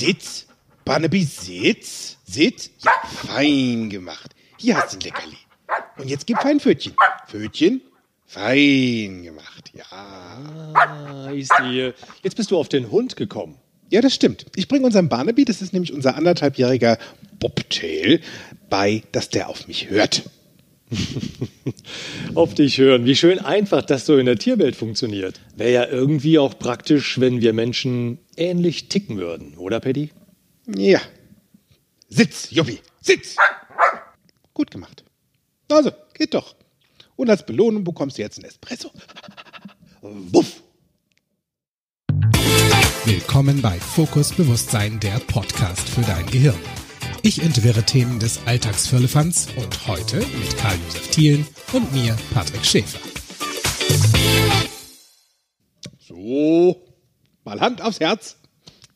Sitz. 0.00 0.46
Barnaby, 0.86 1.24
sitz. 1.24 2.16
Sitz. 2.24 2.70
Ja, 2.82 2.90
fein 3.04 3.90
gemacht. 3.90 4.34
Hier 4.56 4.78
hast 4.78 4.94
du 4.94 4.96
ein 4.96 5.00
Leckerli. 5.02 5.36
Und 5.98 6.08
jetzt 6.08 6.26
gib 6.26 6.40
fein 6.40 6.58
Pfötchen. 6.58 6.94
Pfötchen. 7.26 7.82
Fein 8.24 9.22
gemacht. 9.22 9.70
Ja. 9.74 9.84
Ah, 9.92 11.30
ich 11.34 11.48
sehe. 11.48 11.92
Jetzt 12.22 12.34
bist 12.36 12.50
du 12.50 12.56
auf 12.56 12.70
den 12.70 12.90
Hund 12.90 13.16
gekommen. 13.16 13.58
Ja, 13.90 14.00
das 14.00 14.14
stimmt. 14.14 14.46
Ich 14.56 14.68
bringe 14.68 14.86
unserem 14.86 15.10
Barnaby, 15.10 15.44
das 15.44 15.60
ist 15.60 15.74
nämlich 15.74 15.92
unser 15.92 16.16
anderthalbjähriger 16.16 16.96
Bobtail, 17.38 18.22
bei, 18.70 19.02
dass 19.12 19.28
der 19.28 19.50
auf 19.50 19.68
mich 19.68 19.90
hört. 19.90 20.22
auf 22.34 22.54
dich 22.54 22.78
hören. 22.78 23.04
Wie 23.04 23.16
schön 23.16 23.38
einfach 23.38 23.82
das 23.82 24.06
so 24.06 24.16
in 24.16 24.26
der 24.26 24.36
Tierwelt 24.36 24.76
funktioniert. 24.76 25.40
Wäre 25.56 25.72
ja 25.72 25.86
irgendwie 25.86 26.38
auch 26.38 26.58
praktisch, 26.58 27.20
wenn 27.20 27.40
wir 27.40 27.52
Menschen 27.52 28.18
ähnlich 28.36 28.88
ticken 28.88 29.18
würden, 29.18 29.54
oder 29.56 29.80
Paddy? 29.80 30.10
Ja. 30.66 31.00
Sitz, 32.08 32.50
Juppi, 32.50 32.80
sitz! 33.00 33.36
Gut 34.52 34.70
gemacht. 34.70 35.04
Also, 35.70 35.92
geht 36.14 36.34
doch. 36.34 36.56
Und 37.16 37.30
als 37.30 37.46
Belohnung 37.46 37.84
bekommst 37.84 38.18
du 38.18 38.22
jetzt 38.22 38.38
einen 38.38 38.48
Espresso. 38.48 38.90
Wuff! 40.00 40.62
Willkommen 43.04 43.62
bei 43.62 43.78
Fokus 43.78 44.32
Bewusstsein, 44.32 44.98
der 45.00 45.18
Podcast 45.20 45.88
für 45.88 46.02
dein 46.02 46.26
Gehirn. 46.26 46.58
Ich 47.22 47.42
entwirre 47.42 47.82
Themen 47.82 48.18
des 48.18 48.40
Alltagsfirlefanz 48.46 49.48
und 49.56 49.86
heute 49.86 50.16
mit 50.16 50.56
Karl-Josef 50.56 51.10
Thielen 51.10 51.46
und 51.74 51.92
mir, 51.92 52.16
Patrick 52.32 52.64
Schäfer. 52.64 52.98
So, 55.98 56.82
mal 57.44 57.60
Hand 57.60 57.82
aufs 57.82 58.00
Herz. 58.00 58.36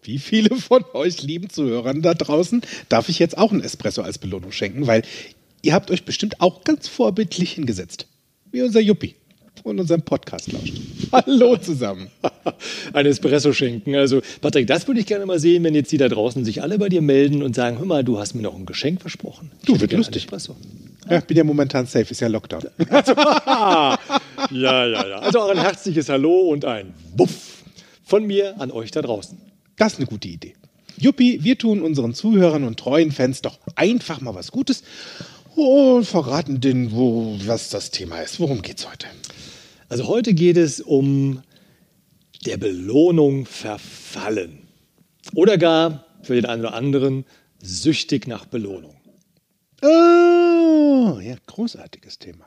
Wie 0.02 0.18
viele 0.18 0.56
von 0.56 0.84
euch 0.94 1.22
lieben 1.22 1.50
Zuhörern 1.50 2.00
da 2.00 2.14
draußen 2.14 2.62
darf 2.88 3.10
ich 3.10 3.18
jetzt 3.18 3.36
auch 3.36 3.52
einen 3.52 3.60
Espresso 3.60 4.00
als 4.00 4.16
Belohnung 4.16 4.52
schenken, 4.52 4.86
weil 4.86 5.02
ihr 5.60 5.74
habt 5.74 5.90
euch 5.90 6.06
bestimmt 6.06 6.40
auch 6.40 6.64
ganz 6.64 6.88
vorbildlich 6.88 7.52
hingesetzt. 7.52 8.06
Wie 8.50 8.62
unser 8.62 8.80
Juppie 8.80 9.16
und 9.64 9.80
unserem 9.80 10.02
Podcast 10.02 10.52
lauscht. 10.52 10.74
Hallo 11.12 11.56
zusammen. 11.56 12.08
Ein 12.92 13.06
Espresso 13.06 13.52
schenken. 13.52 13.96
Also, 13.96 14.20
Patrick, 14.40 14.66
das 14.68 14.86
würde 14.86 15.00
ich 15.00 15.06
gerne 15.06 15.26
mal 15.26 15.40
sehen, 15.40 15.64
wenn 15.64 15.74
jetzt 15.74 15.90
die 15.90 15.96
da 15.96 16.08
draußen 16.08 16.44
sich 16.44 16.62
alle 16.62 16.78
bei 16.78 16.88
dir 16.88 17.02
melden 17.02 17.42
und 17.42 17.56
sagen: 17.56 17.78
Hör 17.78 17.86
mal, 17.86 18.04
du 18.04 18.18
hast 18.18 18.34
mir 18.34 18.42
noch 18.42 18.54
ein 18.54 18.66
Geschenk 18.66 19.00
versprochen. 19.00 19.50
Ich 19.60 19.66
du, 19.66 19.80
wird 19.80 19.92
lustig. 19.92 20.24
Espresso. 20.24 20.54
Ja, 21.10 21.20
bin 21.20 21.36
ja 21.36 21.44
momentan 21.44 21.86
safe, 21.86 22.10
ist 22.10 22.20
ja 22.20 22.28
Lockdown. 22.28 22.62
ja, 22.78 23.98
ja, 24.50 24.86
ja. 24.86 25.18
Also 25.18 25.40
auch 25.40 25.50
ein 25.50 25.58
herzliches 25.58 26.08
Hallo 26.08 26.50
und 26.50 26.64
ein 26.64 26.94
Wuff 27.16 27.62
von 28.04 28.26
mir 28.26 28.58
an 28.60 28.70
euch 28.70 28.90
da 28.90 29.02
draußen. 29.02 29.36
Das 29.76 29.94
ist 29.94 29.98
eine 29.98 30.06
gute 30.06 30.28
Idee. 30.28 30.54
Juppie, 30.96 31.40
wir 31.42 31.58
tun 31.58 31.82
unseren 31.82 32.14
Zuhörern 32.14 32.64
und 32.64 32.78
treuen 32.78 33.12
Fans 33.12 33.42
doch 33.42 33.58
einfach 33.74 34.20
mal 34.20 34.34
was 34.34 34.52
Gutes 34.52 34.82
und 35.56 36.04
verraten 36.04 36.60
denen, 36.60 36.92
wo, 36.92 37.36
was 37.44 37.68
das 37.70 37.90
Thema 37.90 38.20
ist. 38.20 38.40
Worum 38.40 38.62
geht's 38.62 38.88
heute? 38.88 39.06
Also 39.94 40.08
heute 40.08 40.34
geht 40.34 40.56
es 40.56 40.80
um 40.80 41.44
der 42.46 42.56
Belohnung 42.56 43.46
verfallen. 43.46 44.66
Oder 45.36 45.56
gar, 45.56 46.04
für 46.20 46.34
den 46.34 46.46
einen 46.46 46.62
oder 46.62 46.74
anderen, 46.74 47.24
süchtig 47.62 48.26
nach 48.26 48.44
Belohnung. 48.44 48.96
Oh, 49.82 51.20
ja, 51.22 51.36
großartiges 51.46 52.18
Thema. 52.18 52.44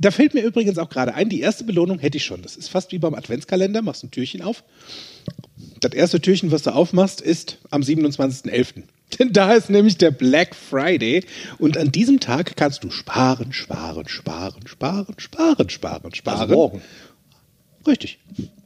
Da 0.00 0.10
fällt 0.10 0.34
mir 0.34 0.42
übrigens 0.42 0.76
auch 0.78 0.90
gerade 0.90 1.14
ein, 1.14 1.28
die 1.28 1.40
erste 1.40 1.62
Belohnung 1.62 2.00
hätte 2.00 2.16
ich 2.16 2.24
schon. 2.24 2.42
Das 2.42 2.56
ist 2.56 2.68
fast 2.68 2.90
wie 2.90 2.98
beim 2.98 3.14
Adventskalender, 3.14 3.80
machst 3.80 4.02
ein 4.02 4.10
Türchen 4.10 4.42
auf. 4.42 4.64
Das 5.78 5.92
erste 5.92 6.20
Türchen, 6.20 6.50
was 6.50 6.62
du 6.62 6.74
aufmachst, 6.74 7.20
ist 7.20 7.58
am 7.70 7.82
27.11. 7.82 8.82
Denn 9.18 9.32
da 9.32 9.54
ist 9.54 9.70
nämlich 9.70 9.98
der 9.98 10.10
Black 10.10 10.54
Friday 10.54 11.24
und 11.58 11.76
an 11.76 11.92
diesem 11.92 12.20
Tag 12.20 12.56
kannst 12.56 12.84
du 12.84 12.90
sparen, 12.90 13.52
sparen, 13.52 14.08
sparen, 14.08 14.66
sparen, 14.66 15.14
sparen, 15.18 15.68
sparen, 15.68 16.14
sparen. 16.14 16.40
Also 16.40 16.54
morgen. 16.54 16.82
Richtig. 17.86 18.18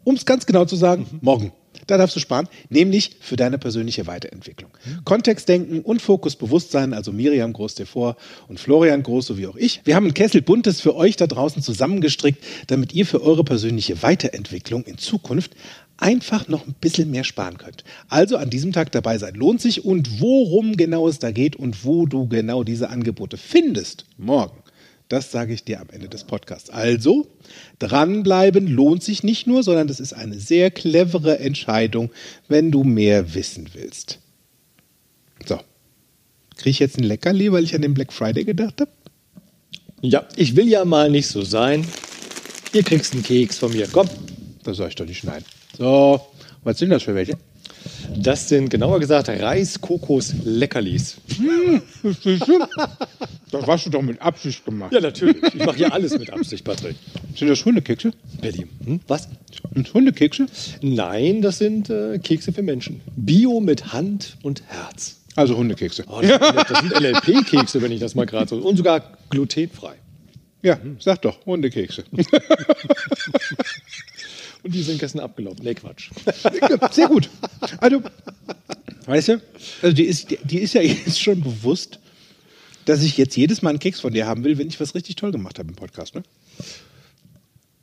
Um 0.04 0.15
es 0.15 0.27
ganz 0.27 0.47
genau 0.47 0.65
zu 0.65 0.77
sagen, 0.77 1.06
mhm. 1.10 1.19
morgen. 1.22 1.53
Da 1.87 1.99
darfst 1.99 2.16
du 2.16 2.21
sparen, 2.21 2.49
nämlich 2.71 3.16
für 3.21 3.37
deine 3.37 3.59
persönliche 3.59 4.06
Weiterentwicklung. 4.06 4.71
Mhm. 4.84 5.04
Kontextdenken 5.04 5.81
und 5.83 6.00
Fokusbewusstsein, 6.00 6.94
also 6.94 7.12
Miriam 7.12 7.53
Groß 7.53 7.75
vor 7.84 8.16
und 8.49 8.59
Florian 8.59 9.03
Groß 9.03 9.27
sowie 9.27 9.47
auch 9.47 9.56
ich. 9.56 9.81
Wir 9.84 9.97
haben 9.97 10.06
ein 10.06 10.15
Kessel 10.15 10.41
Buntes 10.41 10.81
für 10.81 10.94
euch 10.94 11.16
da 11.16 11.27
draußen 11.27 11.62
zusammengestrickt, 11.62 12.43
damit 12.69 12.94
ihr 12.94 13.04
für 13.04 13.22
eure 13.22 13.44
persönliche 13.44 14.03
Weiterentwicklung 14.03 14.84
in 14.84 14.99
Zukunft 14.99 15.53
einfach 15.97 16.49
noch 16.49 16.66
ein 16.66 16.75
bisschen 16.81 17.10
mehr 17.10 17.25
sparen 17.25 17.59
könnt. 17.59 17.84
Also 18.09 18.37
an 18.37 18.50
diesem 18.50 18.72
Tag 18.72 18.93
dabei 18.93 19.19
sein 19.19 19.34
lohnt 19.34 19.60
sich 19.60 19.84
und 19.84 20.21
worum 20.21 20.77
genau 20.77 21.09
es 21.09 21.19
da 21.19 21.31
geht 21.31 21.56
und 21.56 21.84
wo 21.84 22.06
du 22.06 22.28
genau 22.28 22.65
diese 22.65 22.91
Angebote 22.91 23.37
findest, 23.37 24.06
morgen. 24.19 24.59
Das 25.09 25.31
sage 25.31 25.53
ich 25.53 25.65
dir 25.65 25.81
am 25.81 25.91
Ende 25.91 26.09
des 26.09 26.25
Podcasts. 26.25 26.71
Also, 26.71 27.27
dranbleiben 27.78 28.66
lohnt 28.66 29.03
sich 29.03 29.22
nicht 29.22 29.47
nur, 29.47 29.62
sondern 29.62 29.87
das 29.87 30.00
ist 30.00 30.15
eine 30.15 30.38
sehr 30.38 30.71
clevere 30.71 31.38
Entscheidung, 31.41 32.10
wenn 32.49 32.71
du 32.71 32.84
mehr 32.84 33.34
wissen 33.34 33.69
willst. 33.75 34.19
So. 35.47 35.60
Kriege 36.56 36.71
ich 36.71 36.78
jetzt 36.78 36.99
ein 36.99 37.04
Leckerli, 37.04 37.53
weil 37.53 37.65
ich 37.65 37.75
an 37.75 37.83
den 37.83 37.93
Black 37.93 38.12
Friday 38.12 38.44
gedacht 38.44 38.81
habe? 38.81 38.91
Ja, 40.00 40.27
ich 40.37 40.56
will 40.56 40.69
ja 40.69 40.84
mal 40.84 41.10
nicht 41.10 41.28
so 41.28 41.43
sein. 41.43 41.87
Ihr 42.72 42.83
kriegst 42.83 43.12
einen 43.12 43.22
Keks 43.22 43.59
von 43.59 43.72
mir. 43.72 43.87
Komm. 43.93 44.09
Das 44.62 44.78
soll 44.78 44.88
ich 44.88 44.94
doch 44.94 45.06
nicht 45.06 45.19
schneiden. 45.19 45.44
So, 45.76 46.20
was 46.62 46.78
sind 46.78 46.90
das 46.90 47.02
für 47.02 47.14
welche? 47.14 47.36
Das 48.16 48.48
sind 48.48 48.70
genauer 48.70 49.00
gesagt 49.00 49.28
Reis-Kokos-Leckerlis. 49.28 51.16
Hm, 51.36 51.82
das 53.50 53.66
hast 53.66 53.86
du 53.86 53.90
doch 53.90 54.02
mit 54.02 54.20
Absicht 54.22 54.64
gemacht. 54.64 54.92
Ja, 54.92 55.00
natürlich. 55.00 55.42
Ich 55.42 55.64
mache 55.64 55.76
hier 55.76 55.92
alles 55.92 56.16
mit 56.18 56.32
Absicht, 56.32 56.64
Patrick. 56.64 56.96
Sind 57.36 57.48
das 57.48 57.64
Hundekekse? 57.64 58.12
Berlin. 58.40 58.68
Hm? 58.84 59.00
Was? 59.08 59.28
Und 59.74 59.92
Hundekekse? 59.92 60.46
Nein, 60.80 61.42
das 61.42 61.58
sind 61.58 61.91
äh, 61.91 62.18
Kekse 62.18 62.52
für 62.52 62.62
Menschen. 62.62 63.00
Bio 63.16 63.60
mit 63.60 63.92
Hand 63.92 64.36
und 64.42 64.62
Herz. 64.66 65.16
Also 65.36 65.56
Hundekekse. 65.56 66.04
Oh, 66.08 66.20
das, 66.20 66.38
das 66.38 66.80
sind 66.80 66.92
LLP-Kekse, 66.92 67.82
wenn 67.82 67.92
ich 67.92 68.00
das 68.00 68.14
mal 68.14 68.26
gerade 68.26 68.48
so. 68.48 68.56
Und 68.56 68.76
sogar 68.76 69.18
glutenfrei. 69.30 69.94
Ja, 70.62 70.78
sag 71.00 71.20
doch, 71.22 71.44
Hundekekse. 71.44 72.04
Und 74.64 74.75
die 74.75 74.82
sind 74.82 74.98
gestern 74.98 75.20
abgelaufen. 75.20 75.62
Nee, 75.62 75.75
Quatsch. 75.75 76.10
Sehr 76.91 77.06
gut. 77.06 77.28
Also, 77.78 78.02
weißt 79.06 79.28
du, 79.28 79.42
also 79.82 79.94
die 79.94 80.04
ist, 80.04 80.28
die 80.42 80.58
ist 80.58 80.72
ja 80.72 80.80
jetzt 80.80 81.20
schon 81.20 81.42
bewusst, 81.42 81.98
dass 82.86 83.03
ich 83.03 83.16
jetzt 83.19 83.36
jedes 83.36 83.60
Mal 83.62 83.70
einen 83.70 83.78
Keks 83.78 84.00
von 84.00 84.12
dir 84.12 84.26
haben 84.26 84.42
will, 84.42 84.56
wenn 84.58 84.69
ich 84.69 84.80
was 84.80 84.94
richtig 84.94 85.16
toll 85.16 85.32
gemacht 85.32 85.58
habe 85.58 85.69
im 85.69 85.76
Podcast, 85.76 86.14
ne? 86.14 86.22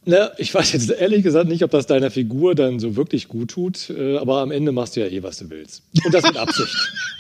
Na, 0.04 0.32
ich 0.40 0.52
weiß 0.52 0.72
jetzt 0.74 0.90
ehrlich 0.90 1.22
gesagt 1.22 1.48
nicht, 1.48 1.64
ob 1.64 1.70
das 1.70 1.86
deiner 1.86 2.10
Figur 2.10 2.56
dann 2.56 2.80
so 2.80 2.96
wirklich 2.96 3.28
gut 3.28 3.52
tut, 3.52 3.92
äh, 3.92 4.18
aber 4.18 4.42
am 4.42 4.50
Ende 4.50 4.72
machst 4.72 4.96
du 4.96 5.02
ja 5.02 5.06
eh, 5.06 5.22
was 5.22 5.38
du 5.38 5.52
willst. 5.52 5.84
Und 6.04 6.12
das 6.12 6.24
mit 6.24 6.38
Absicht. 6.38 6.76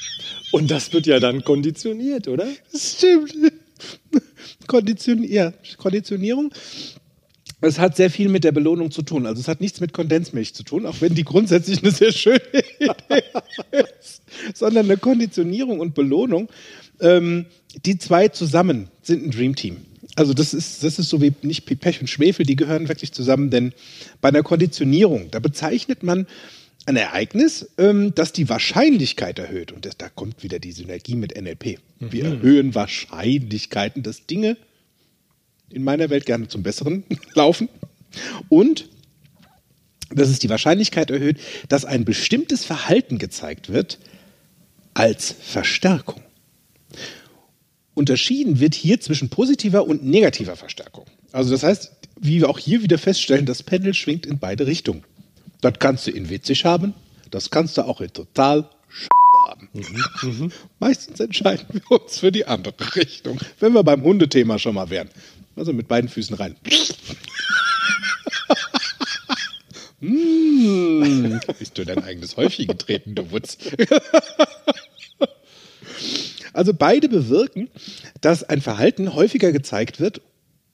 Und 0.51 0.71
das 0.71 0.91
wird 0.91 1.05
ja 1.05 1.19
dann 1.19 1.43
konditioniert, 1.43 2.27
oder? 2.27 2.47
Stimmt. 2.75 3.35
Konditionier 4.67 5.29
ja, 5.29 5.53
Konditionierung 5.77 6.51
es 7.61 7.79
hat 7.79 7.95
sehr 7.95 8.09
viel 8.09 8.27
mit 8.29 8.43
der 8.43 8.51
Belohnung 8.51 8.91
zu 8.91 9.03
tun. 9.03 9.25
Also 9.25 9.39
es 9.39 9.47
hat 9.47 9.61
nichts 9.61 9.79
mit 9.79 9.93
Kondensmilch 9.93 10.53
zu 10.53 10.63
tun, 10.63 10.85
auch 10.85 10.99
wenn 10.99 11.13
die 11.13 11.23
grundsätzlich 11.23 11.83
eine 11.83 11.91
sehr 11.91 12.11
schöne 12.11 12.41
Idee 12.79 13.23
ist, 13.99 14.23
sondern 14.53 14.85
eine 14.85 14.97
Konditionierung 14.97 15.79
und 15.79 15.93
Belohnung. 15.93 16.49
Ähm, 16.99 17.45
die 17.85 17.97
zwei 17.97 18.27
zusammen 18.27 18.89
sind 19.01 19.25
ein 19.25 19.31
Dreamteam. 19.31 19.77
Also 20.15 20.33
das 20.33 20.53
ist, 20.53 20.83
das 20.83 20.99
ist 20.99 21.09
so 21.09 21.21
wie 21.21 21.33
nicht 21.41 21.65
Pech 21.79 22.01
und 22.01 22.07
Schwefel, 22.07 22.45
die 22.45 22.55
gehören 22.55 22.89
wirklich 22.89 23.13
zusammen, 23.13 23.49
denn 23.49 23.73
bei 24.19 24.29
einer 24.29 24.43
Konditionierung, 24.43 25.31
da 25.31 25.39
bezeichnet 25.39 26.03
man 26.03 26.27
ein 26.85 26.95
Ereignis, 26.95 27.69
ähm, 27.77 28.13
das 28.15 28.33
die 28.33 28.49
Wahrscheinlichkeit 28.49 29.39
erhöht. 29.39 29.71
Und 29.71 29.85
das, 29.85 29.97
da 29.97 30.09
kommt 30.09 30.43
wieder 30.43 30.59
die 30.59 30.71
Synergie 30.71 31.15
mit 31.15 31.39
NLP. 31.39 31.77
Wir 31.99 32.25
mhm. 32.25 32.31
erhöhen 32.31 32.75
Wahrscheinlichkeiten, 32.75 34.03
dass 34.03 34.25
Dinge 34.25 34.57
in 35.73 35.83
meiner 35.83 36.09
Welt 36.09 36.25
gerne 36.25 36.47
zum 36.47 36.63
Besseren 36.63 37.03
laufen. 37.33 37.69
Und 38.49 38.89
dass 40.09 40.29
es 40.29 40.39
die 40.39 40.49
Wahrscheinlichkeit 40.49 41.09
erhöht, 41.09 41.37
dass 41.69 41.85
ein 41.85 42.03
bestimmtes 42.03 42.65
Verhalten 42.65 43.17
gezeigt 43.17 43.71
wird 43.71 43.97
als 44.93 45.33
Verstärkung. 45.39 46.21
Unterschieden 47.93 48.59
wird 48.59 48.75
hier 48.75 48.99
zwischen 48.99 49.29
positiver 49.29 49.85
und 49.85 50.03
negativer 50.03 50.55
Verstärkung. 50.55 51.05
Also 51.31 51.51
das 51.51 51.63
heißt, 51.63 51.91
wie 52.19 52.41
wir 52.41 52.49
auch 52.49 52.59
hier 52.59 52.83
wieder 52.83 52.97
feststellen, 52.97 53.45
das 53.45 53.63
Pendel 53.63 53.93
schwingt 53.93 54.25
in 54.25 54.37
beide 54.37 54.67
Richtungen. 54.67 55.03
Das 55.61 55.73
kannst 55.79 56.07
du 56.07 56.11
in 56.11 56.29
witzig 56.29 56.65
haben, 56.65 56.93
das 57.29 57.49
kannst 57.49 57.77
du 57.77 57.83
auch 57.83 58.01
in 58.01 58.11
total 58.11 58.69
haben. 59.47 59.69
Mhm, 59.73 60.03
mhm. 60.23 60.51
Meistens 60.79 61.19
entscheiden 61.19 61.65
wir 61.71 61.91
uns 61.91 62.19
für 62.19 62.31
die 62.31 62.45
andere 62.45 62.95
Richtung, 62.95 63.39
wenn 63.59 63.73
wir 63.73 63.83
beim 63.83 64.03
Hundethema 64.03 64.59
schon 64.59 64.75
mal 64.75 64.89
wären. 64.89 65.09
Also 65.55 65.73
mit 65.73 65.87
beiden 65.87 66.09
Füßen 66.09 66.35
rein. 66.35 66.55
mmh. 69.99 71.39
Bist 71.59 71.77
du 71.77 71.85
dein 71.85 72.03
eigenes 72.03 72.37
Häufchen 72.37 72.67
getreten, 72.67 73.15
du 73.15 73.31
Wutz? 73.31 73.57
Also 76.53 76.73
beide 76.73 77.07
bewirken, 77.07 77.69
dass 78.19 78.43
ein 78.43 78.61
Verhalten 78.61 79.13
häufiger 79.13 79.53
gezeigt 79.53 80.01
wird 80.01 80.21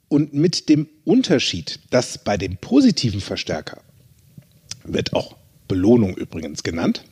und 0.10 0.34
mit 0.34 0.70
dem 0.70 0.90
Unterschied, 1.06 1.80
dass 1.92 2.18
bei 2.18 2.38
dem 2.38 2.58
positiven 2.58 3.22
Verstärker 3.22 3.82
wird 4.84 5.14
auch 5.14 5.36
Belohnung 5.68 6.16
übrigens 6.16 6.64
genannt, 6.64 7.04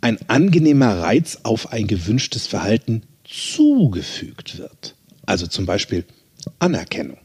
ein 0.00 0.18
angenehmer 0.28 0.98
Reiz 0.98 1.40
auf 1.42 1.72
ein 1.72 1.86
gewünschtes 1.86 2.46
Verhalten 2.46 3.02
zugefügt 3.24 4.58
wird. 4.58 4.95
Also 5.26 5.46
zum 5.46 5.66
Beispiel 5.66 6.04
Anerkennung, 6.58 7.18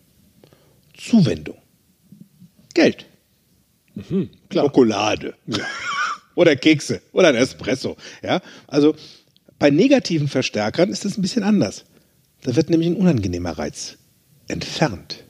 Zuwendung, 0.98 1.58
Geld, 2.74 3.06
Schokolade 4.52 5.36
oder 6.36 6.56
Kekse 6.56 7.02
oder 7.12 7.30
ein 7.30 7.36
Espresso. 7.36 7.98
Ja, 8.24 8.42
also 8.68 8.96
bei 9.60 9.70
negativen 9.70 10.28
Verstärkern 10.28 10.90
ist 10.90 11.06
es 11.06 11.18
ein 11.18 11.22
bisschen 11.22 11.44
anders. 11.44 11.86
Da 12.42 12.56
wird 12.56 12.70
nämlich 12.70 12.90
ein 12.90 12.96
unangenehmer 12.96 13.52
Reiz 13.52 13.98
entfernt. 14.48 15.24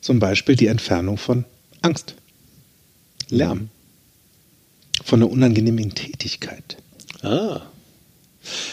Zum 0.00 0.20
Beispiel 0.20 0.54
die 0.54 0.68
Entfernung 0.68 1.18
von 1.18 1.44
Angst, 1.82 2.14
Lärm, 3.28 3.70
von 5.02 5.20
einer 5.20 5.30
unangenehmen 5.30 5.94
Tätigkeit. 5.94 6.76
Ah. 7.22 7.62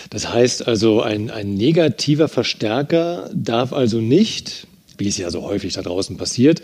Das 0.10 0.32
heißt 0.32 0.68
also, 0.68 1.02
ein, 1.02 1.32
ein 1.32 1.54
negativer 1.54 2.28
Verstärker 2.28 3.30
darf 3.34 3.74
also 3.74 4.00
nicht, 4.00 4.68
wie 4.98 5.08
es 5.08 5.18
ja 5.18 5.32
so 5.32 5.44
häufig 5.44 5.74
da 5.74 5.82
draußen 5.82 6.18
passiert, 6.18 6.62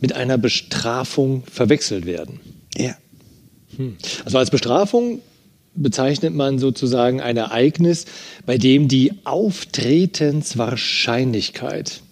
mit 0.00 0.14
einer 0.14 0.38
Bestrafung 0.38 1.44
verwechselt 1.50 2.06
werden. 2.06 2.40
Ja. 2.76 2.96
Also 4.24 4.38
als 4.38 4.50
Bestrafung 4.50 5.20
bezeichnet 5.74 6.34
man 6.34 6.58
sozusagen 6.58 7.20
ein 7.20 7.36
Ereignis, 7.36 8.06
bei 8.44 8.58
dem 8.58 8.88
die 8.88 9.12
Auftretenswahrscheinlichkeit 9.24 12.02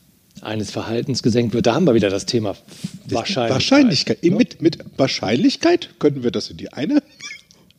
eines 0.41 0.71
Verhaltens 0.71 1.23
gesenkt 1.23 1.53
wird. 1.53 1.67
Da 1.67 1.75
haben 1.75 1.87
wir 1.87 1.93
wieder 1.95 2.09
das 2.09 2.25
Thema 2.27 2.57
Wahrscheinlichkeit. 3.09 3.51
Wahrscheinlichkeit. 3.51 4.25
Mit, 4.25 4.63
mit 4.63 4.79
Wahrscheinlichkeit 4.97 5.91
könnten 5.99 6.23
wir 6.23 6.31
das 6.31 6.49
in 6.49 6.57
die 6.57 6.73
eine 6.73 7.03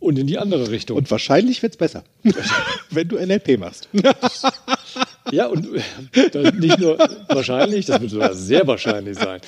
Und 0.02 0.20
in 0.20 0.28
die 0.28 0.38
andere 0.38 0.70
Richtung. 0.72 0.98
und 0.98 1.10
wahrscheinlich 1.10 1.62
wird 1.62 1.74
es 1.74 1.78
besser, 1.78 2.04
wenn 2.90 3.08
du 3.08 3.16
NLP 3.18 3.58
machst. 3.58 3.88
Ja, 5.32 5.46
und 5.46 5.66
äh, 6.14 6.30
das 6.32 6.54
nicht 6.56 6.80
nur 6.80 6.98
wahrscheinlich, 7.30 7.86
das 7.86 8.02
wird 8.02 8.12
sogar 8.12 8.34
sehr 8.34 8.66
wahrscheinlich 8.68 9.18
sein. 9.18 9.40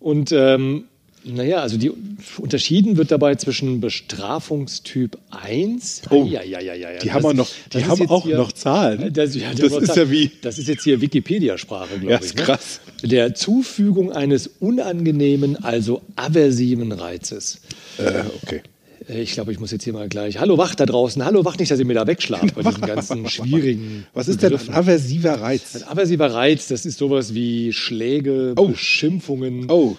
Und 0.00 0.32
ähm, 0.32 0.84
naja, 1.24 1.58
also 1.58 1.76
die 1.76 1.90
unterschieden 2.38 2.96
wird 2.96 3.10
dabei 3.10 3.34
zwischen 3.34 3.80
Bestrafungstyp 3.80 5.18
1. 5.30 6.02
Oh, 6.10 6.24
ja, 6.24 6.42
ja, 6.42 6.60
ja, 6.60 6.72
ja, 6.74 6.98
die 6.98 7.12
haben 7.12 7.26
auch 7.26 7.34
noch- 7.34 7.50
die 7.74 7.84
haben 7.84 8.08
auch 8.08 8.24
noch 8.24 8.52
Zahlen. 8.52 9.12
Das, 9.12 9.34
ja, 9.34 9.50
Das 9.52 9.72
ist 9.72 9.86
Zahlen. 9.88 9.98
ja 10.08 10.10
wie- 10.10 10.30
Das 10.40 10.58
ist 10.58 10.68
jetzt 10.68 10.84
hier 10.84 11.00
Wikipedia-Sprache, 11.00 11.98
glaube 11.98 12.12
Ja, 12.12 12.18
ich. 12.20 12.26
ist 12.26 12.36
ne? 12.36 12.42
krass. 12.44 12.80
Der 13.02 13.34
Zufügung 13.34 14.12
eines 14.12 14.46
unangenehmen, 14.60 15.62
also 15.62 16.00
aversiven 16.16 16.92
Reizes. 16.92 17.60
Äh, 17.98 18.22
okay. 18.42 18.62
Äh, 19.08 19.22
Ich 19.22 19.32
glaube, 19.32 19.52
ich 19.52 19.60
muss 19.60 19.70
jetzt 19.70 19.84
hier 19.84 19.92
mal 19.92 20.08
gleich. 20.08 20.38
Hallo, 20.38 20.58
wach 20.58 20.74
da 20.74 20.86
draußen. 20.86 21.24
Hallo, 21.24 21.44
wach 21.44 21.56
nicht, 21.58 21.70
dass 21.70 21.78
ihr 21.78 21.86
mir 21.86 21.94
da 21.94 22.06
wegschlaft 22.06 22.54
bei 22.54 22.62
diesen 22.70 22.80
ganzen 22.82 23.28
schwierigen. 23.28 24.06
Was 24.14 24.28
ist 24.28 24.42
denn 24.42 24.54
ein 24.54 24.74
aversiver 24.74 25.40
Reiz? 25.40 25.76
Ein 25.76 25.84
aversiver 25.88 26.32
Reiz, 26.32 26.68
das 26.68 26.86
ist 26.86 26.98
sowas 26.98 27.34
wie 27.34 27.72
Schläge, 27.72 28.54
Oh. 28.56 28.68
Beschimpfungen 28.68 29.70
Oh, 29.70 29.96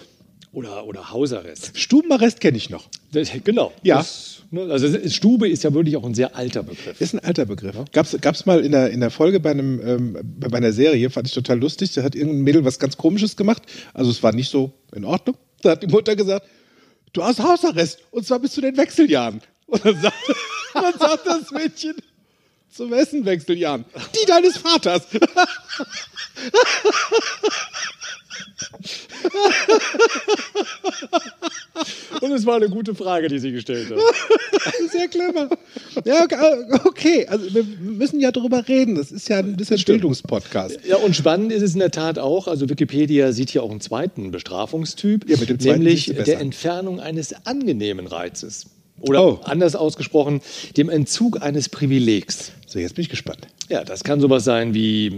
oder, 0.52 0.84
oder 0.86 1.10
Hausarrest. 1.12 1.72
Stubenarrest 1.74 2.40
kenne 2.40 2.56
ich 2.56 2.70
noch. 2.70 2.88
Das, 3.12 3.30
genau. 3.44 3.72
Ja. 3.82 3.98
Das, 3.98 4.42
ne, 4.50 4.62
also 4.62 4.88
Stube 5.08 5.48
ist 5.48 5.62
ja 5.64 5.72
wirklich 5.74 5.96
auch 5.96 6.04
ein 6.04 6.14
sehr 6.14 6.34
alter 6.36 6.62
Begriff. 6.64 7.00
Ist 7.00 7.14
ein 7.14 7.20
alter 7.20 7.46
Begriff. 7.46 7.76
Gab's, 7.92 8.16
gab's 8.20 8.46
mal 8.46 8.60
in 8.64 8.72
der, 8.72 8.90
in 8.90 8.98
der 9.00 9.10
Folge 9.10 9.38
bei 9.40 9.50
einem, 9.52 9.80
ähm, 9.86 10.18
bei 10.40 10.56
einer 10.56 10.72
Serie, 10.72 11.08
fand 11.10 11.28
ich 11.28 11.34
total 11.34 11.58
lustig. 11.60 11.92
Da 11.92 12.02
hat 12.02 12.14
irgendein 12.16 12.42
Mädel 12.42 12.64
was 12.64 12.78
ganz 12.80 12.96
Komisches 12.96 13.36
gemacht. 13.36 13.62
Also 13.94 14.10
es 14.10 14.22
war 14.24 14.32
nicht 14.32 14.50
so 14.50 14.72
in 14.94 15.04
Ordnung. 15.04 15.36
Da 15.62 15.70
hat 15.72 15.82
die 15.82 15.88
Mutter 15.88 16.16
gesagt, 16.16 16.46
du 17.12 17.24
hast 17.24 17.40
Hausarrest 17.40 18.00
und 18.10 18.26
zwar 18.26 18.38
bis 18.38 18.52
zu 18.52 18.60
den 18.60 18.76
Wechseljahren. 18.76 19.40
Und 19.66 19.84
dann 19.84 20.00
sagt, 20.00 20.16
dann 20.74 20.98
sagt 20.98 21.26
das 21.26 21.50
Mädchen, 21.50 21.96
zum 22.70 22.90
wessen 22.90 23.24
Wechseljahren? 23.24 23.84
Die 24.14 24.26
deines 24.26 24.56
Vaters. 24.58 25.02
Und 32.20 32.32
es 32.32 32.44
war 32.46 32.56
eine 32.56 32.68
gute 32.68 32.94
Frage, 32.94 33.28
die 33.28 33.38
sie 33.38 33.52
gestellt 33.52 33.90
hat. 33.90 33.98
Sehr 34.90 35.08
clever. 35.08 35.48
Ja, 36.04 36.26
okay. 36.84 37.26
Also 37.26 37.52
wir 37.54 37.64
müssen 37.80 38.20
ja 38.20 38.30
darüber 38.30 38.66
reden. 38.68 38.96
Das 38.96 39.10
ist 39.10 39.28
ja 39.28 39.38
ein 39.38 39.56
bisschen 39.56 39.82
Bildungspodcast. 39.82 40.80
Ja, 40.86 40.96
und 40.96 41.16
spannend 41.16 41.52
ist 41.52 41.62
es 41.62 41.72
in 41.74 41.80
der 41.80 41.90
Tat 41.90 42.18
auch, 42.18 42.46
also 42.48 42.68
Wikipedia 42.68 43.32
sieht 43.32 43.50
hier 43.50 43.62
auch 43.62 43.70
einen 43.70 43.80
zweiten 43.80 44.30
Bestrafungstyp, 44.30 45.28
Ja, 45.28 45.36
zweiten 45.36 45.56
nämlich 45.64 46.06
der 46.06 46.40
Entfernung 46.40 47.00
eines 47.00 47.34
angenehmen 47.46 48.06
Reizes. 48.06 48.66
Oder 49.00 49.24
Oh. 49.24 49.40
anders 49.44 49.76
ausgesprochen, 49.76 50.42
dem 50.76 50.90
Entzug 50.90 51.40
eines 51.42 51.70
Privilegs. 51.70 52.52
So, 52.66 52.78
jetzt 52.78 52.96
bin 52.96 53.02
ich 53.02 53.08
gespannt. 53.08 53.46
Ja, 53.70 53.84
das 53.84 54.02
kann 54.04 54.20
sowas 54.20 54.44
sein 54.44 54.74
wie 54.74 55.12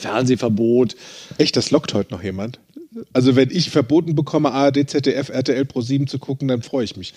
Fernsehverbot. 0.00 0.94
Echt, 1.36 1.56
das 1.56 1.70
lockt 1.70 1.94
heute 1.94 2.12
noch 2.14 2.22
jemand? 2.22 2.60
Also 3.12 3.36
wenn 3.36 3.50
ich 3.50 3.70
verboten 3.70 4.14
bekomme, 4.14 4.50
ARD, 4.52 4.88
ZDF, 4.88 5.28
RTL 5.28 5.64
Pro 5.66 5.80
7 5.82 6.06
zu 6.06 6.18
gucken, 6.18 6.48
dann 6.48 6.62
freue 6.62 6.84
ich 6.84 6.96
mich. 6.96 7.12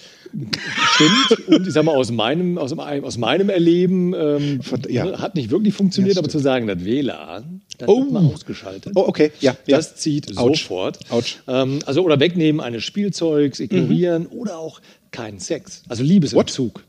Stimmt. 0.96 1.48
Und 1.48 1.68
ich 1.68 1.74
sag 1.74 1.86
mal, 1.86 1.96
aus 1.96 2.12
meinem, 2.12 2.58
aus, 2.58 2.74
aus 2.78 3.18
meinem 3.18 3.50
Erleben 3.50 4.14
ähm, 4.14 4.62
Von- 4.62 4.82
ja. 4.90 5.06
ne, 5.06 5.20
hat 5.20 5.36
nicht 5.36 5.50
wirklich 5.50 5.74
funktioniert, 5.74 6.16
Ja, 6.16 6.20
aber 6.22 6.30
zu 6.30 6.40
sagen, 6.40 6.68
das 6.68 6.84
WLAN, 6.84 7.62
das 7.78 7.88
Oh. 7.88 8.02
wird 8.02 8.12
mal 8.12 8.26
ausgeschaltet. 8.26 8.94
Oh, 8.96 9.06
okay, 9.08 9.32
ja. 9.40 9.56
ja. 9.66 9.78
Das 9.78 9.96
zieht 9.96 10.38
Autsch. 10.38 10.64
sofort. 10.64 11.00
Autsch. 11.10 11.38
Ähm, 11.48 11.80
also 11.86 12.04
oder 12.04 12.20
wegnehmen 12.20 12.60
eines 12.62 12.84
Spielzeugs, 12.84 13.60
ignorieren 13.60 14.26
oder 14.28 14.58
auch 14.60 14.82
keinen 15.12 15.40
Sex. 15.40 15.84
Also 15.90 16.04
Liebesentzug. 16.04 16.84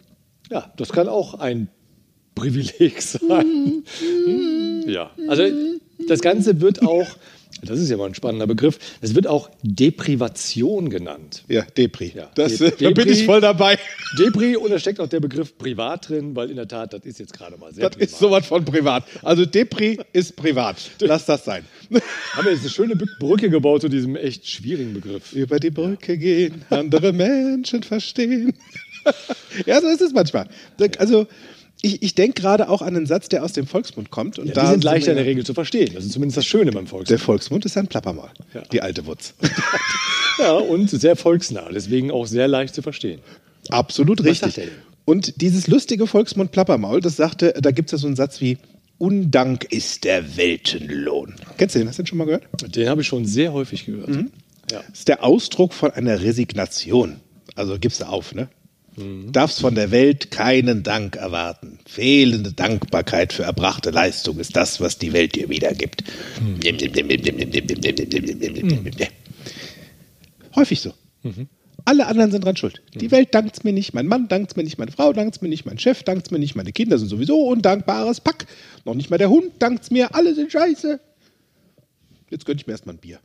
Ja, 0.50 0.71
das 0.77 0.91
kann 0.91 1.09
auch 1.09 1.35
ein 1.35 1.69
Privileg 2.34 3.00
sein. 3.02 3.84
Ja, 4.87 5.11
also 5.29 5.44
das 6.08 6.20
Ganze 6.20 6.61
wird 6.61 6.82
auch, 6.82 7.06
das 7.62 7.79
ist 7.79 7.90
ja 7.90 7.96
mal 7.96 8.06
ein 8.06 8.14
spannender 8.14 8.46
Begriff, 8.46 8.79
es 9.00 9.14
wird 9.14 9.26
auch 9.26 9.50
Deprivation 9.62 10.90
genannt. 10.90 11.44
Ja, 11.49 11.62
Depri. 11.76 12.12
Ja, 12.17 12.31
Das, 12.34 12.56
De- 12.58 12.69
äh, 12.69 12.70
da 12.81 12.90
bin 12.90 13.05
Depri- 13.06 13.11
ich 13.12 13.25
voll 13.26 13.40
dabei. 13.40 13.79
Depri 14.19 14.56
und 14.56 14.70
da 14.70 14.79
steckt 14.79 14.99
auch 14.99 15.08
der 15.08 15.20
Begriff 15.20 15.56
privat 15.58 16.08
drin, 16.08 16.34
weil 16.34 16.51
in 16.51 16.56
der 16.56 16.67
Tat, 16.67 16.93
das 16.93 17.05
ist 17.05 17.20
jetzt 17.20 17.32
gerade 17.32 17.56
mal 17.58 17.72
sehr 17.72 17.84
Das 17.89 17.93
privat. 17.96 18.08
ist 18.10 18.19
sowas 18.19 18.46
von 18.46 18.65
privat. 18.65 19.05
Also 19.22 19.44
Depri 19.46 20.01
ist 20.12 20.34
privat. 20.34 20.77
Lass 21.01 21.27
das 21.27 21.44
sein. 21.44 21.65
Haben 22.32 22.44
wir 22.46 22.53
jetzt 22.53 22.62
eine 22.62 22.70
schöne 22.70 22.96
Brücke 22.96 23.51
gebaut 23.51 23.82
zu 23.82 23.89
diesem 23.89 24.17
echt 24.17 24.48
schwierigen 24.48 24.94
Begriff. 24.94 25.32
Über 25.32 25.60
die 25.60 25.70
Brücke 25.70 26.17
gehen, 26.19 26.65
andere 26.70 27.12
Menschen 27.12 27.82
verstehen. 27.82 28.55
ja, 29.67 29.81
so 29.81 29.89
ist 29.89 30.01
es 30.01 30.12
manchmal. 30.12 30.48
Also 30.98 31.27
ich, 31.82 32.03
ich 32.03 32.15
denke 32.15 32.41
gerade 32.41 32.69
auch 32.69 32.81
an 32.82 32.96
einen 32.96 33.06
Satz, 33.06 33.29
der 33.29 33.44
aus 33.44 33.53
dem 33.53 33.67
Volksmund 33.67 34.10
kommt. 34.10 34.39
Und 34.39 34.46
Ja, 34.48 34.55
da 34.55 34.62
die 34.62 34.70
sind 34.70 34.84
leichter 34.84 35.10
in 35.10 35.17
der 35.17 35.27
Regel 35.27 35.44
zu 35.44 35.53
verstehen. 35.55 35.91
Das 35.94 36.05
ist 36.05 36.12
zumindest 36.12 36.39
das 36.39 36.46
Schöne 36.46 36.70
beim 36.72 36.84
Der 36.84 36.91
Volksmund. 36.91 37.20
Volksmund 37.20 37.65
ist 37.65 37.77
ein 37.77 37.89
Plappermaul. 37.89 38.31
Ja. 38.55 38.62
Die 38.72 38.81
alte 38.81 39.05
Wutz. 39.06 39.34
Ja, 40.39 40.55
und 40.55 40.89
sehr 40.89 41.15
volksnah, 41.15 41.69
deswegen 41.72 42.10
auch 42.10 42.27
sehr 42.27 42.48
leicht 42.48 42.74
zu 42.74 42.81
verstehen. 42.81 43.20
Absolut 43.69 44.20
Was 44.24 44.43
richtig. 44.43 44.70
Und 45.05 45.41
dieses 45.43 45.67
lustige 45.69 46.06
Volksmund-Plappermaul, 46.06 47.03
das 47.03 47.17
sagte, 47.17 47.53
da 47.60 47.70
gibt 47.70 47.89
es 47.89 47.93
ja 47.93 47.98
so 47.98 48.06
einen 48.06 48.17
Satz 48.17 48.41
wie 48.41 48.56
Undank 48.98 49.65
ist 49.70 50.05
der 50.05 50.36
Weltenlohn. 50.36 51.34
Kennst 51.58 51.74
du 51.74 51.81
den? 51.81 51.89
Hast 51.89 51.98
du 51.98 52.03
den 52.03 52.06
schon 52.06 52.19
mal 52.19 52.24
gehört? 52.24 52.44
Den 52.74 52.89
habe 52.89 53.03
ich 53.03 53.06
schon 53.08 53.27
sehr 53.27 53.53
häufig 53.53 53.84
gehört. 53.84 54.08
Mhm. 54.08 54.31
Ja. 54.70 54.82
Das 54.89 55.01
ist 55.01 55.08
der 55.08 55.22
Ausdruck 55.22 55.74
von 55.74 55.91
einer 55.91 56.22
Resignation. 56.22 57.17
Also 57.55 57.79
gibst 57.79 58.01
du 58.01 58.06
auf, 58.06 58.34
ne? 58.34 58.48
Darfst 58.96 59.61
von 59.61 59.75
der 59.75 59.91
Welt 59.91 60.31
keinen 60.31 60.82
Dank 60.82 61.17
erwarten. 61.17 61.79
Fehlende 61.87 62.53
Dankbarkeit 62.53 63.32
für 63.32 63.43
erbrachte 63.43 63.91
Leistung 63.91 64.39
ist 64.39 64.55
das, 64.55 64.81
was 64.81 64.99
die 64.99 65.15
Welt 65.15 65.34
dir 65.34 65.49
wiedergibt. 65.49 66.05
Häufig 70.55 70.81
so. 70.81 70.93
Alle 71.84 72.06
anderen 72.06 72.31
sind 72.31 72.44
dran 72.44 72.56
schuld. 72.56 72.82
Die 72.94 73.11
Welt 73.11 73.34
dankt's 73.34 73.65
mir 73.65 73.72
nicht, 73.72 73.94
mein 73.94 74.06
Mann 74.06 74.29
dankt's 74.29 74.56
mir 74.56 74.63
nicht, 74.63 74.79
meine 74.79 74.93
Frau 74.93 75.13
dankt's 75.13 75.41
mir 75.41 75.49
nicht, 75.49 75.65
mein 75.67 75.79
Chef 75.79 76.03
dankt's 76.03 76.31
mir 76.31 76.39
nicht, 76.39 76.55
meine 76.55 76.72
Kinder 76.72 76.99
sind 76.99 77.08
sowieso 77.08 77.46
undankbares 77.46 78.20
Pack. 78.20 78.46
Noch 78.84 78.94
nicht 78.94 79.11
mal 79.11 79.19
der 79.19 79.31
Hund 79.31 79.53
dankt's 79.58 79.91
mir, 79.91 80.15
alle 80.15 80.34
sind 80.34 80.53
scheiße. 80.53 81.01
Jetzt 82.31 82.46
gönn 82.46 82.56
ich 82.56 82.67
mir 82.67 82.72
erstmal 82.72 82.94
ein 82.94 82.99
Bier. 82.99 83.20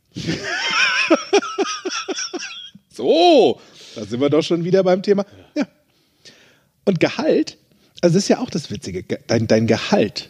so, 2.89 3.59
da 3.97 4.05
sind 4.05 4.21
wir 4.21 4.29
doch 4.29 4.43
schon 4.43 4.63
wieder 4.63 4.83
beim 4.83 5.01
Thema. 5.01 5.25
Ja. 5.55 5.67
Und 6.85 6.99
Gehalt, 6.99 7.57
also 8.01 8.13
das 8.15 8.23
ist 8.23 8.29
ja 8.29 8.39
auch 8.39 8.49
das 8.49 8.71
Witzige, 8.71 9.03
Ge- 9.03 9.19
dein, 9.27 9.47
dein 9.47 9.67
Gehalt. 9.67 10.29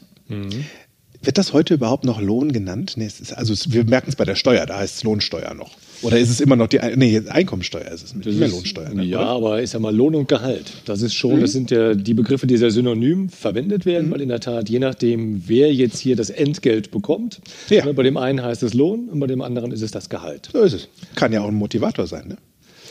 Wird 1.23 1.37
das 1.37 1.53
heute 1.53 1.73
überhaupt 1.73 2.03
noch 2.05 2.21
Lohn 2.21 2.51
genannt? 2.51 2.93
Nee, 2.95 3.05
es 3.05 3.19
ist, 3.19 3.33
also 3.33 3.51
es, 3.53 3.71
wir 3.71 3.83
merken 3.85 4.09
es 4.09 4.15
bei 4.15 4.25
der 4.25 4.35
Steuer, 4.35 4.65
da 4.65 4.77
heißt 4.79 4.97
es 4.97 5.03
Lohnsteuer 5.03 5.53
noch. 5.53 5.71
Oder 6.03 6.19
ist 6.19 6.29
es 6.29 6.39
immer 6.41 6.55
noch 6.55 6.67
die 6.67 6.79
nee, 6.95 7.19
Einkommensteuer? 7.27 7.89
Ist 7.91 8.03
es 8.03 8.13
nicht 8.13 8.25
mehr 8.37 8.47
ist- 8.47 8.53
Lohnsteuer? 8.53 8.89
ne, 8.89 9.03
Ja, 9.03 9.17
oder? 9.19 9.27
aber 9.29 9.61
ist 9.61 9.73
ja 9.73 9.79
mal 9.79 9.95
Lohn 9.95 10.13
und 10.15 10.27
Gehalt. 10.27 10.71
Das 10.85 11.01
ist 11.01 11.15
schon, 11.15 11.37
Mhm. 11.37 11.41
das 11.41 11.51
sind 11.53 11.71
ja 11.71 11.95
die 11.95 12.13
Begriffe, 12.13 12.45
die 12.45 12.57
sehr 12.57 12.69
synonym 12.71 13.29
verwendet 13.29 13.85
werden, 13.85 14.11
weil 14.11 14.21
in 14.21 14.29
der 14.29 14.39
Tat, 14.39 14.69
je 14.69 14.77
nachdem, 14.79 15.43
wer 15.47 15.73
jetzt 15.73 15.99
hier 15.99 16.15
das 16.15 16.29
Entgelt 16.29 16.91
bekommt, 16.91 17.41
Ja. 17.69 17.83
ne, 17.85 17.93
bei 17.95 18.03
dem 18.03 18.17
einen 18.17 18.43
heißt 18.43 18.61
es 18.63 18.73
Lohn 18.75 19.09
und 19.09 19.19
bei 19.19 19.27
dem 19.27 19.41
anderen 19.41 19.71
ist 19.71 19.81
es 19.81 19.91
das 19.91 20.09
Gehalt. 20.09 20.49
So 20.53 20.61
ist 20.61 20.73
es. 20.73 20.87
Kann 21.15 21.33
ja 21.33 21.41
auch 21.41 21.47
ein 21.47 21.55
Motivator 21.55 22.05
sein, 22.05 22.27
ne? 22.27 22.37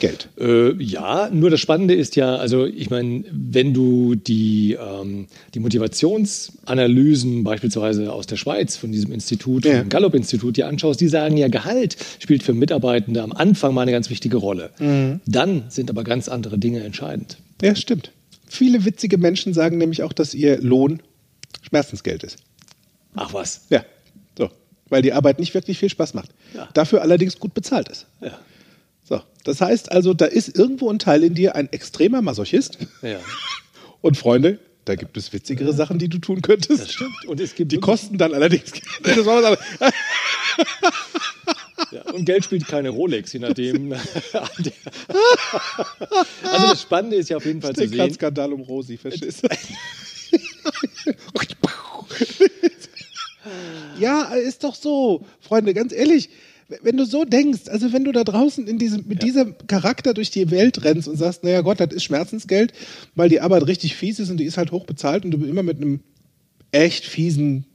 Geld. 0.01 0.29
Äh, 0.39 0.73
ja, 0.83 1.31
nur 1.33 1.51
das 1.51 1.61
Spannende 1.61 1.95
ist 1.95 2.17
ja, 2.17 2.37
also 2.37 2.67
ich 2.67 2.91
meine, 2.91 3.25
wenn 3.31 3.73
du 3.75 4.15
die, 4.15 4.73
ähm, 4.81 5.27
die 5.55 5.61
Motivationsanalysen 5.61 7.45
beispielsweise 7.45 8.13
aus 8.13 8.27
der 8.27 8.37
Schweiz 8.37 8.77
von 8.77 8.93
diesem 8.93 9.13
Institut, 9.13 9.65
Ja. 9.65 9.81
vom 9.81 9.89
Gallup-Institut 9.89 10.57
dir 10.57 10.67
anschaust, 10.69 11.01
die 11.01 11.09
sagen 11.09 11.37
ja, 11.37 11.49
Gehalt 11.49 11.97
spielt 12.19 12.43
für 12.43 12.55
Mitarbeitende 12.55 13.23
am 13.23 13.33
Anfang 13.33 13.75
mal 13.75 13.83
eine 13.83 13.93
ganz 13.93 14.11
wichtige 14.11 14.37
Rolle. 14.37 14.71
Mhm. 14.79 15.21
Dann 15.27 15.65
sind 15.69 15.91
aber 15.91 16.05
ganz 16.05 16.29
andere 16.29 16.59
Dinge 16.59 16.81
entscheidend. 16.83 17.39
Ja, 17.63 17.75
stimmt. 17.75 18.13
Viele 18.49 18.85
witzige 18.85 19.19
Menschen 19.19 19.55
sagen 19.55 19.79
nämlich 19.79 20.03
auch, 20.03 20.13
dass 20.13 20.35
ihr 20.35 20.61
Lohn 20.61 21.01
Schmerzensgeld 21.63 22.23
ist. 22.23 22.39
Ach 23.15 23.33
was. 23.35 23.63
Ja, 23.71 23.85
so. 24.39 24.51
Weil 24.89 25.03
die 25.03 25.13
Arbeit 25.13 25.41
nicht 25.41 25.55
wirklich 25.55 25.79
viel 25.79 25.89
Spaß 25.89 26.15
macht. 26.15 26.31
Ja. 26.55 26.69
Dafür 26.75 27.03
allerdings 27.03 27.39
gut 27.41 27.55
bezahlt 27.55 27.89
ist. 27.89 28.07
Ja. 28.21 28.39
Das 29.47 29.61
heißt 29.61 29.93
also, 29.93 30.13
da 30.13 30.25
ist 30.25 30.59
irgendwo 30.59 30.91
ein 30.91 30.99
Teil 30.99 31.23
in 31.23 31.35
dir 31.35 31.55
ein 31.55 31.73
extremer 31.73 32.21
Masochist. 32.21 32.79
Ja. 33.01 33.21
Und 34.01 34.17
Freunde, 34.17 34.59
da 34.85 34.97
gibt 34.97 35.17
es 35.17 35.33
witzigere 35.33 35.73
Sachen, 35.73 36.01
die 36.01 36.09
du 36.09 36.19
tun 36.19 36.43
könntest. 36.43 36.81
Das 36.81 36.93
stimmt. 36.93 37.27
Und 37.29 37.41
es 37.41 37.55
gibt 37.55 37.71
Die 37.71 37.79
kosten 37.79 38.19
dann 38.19 38.35
allerdings. 38.35 38.73
Ja, 41.93 42.03
und 42.13 42.25
Geld 42.25 42.45
spielt 42.45 42.67
keine 42.67 42.89
Rolex, 42.89 43.33
je 43.33 43.39
nachdem. 43.39 43.93
also 44.33 44.73
das 46.43 46.83
Spannende 46.83 47.17
ist 47.17 47.29
ja 47.29 47.37
auf 47.37 47.45
jeden 47.45 47.63
Fall 47.63 47.75
zu 47.75 47.83
Der 47.83 47.89
sehen. 47.89 47.99
Kranskandal 47.99 48.53
um 48.53 48.63
Rosi, 48.63 48.97
verstehst 48.97 49.45
du? 49.45 49.49
ja, 54.01 54.35
ist 54.35 54.65
doch 54.65 54.75
so. 54.75 55.25
Freunde, 55.41 55.75
ganz 55.75 55.93
ehrlich, 55.93 56.29
wenn 56.83 56.97
du 56.97 57.05
so 57.05 57.25
denkst, 57.25 57.69
also 57.69 57.93
wenn 57.93 58.05
du 58.05 58.13
da 58.13 58.25
draußen 58.25 58.67
in 58.67 58.79
diesem, 58.79 59.07
mit 59.07 59.23
diesem 59.23 59.55
Charakter 59.67 60.15
durch 60.15 60.31
die 60.31 60.51
Welt 60.51 60.85
rennst 60.85 61.09
und 61.09 61.17
sagst, 61.17 61.45
naja 61.45 61.61
Gott, 61.61 61.81
das 61.81 61.93
ist 61.93 62.05
Schmerzensgeld, 62.05 62.73
weil 63.15 63.29
die 63.29 63.41
Arbeit 63.41 63.67
richtig 63.67 63.95
fies 63.95 64.19
ist 64.19 64.31
und 64.31 64.39
die 64.39 64.45
ist 64.45 64.57
halt 64.57 64.73
hoch 64.73 64.85
bezahlt 64.85 65.25
und 65.25 65.31
du 65.31 65.45
immer 65.45 65.63
mit 65.63 65.77
einem 65.77 66.01
echt 66.73 67.05
fiesen, 67.05 67.67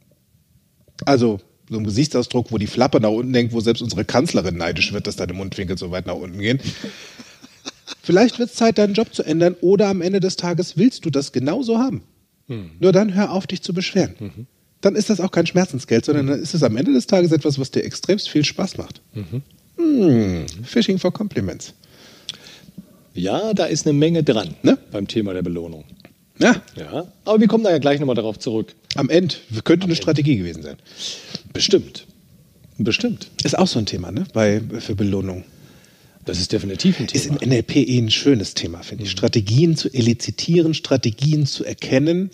also 1.05 1.39
so 1.69 1.77
einem 1.77 1.85
Gesichtsausdruck, 1.85 2.51
wo 2.51 2.57
die 2.57 2.67
Flappe 2.67 2.99
nach 2.99 3.09
unten 3.09 3.33
hängt, 3.33 3.53
wo 3.53 3.61
selbst 3.61 3.81
unsere 3.81 4.03
Kanzlerin 4.03 4.57
neidisch 4.57 4.91
wird, 4.91 5.07
dass 5.07 5.15
deine 5.15 5.33
Mundwinkel 5.33 5.77
so 5.77 5.91
weit 5.91 6.05
nach 6.05 6.15
unten 6.15 6.39
gehen. 6.39 6.59
Vielleicht 8.03 8.39
wird 8.39 8.49
es 8.49 8.55
Zeit, 8.55 8.77
deinen 8.77 8.93
Job 8.93 9.13
zu 9.13 9.23
ändern 9.23 9.55
oder 9.61 9.87
am 9.87 10.01
Ende 10.01 10.19
des 10.19 10.35
Tages 10.35 10.75
willst 10.75 11.05
du 11.05 11.09
das 11.09 11.31
genauso 11.31 11.77
haben. 11.77 12.03
Nur 12.79 12.91
dann 12.91 13.13
hör 13.13 13.31
auf, 13.31 13.47
dich 13.47 13.61
zu 13.61 13.73
beschweren. 13.73 14.47
Dann 14.81 14.95
ist 14.95 15.09
das 15.09 15.19
auch 15.19 15.31
kein 15.31 15.45
Schmerzensgeld, 15.45 16.05
sondern 16.05 16.27
dann 16.27 16.39
ist 16.41 16.53
es 16.53 16.63
am 16.63 16.75
Ende 16.75 16.91
des 16.93 17.07
Tages 17.07 17.31
etwas, 17.31 17.59
was 17.59 17.71
dir 17.71 17.83
extremst 17.83 18.29
viel 18.29 18.43
Spaß 18.43 18.77
macht. 18.77 19.01
Hm, 19.77 20.45
Fishing 20.63 20.97
for 20.99 21.11
Compliments. 21.13 21.73
Ja, 23.13 23.53
da 23.53 23.65
ist 23.65 23.85
eine 23.85 23.93
Menge 23.93 24.23
dran 24.23 24.55
Ne? 24.63 24.77
beim 24.91 25.07
Thema 25.07 25.33
der 25.33 25.41
Belohnung. 25.43 25.83
Ja, 26.39 26.61
Ja, 26.75 27.05
aber 27.25 27.39
wir 27.39 27.47
kommen 27.47 27.63
da 27.63 27.69
ja 27.71 27.77
gleich 27.77 27.99
nochmal 27.99 28.15
darauf 28.15 28.39
zurück. 28.39 28.73
am 28.95 29.09
Ende 29.09 29.35
könnte 29.63 29.85
eine 29.85 29.95
Strategie 29.95 30.37
gewesen 30.37 30.63
sein. 30.63 30.77
Bestimmt. 31.53 32.07
Bestimmt. 32.77 33.29
Ist 33.43 33.57
auch 33.57 33.67
so 33.67 33.77
ein 33.77 33.85
Thema, 33.85 34.11
ne? 34.11 34.23
Bei, 34.33 34.61
für 34.79 34.95
Belohnung. 34.95 35.43
Das 36.25 36.39
ist 36.39 36.51
definitiv 36.51 36.99
ein 36.99 37.07
Ist 37.11 37.23
Thema. 37.25 37.41
im 37.41 37.49
NLP 37.49 37.75
eh 37.75 37.97
ein 37.99 38.09
schönes 38.09 38.53
Thema, 38.55 38.81
finde 38.81 39.03
ich. 39.03 39.11
Strategien 39.11 39.75
zu 39.75 39.89
elizitieren, 39.93 40.73
Strategien 40.73 41.45
zu 41.45 41.63
erkennen. 41.63 42.31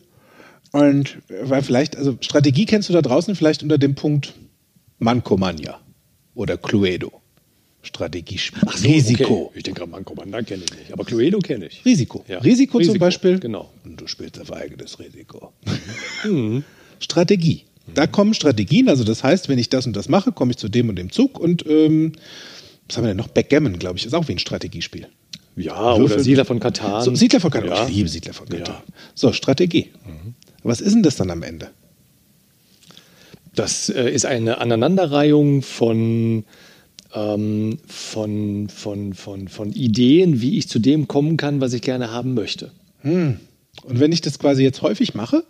Und 0.72 1.18
weil 1.30 1.64
vielleicht, 1.64 1.96
also 1.96 2.18
Strategie 2.22 2.66
kennst 2.66 2.90
du 2.90 2.94
da 2.94 3.02
draußen 3.02 3.36
vielleicht 3.36 3.64
unter 3.64 3.78
dem 3.78 3.96
Punkt 3.96 4.34
Mancomania 5.00 5.80
oder 6.34 6.58
Cluedo. 6.58 7.22
Strategiespiel. 7.84 8.64
Ach 8.66 8.76
so, 8.76 8.88
Risiko. 8.88 9.46
Okay. 9.46 9.58
Ich 9.60 9.64
denke 9.64 9.86
gerade, 9.86 9.92
Mann, 9.92 10.32
da 10.32 10.42
kenne 10.42 10.64
ich 10.66 10.78
nicht. 10.78 10.92
Aber 10.92 11.06
Cluedo 11.06 11.40
kenne 11.40 11.68
ich. 11.68 11.86
Risiko. 11.86 12.26
Ja. 12.28 12.40
Risiko. 12.40 12.82
zum 12.82 12.98
Beispiel. 12.98 13.40
Genau. 13.40 13.72
Und 13.86 14.02
du 14.02 14.08
spielst 14.08 14.40
auf 14.42 14.52
eigenes 14.52 15.00
Risiko. 15.00 15.54
Strategie. 17.00 17.64
Da 17.94 18.06
kommen 18.06 18.34
Strategien, 18.34 18.90
also 18.90 19.06
das 19.06 19.24
heißt, 19.24 19.48
wenn 19.48 19.58
ich 19.58 19.70
das 19.70 19.88
und 19.88 19.96
das 19.96 20.10
mache, 20.10 20.34
komme 20.34 20.52
ich 20.52 20.58
zu 20.58 20.68
dem 20.68 20.90
und 20.90 20.98
dem 20.98 21.10
Zug 21.10 21.40
und 21.40 21.66
ähm, 21.68 22.12
was 22.88 22.98
haben 22.98 23.06
wir 23.06 23.10
denn 23.10 23.18
noch? 23.18 23.30
Backgammon, 23.30 23.80
glaube 23.80 23.98
ich, 23.98 24.06
ist 24.06 24.14
auch 24.14 24.28
wie 24.28 24.34
ein 24.34 24.40
Strategiespiel. 24.40 25.08
Ja, 25.56 25.98
Würfel- 25.98 26.16
oder 26.16 26.20
Siedler 26.20 26.46
von 26.46 26.60
Katan. 26.60 27.02
So, 27.02 27.16
Siedler 27.16 27.40
von 27.40 27.50
Katan. 27.50 27.70
Ja. 27.70 27.88
Ich 27.88 27.96
liebe 27.96 28.10
Siedler 28.10 28.34
von 28.34 28.48
Katan. 28.48 28.76
Ja. 28.76 28.84
So, 29.16 29.32
Strategie. 29.32 29.92
Was 30.64 30.82
ist 30.82 30.94
denn 30.94 31.04
das 31.04 31.16
dann 31.16 31.32
am 31.32 31.44
Ende? 31.44 31.70
Das 33.56 33.90
äh, 33.90 34.10
ist 34.12 34.26
eine 34.26 34.60
Aneinanderreihung 34.60 35.62
von, 35.64 36.44
ähm, 37.14 37.80
von, 37.88 38.70
von, 38.70 39.14
von, 39.14 39.48
von 39.48 39.72
Ideen, 39.74 40.42
wie 40.42 40.58
ich 40.58 40.70
zu 40.70 40.80
dem 40.80 41.08
kommen 41.08 41.38
kann, 41.38 41.60
was 41.62 41.74
ich 41.74 41.82
gerne 41.82 42.12
haben 42.12 42.34
möchte. 42.34 42.72
Und 43.04 43.40
wenn 43.86 44.12
ich 44.12 44.22
das 44.22 44.38
quasi 44.40 44.64
jetzt 44.64 44.82
häufig 44.82 45.14
mache 45.16 45.44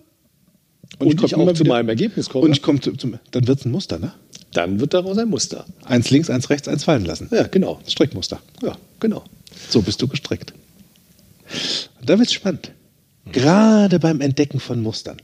Und, 0.99 1.17
komm 1.17 1.25
ich 1.25 1.35
auch 1.35 1.53
zu 1.53 1.63
wieder- 1.63 1.73
meinem 1.73 1.89
Ergebnis 1.89 2.29
komme, 2.29 2.45
und 2.45 2.51
ich 2.51 2.61
komme 2.61 2.79
zu, 2.79 2.91
zum, 2.93 3.17
dann 3.31 3.47
wird 3.47 3.59
es 3.59 3.65
ein 3.65 3.71
Muster, 3.71 3.99
ne? 3.99 4.13
dann 4.53 4.79
wird 4.79 4.93
daraus 4.93 5.17
ein 5.17 5.29
Muster. 5.29 5.65
Eins 5.83 6.09
links, 6.09 6.29
eins 6.29 6.49
rechts, 6.49 6.67
eins 6.67 6.83
fallen 6.83 7.03
lassen. 7.05 7.29
Ja, 7.31 7.47
genau. 7.47 7.79
Strickmuster. 7.87 8.41
Ja, 8.61 8.77
genau. 8.99 9.23
So 9.69 9.81
bist 9.81 10.01
du 10.01 10.07
gestrickt. 10.07 10.53
Und 11.99 12.09
da 12.09 12.17
wird 12.17 12.27
es 12.27 12.33
spannend. 12.33 12.71
Gerade 13.31 13.99
beim 13.99 14.21
Entdecken 14.21 14.59
von 14.59 14.81
Mustern. 14.81 15.17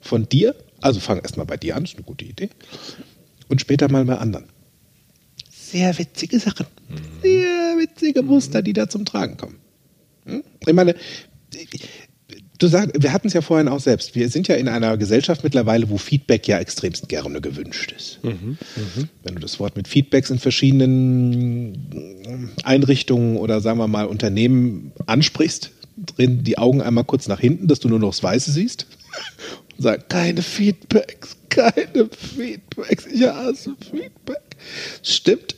Von 0.00 0.28
dir, 0.28 0.54
also 0.80 1.00
fang 1.00 1.18
erstmal 1.18 1.46
bei 1.46 1.56
dir 1.56 1.76
an, 1.76 1.84
ist 1.84 1.96
eine 1.96 2.04
gute 2.04 2.24
Idee. 2.24 2.50
Und 3.48 3.60
später 3.60 3.90
mal 3.90 4.04
bei 4.04 4.16
anderen. 4.16 4.46
Sehr 5.50 5.96
witzige 5.98 6.38
Sachen. 6.38 6.66
Sehr 7.22 7.76
witzige 7.78 8.22
Muster, 8.22 8.62
die 8.62 8.72
da 8.72 8.88
zum 8.88 9.04
Tragen 9.04 9.36
kommen. 9.36 9.56
Hm? 10.24 10.42
Ich 10.66 10.72
meine, 10.72 10.94
du 12.58 12.66
sagst, 12.66 13.00
wir 13.00 13.12
hatten 13.12 13.28
es 13.28 13.34
ja 13.34 13.40
vorhin 13.40 13.68
auch 13.68 13.80
selbst. 13.80 14.14
Wir 14.14 14.28
sind 14.28 14.48
ja 14.48 14.54
in 14.54 14.68
einer 14.68 14.96
Gesellschaft 14.96 15.44
mittlerweile, 15.44 15.90
wo 15.90 15.98
Feedback 15.98 16.46
ja 16.48 16.58
extremst 16.58 17.08
gerne 17.08 17.40
gewünscht 17.40 17.92
ist. 17.96 18.20
Wenn 18.22 19.34
du 19.34 19.40
das 19.40 19.60
Wort 19.60 19.76
mit 19.76 19.88
Feedbacks 19.88 20.30
in 20.30 20.38
verschiedenen 20.38 22.50
Einrichtungen 22.64 23.36
oder 23.36 23.60
sagen 23.60 23.78
wir 23.78 23.88
mal 23.88 24.06
Unternehmen 24.06 24.92
ansprichst, 25.06 25.72
drehen 25.96 26.44
die 26.44 26.58
Augen 26.58 26.82
einmal 26.82 27.04
kurz 27.04 27.28
nach 27.28 27.40
hinten, 27.40 27.68
dass 27.68 27.80
du 27.80 27.88
nur 27.88 27.98
noch 27.98 28.10
das 28.10 28.22
Weiße 28.22 28.50
siehst 28.50 28.86
und 29.76 29.82
sagen, 29.82 30.04
keine 30.08 30.42
Feedbacks, 30.42 31.36
keine 31.48 32.08
Feedbacks, 32.08 33.06
ich 33.06 33.22
hasse 33.22 33.76
Feedback. 33.90 34.56
Stimmt. 35.02 35.56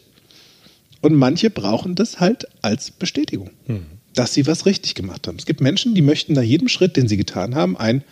Und 1.01 1.15
manche 1.15 1.51
brauchen 1.51 1.97
das 1.97 2.21
halt 2.21 2.47
als 2.63 2.93
Bestätigung, 2.93 3.51
dass 4.15 4.35
sie 4.35 4.47
was 4.47 4.67
richtig 4.67 4.95
gemacht 4.95 5.27
haben. 5.27 5.37
Es 5.37 5.47
gibt 5.47 5.61
Menschen, 5.61 5.97
die 5.97 6.03
möchten 6.03 6.33
nach 6.33 6.43
jedem 6.43 6.69
Schritt, 6.69 6.97
den 6.97 7.09
sie 7.09 7.17
getan 7.17 7.57
haben, 7.57 7.77
ein 7.77 8.05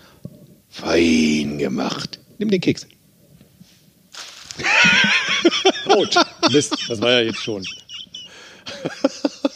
fein 0.68 1.58
gemacht. 1.58 2.18
Nimm 2.38 2.50
den 2.50 2.60
Keks. 2.60 2.88
Rot. 5.86 6.16
Mist, 6.50 6.76
das 6.88 7.00
war 7.00 7.12
ja 7.12 7.20
jetzt 7.20 7.42
schon. 7.42 7.64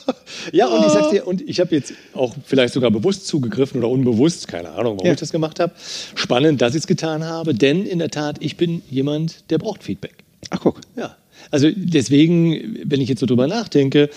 ja, 0.53 0.67
und 0.67 0.87
ich 0.87 0.93
sag's 0.93 1.11
dir, 1.11 1.27
und 1.27 1.41
ich 1.49 1.61
habe 1.61 1.75
jetzt 1.75 1.93
auch 2.15 2.35
vielleicht 2.45 2.75
sogar 2.75 2.91
bewusst 2.91 3.27
zugegriffen 3.27 3.79
oder 3.79 3.89
unbewusst, 3.89 4.49
keine 4.49 4.71
Ahnung, 4.71 4.95
warum 4.97 5.07
Ja. 5.07 5.13
ich 5.13 5.21
das 5.21 5.33
gemacht 5.33 5.61
habe. 5.61 5.73
Spannend, 6.15 6.61
dass 6.63 6.75
ich 6.75 6.81
es 6.83 6.87
getan 6.87 7.25
habe, 7.25 7.55
denn 7.55 7.85
in 7.87 7.99
der 7.99 8.11
Tat, 8.11 8.37
ich 8.41 8.57
bin 8.57 8.83
jemand, 8.91 9.51
der 9.51 9.59
braucht 9.59 9.83
Feedback. 9.83 10.15
Ach, 10.51 10.61
guck. 10.61 10.81
Ja, 10.97 11.17
also 11.51 11.69
deswegen, 11.75 12.79
wenn 12.85 13.01
ich 13.01 13.09
jetzt 13.09 13.21
so 13.21 13.27
drüber 13.27 13.47
nachdenke, 13.47 14.11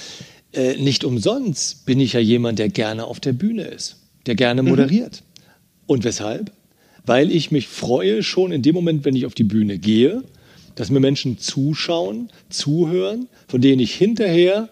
äh, 0.53 0.75
nicht 0.77 1.03
umsonst 1.03 1.85
bin 1.85 1.99
ich 1.99 2.13
ja 2.13 2.19
jemand, 2.19 2.59
der 2.59 2.69
gerne 2.69 3.05
auf 3.05 3.19
der 3.19 3.33
Bühne 3.33 3.63
ist, 3.63 3.97
der 4.25 4.35
gerne 4.35 4.63
moderiert. 4.63 5.23
Und 5.85 6.03
weshalb? 6.03 6.51
Weil 7.05 7.31
ich 7.31 7.51
mich 7.51 7.67
freue 7.67 8.21
schon 8.23 8.51
in 8.51 8.61
dem 8.61 8.75
Moment, 8.75 9.05
wenn 9.05 9.15
ich 9.15 9.25
auf 9.25 9.33
die 9.33 9.43
Bühne 9.45 9.77
gehe, 9.77 10.23
dass 10.75 10.89
mir 10.89 10.99
Menschen 10.99 11.39
zuschauen, 11.39 12.29
zuhören, 12.49 13.27
von 13.47 13.61
denen 13.61 13.79
ich 13.81 13.93
hinterher 13.95 14.69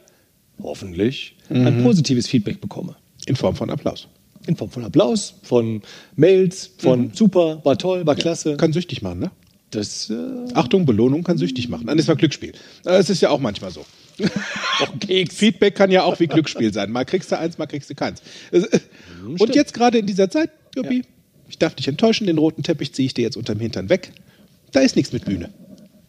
hoffentlich 0.62 1.36
ein 1.50 1.84
positives 1.84 2.28
Feedback 2.28 2.60
bekomme. 2.62 2.96
In 3.28 3.36
Form 3.36 3.56
von 3.56 3.70
Applaus. 3.70 4.08
In 4.48 4.56
Form 4.56 4.70
von 4.70 4.84
Applaus, 4.84 5.36
von 5.44 5.82
Mails, 6.16 6.72
von 6.78 7.12
super, 7.14 7.62
war 7.64 7.78
toll, 7.78 8.06
war 8.06 8.16
klasse. 8.16 8.58
Kann 8.58 8.74
süchtig 8.74 9.02
machen, 9.02 9.20
ne? 9.20 9.32
Das 9.72 10.10
äh, 10.10 10.16
Achtung, 10.54 10.86
Belohnung 10.86 11.24
kann 11.24 11.38
süchtig 11.38 11.68
machen. 11.70 11.86
Nein, 11.88 11.98
das 11.98 12.08
war 12.08 12.16
Glücksspiel. 12.16 12.54
Es 12.84 13.10
ist 13.10 13.22
ja 13.22 13.30
auch 13.32 13.40
manchmal 13.40 13.72
so. 13.72 13.84
Feedback 15.32 15.76
kann 15.76 15.92
ja 15.92 16.04
auch 16.04 16.20
wie 16.20 16.28
Glücksspiel 16.28 16.72
sein. 16.74 16.92
Mal 16.92 17.06
kriegst 17.06 17.32
du 17.32 17.38
eins, 17.38 17.58
mal 17.58 17.66
kriegst 17.66 17.90
du 17.90 17.96
keins. 17.96 18.22
Es- 18.52 18.66
äh, 18.66 18.80
Und 19.40 19.56
jetzt 19.56 19.74
gerade 19.74 19.98
in 19.98 20.06
dieser 20.06 20.30
Zeit, 20.30 20.52
Juppie, 20.76 21.04
ich 21.50 21.58
darf 21.58 21.76
dich 21.76 21.88
enttäuschen, 21.88 22.28
den 22.28 22.38
roten 22.38 22.64
Teppich 22.64 22.94
ziehe 22.94 23.06
ich 23.08 23.14
dir 23.14 23.24
jetzt 23.24 23.38
unterm 23.38 23.60
Hintern 23.60 23.90
weg. 23.90 24.12
Da 24.72 24.82
ist 24.82 24.96
nichts 24.96 25.12
mit 25.14 25.26
Bühne. 25.26 25.50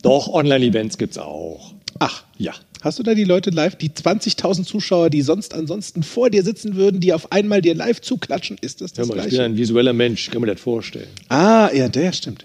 Doch, 0.02 0.28
Online-Events 0.28 0.98
gibt's 0.98 1.18
auch. 1.18 1.74
Ach, 2.00 2.24
Ja. 2.38 2.52
Hast 2.82 2.98
du 2.98 3.02
da 3.02 3.14
die 3.14 3.24
Leute 3.24 3.50
live, 3.50 3.74
die 3.76 3.88
20.000 3.90 4.64
Zuschauer, 4.64 5.10
die 5.10 5.22
sonst 5.22 5.54
ansonsten 5.54 6.02
vor 6.04 6.30
dir 6.30 6.44
sitzen 6.44 6.76
würden, 6.76 7.00
die 7.00 7.12
auf 7.12 7.32
einmal 7.32 7.60
dir 7.62 7.74
live 7.74 8.00
zuklatschen? 8.00 8.58
Ist 8.60 8.80
das 8.80 8.92
Hör 8.92 8.98
das 8.98 9.08
mal, 9.08 9.14
ich 9.16 9.22
bin 9.22 9.30
Gleiche? 9.30 9.44
ein 9.44 9.56
visueller 9.56 9.92
Mensch, 9.92 10.30
kann 10.30 10.40
mir 10.42 10.46
das 10.48 10.60
vorstellen. 10.60 11.08
Ah, 11.28 11.70
ja, 11.74 11.88
der 11.88 12.12
stimmt. 12.12 12.44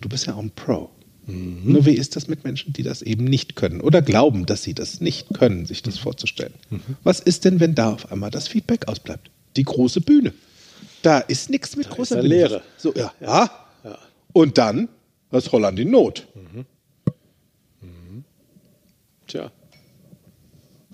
Du 0.00 0.08
bist 0.08 0.26
ja 0.26 0.34
auch 0.34 0.38
ein 0.42 0.50
Pro. 0.50 0.90
Nur 1.26 1.86
wie 1.86 1.94
ist 1.94 2.16
das 2.16 2.28
mit 2.28 2.44
Menschen, 2.44 2.74
die 2.74 2.82
das 2.82 3.00
eben 3.00 3.24
nicht 3.24 3.56
können 3.56 3.80
oder 3.80 4.02
glauben, 4.02 4.44
dass 4.44 4.62
sie 4.62 4.74
das 4.74 5.00
nicht 5.00 5.32
können, 5.32 5.64
sich 5.64 5.82
das 5.82 5.96
vorzustellen? 5.98 6.52
Was 7.02 7.20
ist 7.20 7.46
denn, 7.46 7.60
wenn 7.60 7.74
da 7.74 7.94
auf 7.94 8.12
einmal 8.12 8.30
das 8.30 8.48
Feedback 8.48 8.88
ausbleibt? 8.88 9.30
Die 9.56 9.62
große 9.62 10.02
Bühne. 10.02 10.34
Da 11.00 11.20
ist 11.20 11.48
nichts 11.48 11.76
mit 11.76 11.88
großer 11.88 12.16
ist 12.16 12.20
eine 12.20 12.22
Bühne. 12.28 12.34
Leere. 12.34 12.62
So, 12.76 12.92
ja. 12.94 13.12
ja. 13.22 13.50
Und 14.34 14.58
dann 14.58 14.88
das 15.30 15.50
Holland 15.52 15.78
in 15.78 15.90
Not. 15.90 16.26
Tja. 19.34 19.50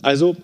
Also 0.01 0.35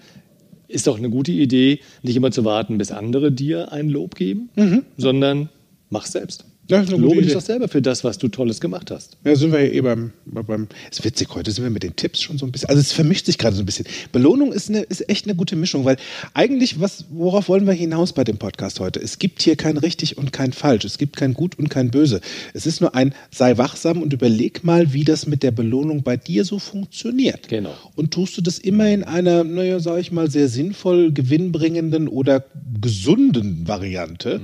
ist 0.68 0.86
doch 0.86 0.98
eine 0.98 1.08
gute 1.08 1.32
Idee, 1.32 1.80
nicht 2.02 2.14
immer 2.14 2.30
zu 2.30 2.44
warten, 2.44 2.76
bis 2.76 2.90
andere 2.90 3.32
dir 3.32 3.72
ein 3.72 3.88
Lob 3.88 4.16
geben, 4.16 4.50
sondern 4.98 5.48
mach 5.88 6.04
selbst. 6.04 6.44
Ja, 6.68 6.80
ist 6.80 6.90
Lobe 6.90 7.22
dich 7.22 7.32
doch 7.32 7.40
selber 7.40 7.68
für 7.68 7.80
das, 7.80 8.02
was 8.02 8.18
du 8.18 8.26
Tolles 8.26 8.60
gemacht 8.60 8.90
hast. 8.90 9.16
Ja, 9.24 9.36
sind 9.36 9.52
wir 9.52 9.64
ja 9.64 9.72
eh 9.72 9.80
beim, 9.80 10.12
beim. 10.24 10.66
Ist 10.90 11.04
witzig, 11.04 11.28
heute 11.32 11.52
sind 11.52 11.62
wir 11.62 11.70
mit 11.70 11.84
den 11.84 11.94
Tipps 11.94 12.20
schon 12.20 12.38
so 12.38 12.46
ein 12.46 12.50
bisschen. 12.50 12.68
Also 12.68 12.80
es 12.80 12.92
vermischt 12.92 13.26
sich 13.26 13.38
gerade 13.38 13.54
so 13.54 13.62
ein 13.62 13.66
bisschen. 13.66 13.86
Belohnung 14.10 14.52
ist, 14.52 14.68
eine, 14.68 14.80
ist 14.80 15.08
echt 15.08 15.26
eine 15.26 15.36
gute 15.36 15.54
Mischung, 15.54 15.84
weil 15.84 15.96
eigentlich, 16.34 16.80
was, 16.80 17.04
worauf 17.10 17.48
wollen 17.48 17.66
wir 17.66 17.72
hinaus 17.72 18.12
bei 18.12 18.24
dem 18.24 18.38
Podcast 18.38 18.80
heute? 18.80 19.00
Es 19.00 19.20
gibt 19.20 19.42
hier 19.42 19.54
kein 19.54 19.76
richtig 19.76 20.18
und 20.18 20.32
kein 20.32 20.52
falsch. 20.52 20.84
Es 20.84 20.98
gibt 20.98 21.16
kein 21.16 21.34
gut 21.34 21.56
und 21.56 21.68
kein 21.68 21.92
böse. 21.92 22.20
Es 22.52 22.66
ist 22.66 22.80
nur 22.80 22.96
ein, 22.96 23.14
sei 23.30 23.58
wachsam 23.58 24.02
und 24.02 24.12
überleg 24.12 24.64
mal, 24.64 24.92
wie 24.92 25.04
das 25.04 25.28
mit 25.28 25.44
der 25.44 25.52
Belohnung 25.52 26.02
bei 26.02 26.16
dir 26.16 26.44
so 26.44 26.58
funktioniert. 26.58 27.48
Genau. 27.48 27.74
Und 27.94 28.12
tust 28.12 28.36
du 28.36 28.42
das 28.42 28.58
immer 28.58 28.88
in 28.88 29.04
einer, 29.04 29.44
naja, 29.44 29.78
sag 29.78 30.00
ich 30.00 30.10
mal, 30.10 30.28
sehr 30.30 30.48
sinnvoll 30.48 31.12
gewinnbringenden 31.12 32.08
oder 32.08 32.44
gesunden 32.80 33.68
Variante? 33.68 34.40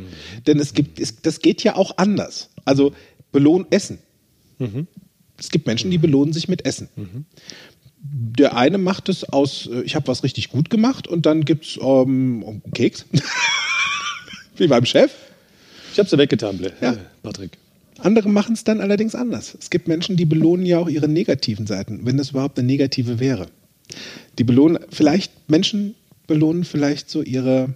Denn 0.46 0.60
es 0.60 0.72
gibt, 0.72 1.00
es, 1.00 1.20
das 1.20 1.40
geht 1.40 1.64
ja 1.64 1.74
auch 1.74 1.96
anders. 2.12 2.50
Also 2.64 2.92
belohn 3.32 3.66
Essen. 3.70 3.98
Es 5.38 5.50
gibt 5.50 5.66
Menschen, 5.66 5.90
die 5.90 5.98
belohnen 5.98 6.32
sich 6.32 6.46
mit 6.48 6.64
Essen. 6.66 6.88
Der 8.04 8.56
eine 8.56 8.78
macht 8.78 9.08
es 9.08 9.24
aus, 9.24 9.66
äh, 9.68 9.82
ich 9.82 9.94
habe 9.94 10.06
was 10.08 10.22
richtig 10.24 10.48
gut 10.50 10.70
gemacht 10.70 11.06
und 11.08 11.24
dann 11.24 11.44
gibt 11.44 11.64
es 11.66 11.78
ähm, 11.80 12.60
Keks. 12.74 13.06
Wie 14.56 14.66
beim 14.66 14.84
Chef. 14.84 15.12
Ich 15.92 15.98
habe 15.98 16.08
sie 16.08 16.18
weggetan, 16.18 16.58
Ble- 16.58 16.72
Ja. 16.80 16.92
äh, 16.94 16.96
Patrick. 17.22 17.58
Andere 17.98 18.28
machen 18.28 18.54
es 18.54 18.64
dann 18.64 18.80
allerdings 18.80 19.14
anders. 19.14 19.56
Es 19.60 19.70
gibt 19.70 19.86
Menschen, 19.88 20.16
die 20.16 20.24
belohnen 20.24 20.66
ja 20.66 20.78
auch 20.78 20.88
ihre 20.88 21.06
negativen 21.08 21.66
Seiten, 21.68 22.04
wenn 22.04 22.16
das 22.16 22.30
überhaupt 22.30 22.58
eine 22.58 22.66
negative 22.66 23.20
wäre. 23.20 23.46
Die 24.38 24.44
belohnen, 24.44 24.78
vielleicht, 24.90 25.48
Menschen 25.48 25.94
belohnen 26.26 26.64
vielleicht 26.64 27.08
so 27.08 27.22
ihre, 27.22 27.74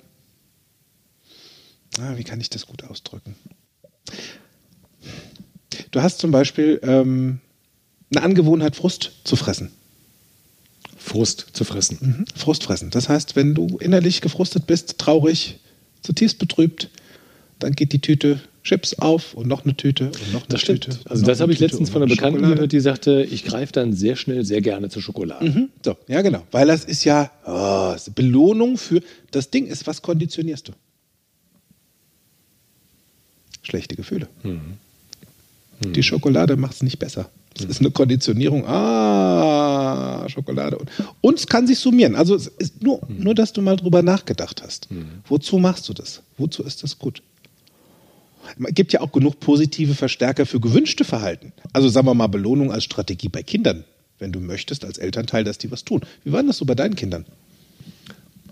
ah, 2.00 2.16
wie 2.16 2.24
kann 2.24 2.40
ich 2.40 2.50
das 2.50 2.66
gut 2.66 2.82
ausdrücken? 2.84 3.36
Du 5.90 6.02
hast 6.02 6.18
zum 6.18 6.30
Beispiel 6.30 6.80
ähm, 6.82 7.40
eine 8.14 8.24
Angewohnheit, 8.24 8.76
Frust 8.76 9.12
zu 9.24 9.36
fressen. 9.36 9.70
Frust 10.96 11.46
zu 11.52 11.64
fressen. 11.64 11.98
Mhm. 12.00 12.24
Frust 12.34 12.64
fressen. 12.64 12.90
Das 12.90 13.08
heißt, 13.08 13.36
wenn 13.36 13.54
du 13.54 13.78
innerlich 13.78 14.20
gefrustet 14.20 14.66
bist, 14.66 14.98
traurig, 14.98 15.60
zutiefst 16.02 16.38
betrübt, 16.38 16.90
dann 17.58 17.72
geht 17.72 17.92
die 17.92 18.00
Tüte 18.00 18.40
Chips 18.64 18.94
auf 18.94 19.34
und 19.34 19.46
noch 19.46 19.64
eine 19.64 19.76
Tüte 19.76 20.06
und 20.06 20.32
noch 20.32 20.42
eine 20.42 20.48
Das 20.48 20.60
stimmt. 20.60 20.82
Tüte. 20.82 20.98
Also 21.04 21.22
und 21.22 21.28
das 21.28 21.40
habe 21.40 21.52
ich 21.52 21.58
Tüte 21.58 21.70
letztens 21.70 21.90
von 21.90 22.02
einer 22.02 22.06
eine 22.06 22.16
Bekannten 22.16 22.38
Schokolade. 22.38 22.54
gehört, 22.56 22.72
die 22.72 22.80
sagte, 22.80 23.22
ich 23.22 23.44
greife 23.44 23.72
dann 23.72 23.92
sehr 23.92 24.16
schnell 24.16 24.44
sehr 24.44 24.60
gerne 24.60 24.88
zur 24.88 25.02
Schokolade. 25.02 25.48
Mhm. 25.48 25.68
So, 25.84 25.96
ja 26.08 26.20
genau. 26.22 26.42
Weil 26.50 26.66
das 26.66 26.84
ist 26.84 27.04
ja 27.04 27.30
oh, 27.46 27.94
Belohnung 28.14 28.76
für. 28.76 29.00
Das 29.30 29.50
Ding 29.50 29.66
ist, 29.66 29.86
was 29.86 30.02
konditionierst 30.02 30.68
du? 30.68 30.72
Schlechte 33.66 33.96
Gefühle. 33.96 34.28
Die 35.80 36.02
Schokolade 36.02 36.56
macht 36.56 36.74
es 36.76 36.82
nicht 36.82 36.98
besser. 36.98 37.28
Es 37.58 37.64
ist 37.64 37.80
eine 37.80 37.90
Konditionierung. 37.90 38.64
Ah, 38.66 40.28
Schokolade. 40.28 40.78
Und, 41.20 41.38
es 41.38 41.46
kann 41.46 41.66
sich 41.66 41.78
summieren. 41.78 42.14
Also 42.14 42.34
es 42.34 42.46
ist 42.46 42.82
nur, 42.82 43.00
nur, 43.08 43.34
dass 43.34 43.52
du 43.52 43.62
mal 43.62 43.76
drüber 43.76 44.02
nachgedacht 44.02 44.62
hast. 44.62 44.88
Wozu 45.26 45.58
machst 45.58 45.88
du 45.88 45.94
das? 45.94 46.22
Wozu 46.38 46.62
ist 46.62 46.82
das 46.82 46.98
gut? 46.98 47.22
Es 48.58 48.74
gibt 48.74 48.92
ja 48.92 49.00
auch 49.00 49.10
genug 49.10 49.40
positive 49.40 49.94
Verstärker 49.94 50.46
für 50.46 50.60
gewünschte 50.60 51.04
Verhalten. 51.04 51.52
Also 51.72 51.88
sagen 51.88 52.06
wir 52.06 52.14
mal 52.14 52.28
Belohnung 52.28 52.70
als 52.70 52.84
Strategie 52.84 53.28
bei 53.28 53.42
Kindern, 53.42 53.84
wenn 54.20 54.30
du 54.30 54.38
möchtest 54.38 54.84
als 54.84 54.98
Elternteil, 54.98 55.42
dass 55.42 55.58
die 55.58 55.70
was 55.72 55.84
tun. 55.84 56.02
Wie 56.22 56.32
war 56.32 56.40
denn 56.40 56.46
das 56.46 56.58
so 56.58 56.64
bei 56.64 56.76
deinen 56.76 56.94
Kindern? 56.94 57.24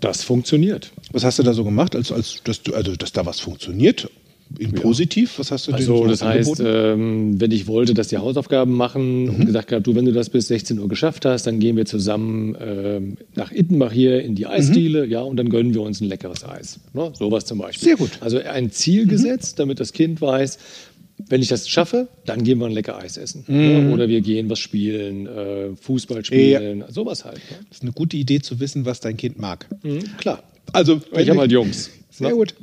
Das 0.01 0.23
funktioniert. 0.23 0.91
Was 1.11 1.23
hast 1.23 1.39
du 1.39 1.43
da 1.43 1.53
so 1.53 1.63
gemacht, 1.63 1.95
als, 1.95 2.11
als 2.11 2.41
dass, 2.43 2.61
du, 2.61 2.73
also, 2.73 2.95
dass 2.95 3.13
da 3.13 3.25
was 3.25 3.39
funktioniert? 3.39 4.09
In 4.59 4.73
positiv? 4.73 5.39
Was 5.39 5.51
hast 5.51 5.67
du 5.67 5.73
Also 5.73 5.97
so 5.97 6.07
das 6.07 6.23
heißt, 6.23 6.61
ähm, 6.63 7.41
wenn 7.41 7.51
ich 7.51 7.67
wollte, 7.67 7.93
dass 7.93 8.09
die 8.09 8.17
Hausaufgaben 8.17 8.73
machen 8.73 9.27
und 9.29 9.45
gesagt 9.45 9.69
gehabt, 9.69 9.87
du, 9.87 9.95
wenn 9.95 10.05
du 10.05 10.13
das 10.13 10.29
bis 10.29 10.47
16 10.47 10.79
Uhr 10.79 10.87
geschafft 10.87 11.25
hast, 11.25 11.47
dann 11.47 11.59
gehen 11.59 11.75
wir 11.75 11.85
zusammen 11.85 12.55
ähm, 12.61 13.17
nach 13.35 13.51
Ittenbach 13.51 13.91
hier 13.91 14.23
in 14.23 14.35
die 14.35 14.45
Eisdiele, 14.45 15.05
ja, 15.05 15.21
und 15.21 15.37
dann 15.37 15.49
gönnen 15.49 15.73
wir 15.73 15.81
uns 15.81 15.99
ein 15.99 16.07
leckeres 16.07 16.43
Eis. 16.45 16.79
Ne? 16.93 17.11
Sowas 17.17 17.45
zum 17.45 17.57
Beispiel. 17.57 17.87
Sehr 17.87 17.97
gut. 17.97 18.11
Also 18.21 18.37
ein 18.37 18.71
Ziel 18.71 19.07
gesetzt, 19.07 19.59
damit 19.59 19.79
das 19.79 19.93
Kind 19.93 20.21
weiß, 20.21 20.59
wenn 21.27 21.41
ich 21.41 21.47
das 21.47 21.67
schaffe, 21.69 22.07
dann 22.25 22.43
gehen 22.43 22.59
wir 22.59 22.65
ein 22.65 22.73
lecker 22.73 22.97
Eis 22.97 23.17
essen. 23.17 23.45
Ne? 23.47 23.91
Oder 23.93 24.09
wir 24.09 24.21
gehen 24.21 24.49
was 24.49 24.59
spielen, 24.59 25.27
äh, 25.27 25.75
Fußball 25.75 26.25
spielen, 26.25 26.83
sowas 26.89 27.25
halt. 27.25 27.37
Ne? 27.37 27.57
Das 27.69 27.77
ist 27.77 27.83
eine 27.83 27.93
gute 27.93 28.17
Idee 28.17 28.41
zu 28.41 28.59
wissen, 28.59 28.85
was 28.85 28.99
dein 28.99 29.17
Kind 29.17 29.39
mag. 29.39 29.67
Mhm, 29.83 30.17
klar. 30.17 30.43
Also, 30.73 31.01
Ich 31.17 31.29
habe 31.29 31.39
halt 31.39 31.51
Jungs. 31.51 31.89
Sehr 32.11 32.29
ne? 32.29 32.35
gut. 32.35 32.53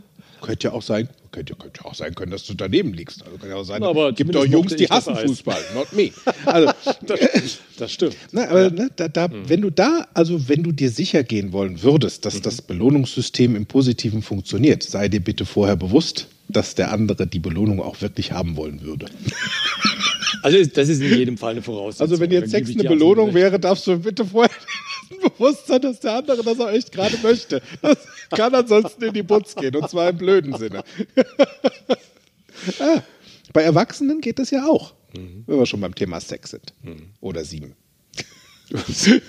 Könnte 0.43 0.69
ja 0.69 0.75
auch 0.75 0.83
sein, 0.83 1.09
könnte, 1.33 1.55
könnte 1.55 1.81
ja 1.83 1.91
auch 1.91 1.95
sein 1.95 2.15
können, 2.15 2.31
dass 2.31 2.45
du 2.45 2.55
daneben 2.55 2.93
liegst. 2.93 3.25
Also 3.25 3.39
kann 3.39 3.51
ja 3.51 3.57
auch 3.57 3.65
sein, 3.65 3.83
Aber 3.83 4.13
gibt 4.13 4.35
doch 4.35 4.45
Jungs, 4.45 4.77
die 4.77 4.87
hassen. 4.87 5.17
Fußball, 5.17 5.61
not 5.75 5.93
me. 5.93 6.11
Also, 6.45 6.73
Das, 7.07 7.19
das 7.77 7.93
stimmt. 7.93 8.17
Na, 8.31 8.49
aber 8.49 8.71
ne, 8.71 8.91
da, 8.95 9.09
da, 9.09 9.29
wenn 9.47 9.61
du 9.61 9.71
da, 9.71 10.07
also 10.15 10.49
wenn 10.49 10.63
du 10.63 10.73
dir 10.73 10.91
sicher 10.91 11.25
gehen 11.25 11.53
wollen 11.53 11.83
würdest, 11.83 12.25
dass 12.25 12.41
das 12.41 12.63
Belohnungssystem 12.63 13.57
im 13.57 13.67
Positiven 13.67 14.23
funktioniert, 14.23 14.83
sei 14.83 15.09
dir 15.09 15.21
bitte 15.21 15.45
vorher 15.45 15.77
bewusst, 15.77 16.29
dass 16.49 16.75
der 16.75 16.93
andere 16.93 17.27
die 17.27 17.39
Belohnung 17.39 17.81
auch 17.81 18.01
wirklich 18.01 18.33
haben 18.33 18.57
wollen 18.57 18.83
würde. 18.83 19.07
Also 20.43 20.59
das 20.65 20.89
ist 20.89 21.01
in 21.01 21.17
jedem 21.17 21.39
Fall 21.39 21.53
eine 21.53 21.63
Voraussetzung. 21.63 22.05
Also 22.05 22.21
wenn 22.21 22.31
jetzt 22.31 22.51
Sex 22.51 22.71
eine 22.71 22.85
Belohnung 22.85 23.33
wäre, 23.33 23.59
darfst 23.59 23.87
du 23.87 23.99
bitte 23.99 24.25
vorher 24.25 24.51
bewusst 25.23 25.67
sein, 25.67 25.81
dass 25.83 26.01
der 26.01 26.15
andere 26.15 26.43
das 26.43 26.61
auch 26.61 26.71
echt 26.71 26.93
gerade 26.93 27.17
möchte. 27.23 27.63
Das 27.81 27.99
kann 28.31 28.55
ansonsten 28.55 29.05
in 29.05 29.15
die 29.15 29.23
Putz 29.23 29.55
gehen, 29.55 29.77
und 29.77 29.89
zwar 29.89 30.11
im 30.11 30.19
blöden 30.19 30.57
Sinne. 30.57 30.85
ah, 32.81 33.03
bei 33.53 33.63
Erwachsenen 33.63 34.21
geht 34.21 34.39
das 34.39 34.51
ja 34.51 34.67
auch, 34.67 34.95
wenn 35.13 35.45
wir 35.47 35.67
schon 35.67 35.81
beim 35.81 35.95
Thema 35.95 36.21
Sex 36.21 36.51
sind. 36.51 36.75
Oder 37.21 37.45
sieben. 37.45 37.75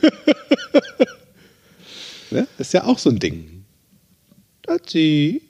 ne? 2.32 2.48
Ist 2.58 2.74
ja 2.74 2.86
auch 2.86 2.98
so 2.98 3.10
ein 3.10 3.19
Ding. 3.19 3.65
Tati. 4.62 5.41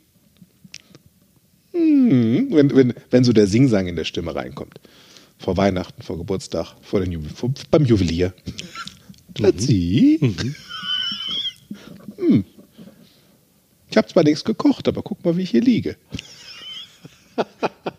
Hm, 1.72 2.48
wenn, 2.52 2.76
wenn, 2.76 2.94
wenn 3.10 3.24
so 3.24 3.34
der 3.34 3.48
Singsang 3.48 3.88
in 3.88 3.96
der 3.96 4.06
Stimme 4.06 4.36
reinkommt. 4.36 4.80
Vor 5.40 5.58
Weihnachten, 5.58 6.02
vor 6.02 6.18
Geburtstag, 6.18 6.76
vor 6.82 7.00
den 7.00 7.12
Ju 7.12 7.22
vor, 7.22 7.52
beim 7.70 7.86
Juwelier. 7.86 8.34
Tati. 9.34 10.20
Hm. 12.18 12.46
Ich 13.90 13.98
habe 13.98 14.08
zwar 14.08 14.24
nichts 14.24 14.44
gekocht, 14.44 14.88
aber 14.88 15.02
guck 15.04 15.24
mal, 15.26 15.38
wie 15.38 15.44
ich 15.44 15.52
hier 15.52 15.62
liege. 15.62 15.98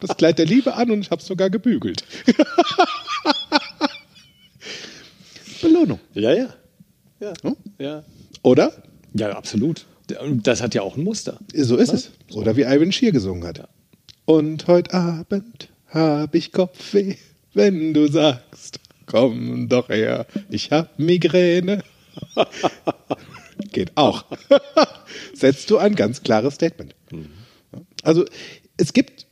Das 0.00 0.16
Kleid 0.16 0.38
der 0.38 0.46
Liebe 0.46 0.74
an 0.74 0.90
und 0.90 1.00
ich 1.00 1.10
habe 1.10 1.20
es 1.20 1.26
sogar 1.26 1.50
gebügelt. 1.50 2.04
Belohnung, 5.62 6.00
Ja, 6.14 6.32
ja. 6.32 6.54
Ja. 7.20 7.32
Hm? 7.42 7.56
ja. 7.78 8.04
oder? 8.42 8.72
Ja, 9.14 9.30
absolut. 9.30 9.86
Das 10.42 10.60
hat 10.60 10.74
ja 10.74 10.82
auch 10.82 10.96
ein 10.96 11.04
Muster. 11.04 11.38
So 11.54 11.76
ist 11.76 11.92
es. 11.92 12.10
Oder 12.32 12.56
wie 12.56 12.62
Ivan 12.62 12.92
Schier 12.92 13.12
gesungen 13.12 13.44
hat. 13.44 13.68
Und 14.26 14.66
heute 14.66 14.92
Abend 14.92 15.70
hab 15.88 16.34
ich 16.34 16.52
Kopfweh, 16.52 17.16
wenn 17.54 17.94
du 17.94 18.08
sagst, 18.08 18.80
komm 19.06 19.68
doch 19.68 19.88
her, 19.88 20.26
ich 20.50 20.70
hab 20.70 20.98
Migräne. 20.98 21.82
Geht 23.72 23.96
auch. 23.96 24.24
Setzt 25.34 25.70
du 25.70 25.78
ein 25.78 25.94
ganz 25.94 26.22
klares 26.22 26.54
Statement. 26.54 26.94
Also 28.02 28.24
es 28.76 28.92
gibt 28.92 29.26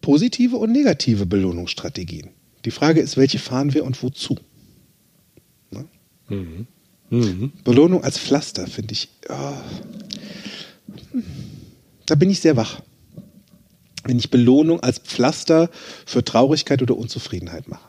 positive 0.00 0.56
und 0.56 0.72
negative 0.72 1.26
Belohnungsstrategien. 1.26 2.30
Die 2.64 2.70
Frage 2.70 3.00
ist, 3.00 3.16
welche 3.16 3.38
fahren 3.38 3.74
wir 3.74 3.84
und 3.84 4.02
wozu? 4.02 4.36
Ne? 5.70 5.86
Belohnung 7.64 8.02
als 8.02 8.18
Pflaster 8.18 8.66
finde 8.66 8.92
ich. 8.92 9.08
oh, 9.28 9.54
da 12.06 12.14
bin 12.14 12.30
ich 12.30 12.40
sehr 12.40 12.56
wach. 12.56 12.80
Wenn 14.04 14.18
ich 14.18 14.30
Belohnung 14.30 14.80
als 14.80 14.98
Pflaster 14.98 15.70
für 16.04 16.24
Traurigkeit 16.24 16.82
oder 16.82 16.96
Unzufriedenheit 16.96 17.68
mache. 17.68 17.88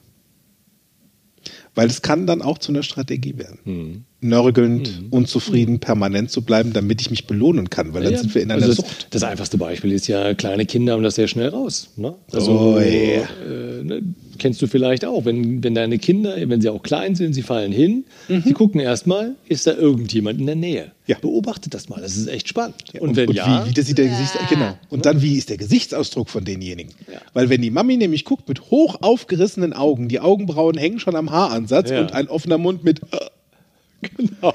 Weil 1.78 1.88
es 1.90 2.02
kann 2.02 2.26
dann 2.26 2.42
auch 2.42 2.58
zu 2.58 2.72
einer 2.72 2.82
Strategie 2.82 3.38
werden. 3.38 4.06
Nörgelnd, 4.20 5.04
unzufrieden, 5.12 5.80
permanent 5.80 6.32
zu 6.32 6.42
bleiben, 6.42 6.74
damit 6.74 7.02
ich 7.02 7.12
mich 7.12 7.28
belohnen 7.28 7.70
kann, 7.70 7.94
weil 7.94 8.04
dann 8.04 8.14
Ja, 8.14 8.20
sind 8.20 8.34
wir 8.34 8.42
in 8.42 8.52
einer 8.52 8.64
also 8.64 8.82
Sucht. 8.82 9.06
das, 9.12 9.22
das 9.22 9.24
einfachste 9.24 9.58
Beispiel 9.60 9.92
ist 9.92 10.08
ja, 10.08 10.34
kleine 10.34 10.66
Kinder 10.66 10.94
haben 10.94 11.04
das 11.04 11.14
sehr 11.16 11.28
schnell 11.28 11.50
raus. 11.50 11.92
Ne? 11.96 12.16
Also, 12.32 12.52
Oh, 12.52 12.80
ja. 12.80 12.84
äh, 12.84 13.84
ne, 13.84 14.02
kennst 14.38 14.62
du 14.62 14.68
vielleicht 14.68 15.04
auch, 15.06 15.26
wenn, 15.26 15.64
wenn 15.64 15.76
deine 15.76 15.98
Kinder, 16.00 16.36
wenn 16.50 16.62
sie 16.62 16.70
auch 16.70 16.82
klein 16.84 17.16
sind, 17.16 17.34
sie 17.34 17.42
fallen 17.42 17.72
hin, 17.72 18.06
Mhm. 18.28 18.44
sie 18.46 18.54
gucken 18.54 18.80
erstmal, 18.80 19.36
ist 19.48 19.68
da 19.68 19.74
irgendjemand 19.74 20.40
in 20.40 20.46
der 20.46 20.56
Nähe? 20.56 20.92
Ja. 21.06 21.18
Beobachtet 21.20 21.74
das 21.74 21.90
mal, 21.90 22.02
das 22.02 22.18
ist 22.18 22.28
echt 22.28 22.48
spannend. 22.48 22.76
Ja, 22.94 23.02
und 23.02 23.16
wenn 23.16 23.32
ja, 23.32 23.64
wie, 23.66 23.70
wie 23.70 23.74
das 23.74 23.86
sieht 23.88 23.98
der 23.98 24.08
Gesichts 24.08 24.38
genau. 24.50 24.78
Und 24.90 25.06
dann 25.06 25.22
wie 25.22 25.38
ist 25.38 25.50
der 25.50 25.58
Gesichtsausdruck 25.58 26.30
von 26.30 26.44
denjenigen? 26.46 26.92
Ja. 27.12 27.20
Weil 27.34 27.50
wenn 27.50 27.62
die 27.62 27.72
Mami 27.72 27.98
nämlich 27.98 28.26
guckt 28.26 28.48
mit 28.50 28.70
hoch 28.72 28.98
aufgerissenen 29.02 29.74
Augen, 29.74 30.10
die 30.10 30.20
Augenbrauen 30.20 30.78
hängen 30.78 31.00
schon 31.00 31.16
am 31.16 31.32
Haaransatz 31.32 31.90
Ja. 31.92 32.02
und 32.02 32.14
ein 32.14 32.28
offener 32.28 32.58
Mund 32.58 32.84
mit, 32.84 33.02
äh, 33.12 33.18
genau, 34.18 34.54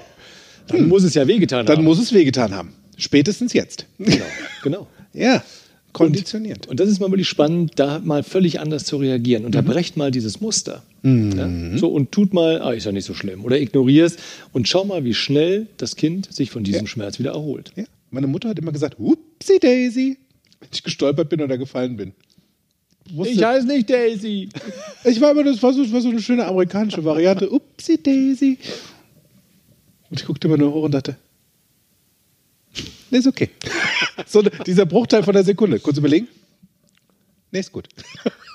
dann 0.68 0.88
muss 0.88 1.02
es 1.04 1.14
ja 1.14 1.26
wehgetan 1.26 1.66
dann 1.66 1.78
haben. 1.78 1.84
muss 1.84 1.98
es 1.98 2.12
wehgetan 2.12 2.52
haben. 2.54 2.74
Spätestens 2.96 3.52
jetzt. 3.52 3.86
genau, 3.98 4.24
genau. 4.62 4.86
ja, 5.12 5.42
konditioniert. 5.92 6.66
Und 6.68 6.80
das 6.80 6.88
ist 6.88 7.00
mal 7.00 7.10
wirklich 7.10 7.28
spannend, 7.28 7.72
da 7.76 7.98
mal 7.98 8.22
völlig 8.22 8.60
anders 8.60 8.84
zu 8.84 8.96
reagieren. 8.96 9.44
Unterbrecht 9.44 9.96
mal 9.96 10.10
dieses 10.10 10.40
Muster. 10.40 10.82
Ja? 11.02 11.50
So, 11.76 11.88
und 11.88 12.12
tut 12.12 12.32
mal, 12.32 12.62
ah, 12.62 12.72
ist 12.72 12.84
ja 12.86 12.92
nicht 12.92 13.04
so 13.04 13.14
schlimm. 13.14 13.44
Oder 13.44 13.60
ignorier 13.60 14.06
es 14.06 14.16
und 14.52 14.68
schau 14.68 14.84
mal, 14.84 15.04
wie 15.04 15.14
schnell 15.14 15.66
das 15.76 15.96
Kind 15.96 16.32
sich 16.32 16.50
von 16.50 16.64
diesem 16.64 16.82
Ja. 16.82 16.86
Schmerz 16.86 17.18
wieder 17.18 17.32
erholt. 17.32 17.72
Ja. 17.76 17.84
Meine 18.10 18.26
Mutter 18.26 18.48
hat 18.50 18.58
immer 18.58 18.72
gesagt, 18.72 18.98
Upsi 18.98 19.58
Daisy, 19.58 20.16
wenn 20.60 20.68
ich 20.72 20.82
gestolpert 20.82 21.28
bin 21.28 21.40
oder 21.42 21.58
gefallen 21.58 21.96
bin. 21.96 22.12
Wusste- 23.12 23.44
heiße 23.46 23.66
nicht 23.66 23.90
Daisy. 23.90 24.48
Ich 25.04 25.20
war 25.20 25.32
immer, 25.32 25.42
das 25.44 25.60
war 25.62 25.72
so, 25.72 25.82
das 25.82 25.92
war 25.92 26.00
so 26.00 26.10
eine 26.10 26.22
schöne 26.22 26.46
amerikanische 26.46 27.04
Variante. 27.04 27.50
Upsi 27.50 28.00
Daisy. 28.02 28.58
Und 30.08 30.20
ich 30.20 30.26
guckte 30.26 30.46
immer 30.46 30.56
nur 30.58 30.72
hoch 30.72 30.84
und 30.84 30.92
dachte, 30.92 31.16
ist 33.10 33.26
okay. 33.26 33.50
So 34.26 34.42
dieser 34.42 34.86
Bruchteil 34.86 35.22
von 35.22 35.34
der 35.34 35.44
Sekunde. 35.44 35.78
Kurz 35.80 35.98
überlegen. 35.98 36.28
Nee, 37.50 37.60
ist 37.60 37.72
gut. 37.72 37.88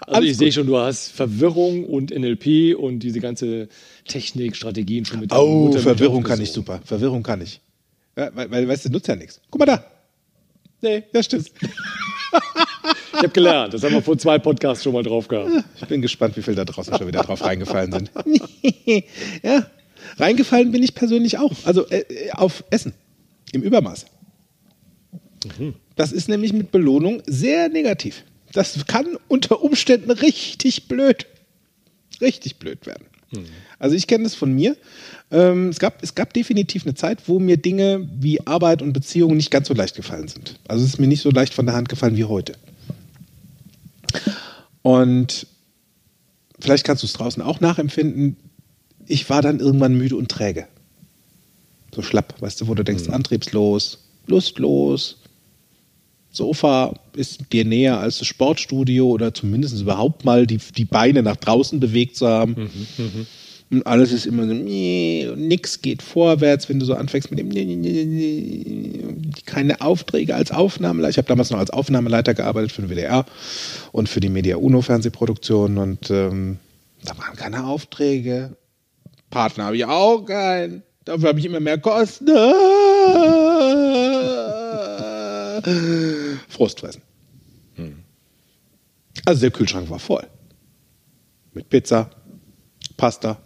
Also 0.01 0.15
Alles 0.17 0.31
ich 0.31 0.37
sehe 0.37 0.51
schon, 0.51 0.65
du 0.67 0.77
hast 0.77 1.11
Verwirrung 1.11 1.83
und 1.85 2.09
NLP 2.11 2.75
und 2.77 2.99
diese 2.99 3.19
ganze 3.19 3.67
Technik, 4.07 4.55
Strategien 4.55 5.05
schon 5.05 5.19
mit 5.19 5.31
Oh, 5.33 5.65
Mutter 5.65 5.75
mit 5.75 5.83
Verwirrung 5.83 6.23
kann 6.23 6.41
ich 6.41 6.51
super. 6.51 6.81
Verwirrung 6.83 7.21
kann 7.23 7.41
ich. 7.41 7.61
Ja, 8.17 8.31
weil, 8.33 8.49
weil, 8.49 8.67
weißt 8.67 8.85
du, 8.85 8.89
nutzt 8.89 9.07
ja 9.07 9.15
nichts. 9.15 9.39
Guck 9.51 9.59
mal 9.59 9.65
da. 9.65 9.85
Nee, 10.81 11.03
Ja, 11.13 11.21
stimmt. 11.21 11.51
ich 13.11 13.17
habe 13.17 13.29
gelernt. 13.29 13.73
Das 13.73 13.83
haben 13.83 13.93
wir 13.93 14.01
vor 14.01 14.17
zwei 14.17 14.39
Podcasts 14.39 14.83
schon 14.83 14.93
mal 14.93 15.03
drauf 15.03 15.27
gehabt. 15.27 15.51
Ich 15.79 15.87
bin 15.87 16.01
gespannt, 16.01 16.35
wie 16.37 16.41
viel 16.41 16.55
da 16.55 16.65
draußen 16.65 16.95
schon 16.97 17.07
wieder 17.07 17.21
drauf 17.21 17.43
reingefallen 17.43 17.91
sind. 17.91 18.11
ja, 19.43 19.65
reingefallen 20.17 20.71
bin 20.71 20.81
ich 20.83 20.95
persönlich 20.95 21.37
auch. 21.37 21.51
Also 21.65 21.87
äh, 21.89 21.99
äh, 21.99 22.31
auf 22.31 22.63
Essen. 22.69 22.93
Im 23.51 23.61
Übermaß. 23.61 24.05
Das 25.95 26.11
ist 26.11 26.29
nämlich 26.29 26.53
mit 26.53 26.71
Belohnung 26.71 27.21
sehr 27.25 27.69
negativ. 27.69 28.23
Das 28.53 28.85
kann 28.87 29.17
unter 29.27 29.61
Umständen 29.61 30.09
richtig 30.11 30.87
blöd, 30.87 31.27
richtig 32.21 32.57
blöd 32.57 32.85
werden. 32.85 33.05
Also 33.79 33.95
ich 33.95 34.07
kenne 34.07 34.23
das 34.23 34.35
von 34.35 34.53
mir. 34.53 34.77
Ähm, 35.31 35.69
es, 35.69 35.79
gab, 35.79 36.01
es 36.01 36.15
gab 36.15 36.33
definitiv 36.33 36.85
eine 36.85 36.95
Zeit, 36.95 37.27
wo 37.27 37.39
mir 37.39 37.57
Dinge 37.57 38.07
wie 38.19 38.45
Arbeit 38.47 38.81
und 38.81 38.93
Beziehungen 38.93 39.35
nicht 39.37 39.51
ganz 39.51 39.67
so 39.67 39.73
leicht 39.73 39.95
gefallen 39.95 40.27
sind. 40.27 40.59
Also 40.67 40.83
es 40.85 40.91
ist 40.93 40.99
mir 40.99 41.07
nicht 41.07 41.21
so 41.21 41.29
leicht 41.29 41.53
von 41.53 41.65
der 41.65 41.75
Hand 41.75 41.89
gefallen 41.89 42.15
wie 42.15 42.23
heute. 42.23 42.53
Und 44.81 45.47
vielleicht 46.59 46.85
kannst 46.85 47.03
du 47.03 47.07
es 47.07 47.13
draußen 47.13 47.43
auch 47.43 47.59
nachempfinden. 47.59 48.37
Ich 49.05 49.29
war 49.29 49.41
dann 49.41 49.59
irgendwann 49.59 49.97
müde 49.97 50.15
und 50.15 50.29
träge. 50.29 50.67
So 51.93 52.01
schlapp, 52.01 52.41
weißt 52.41 52.61
du, 52.61 52.67
wo 52.67 52.75
du 52.75 52.83
denkst, 52.83 53.09
antriebslos, 53.09 54.05
lustlos. 54.27 55.17
Sofa 56.37 56.93
ist 57.15 57.51
dir 57.51 57.65
näher 57.65 57.99
als 57.99 58.19
das 58.19 58.27
Sportstudio 58.27 59.07
oder 59.07 59.33
zumindest 59.33 59.81
überhaupt 59.81 60.23
mal 60.23 60.45
die, 60.47 60.57
die 60.57 60.85
Beine 60.85 61.23
nach 61.23 61.35
draußen 61.35 61.79
bewegt 61.79 62.15
zu 62.15 62.27
haben. 62.27 62.69
Und 63.69 63.85
alles 63.85 64.13
ist 64.13 64.25
immer 64.25 64.47
so, 64.47 64.53
nix 64.53 65.81
geht 65.81 66.01
vorwärts, 66.01 66.69
wenn 66.69 66.79
du 66.79 66.85
so 66.85 66.93
anfängst 66.93 67.31
mit 67.31 67.39
dem, 67.39 67.49
keine 69.45 69.81
Aufträge 69.81 70.35
als 70.35 70.51
Aufnahmeleiter. 70.51 71.09
Ich 71.09 71.17
habe 71.17 71.27
damals 71.27 71.49
noch 71.49 71.59
als 71.59 71.71
Aufnahmeleiter 71.71 72.33
gearbeitet 72.33 72.71
für 72.71 72.81
den 72.81 72.89
WDR 72.89 73.25
und 73.91 74.07
für 74.07 74.21
die 74.21 74.29
Media 74.29 74.55
Uno 74.55 74.81
Fernsehproduktion 74.81 75.77
und 75.77 76.09
ähm, 76.11 76.59
da 77.03 77.17
waren 77.17 77.35
keine 77.35 77.65
Aufträge. 77.65 78.55
Partner 79.29 79.65
habe 79.65 79.75
ich 79.75 79.85
auch 79.85 80.23
keinen. 80.23 80.83
Dafür 81.03 81.29
habe 81.29 81.39
ich 81.39 81.45
immer 81.45 81.59
mehr 81.59 81.77
Kosten. 81.77 82.27
Frustfressen. 86.49 87.01
Also 89.25 89.41
der 89.41 89.51
Kühlschrank 89.51 89.89
war 89.89 89.99
voll. 89.99 90.25
Mit 91.53 91.69
Pizza, 91.69 92.09
Pasta, 92.95 93.37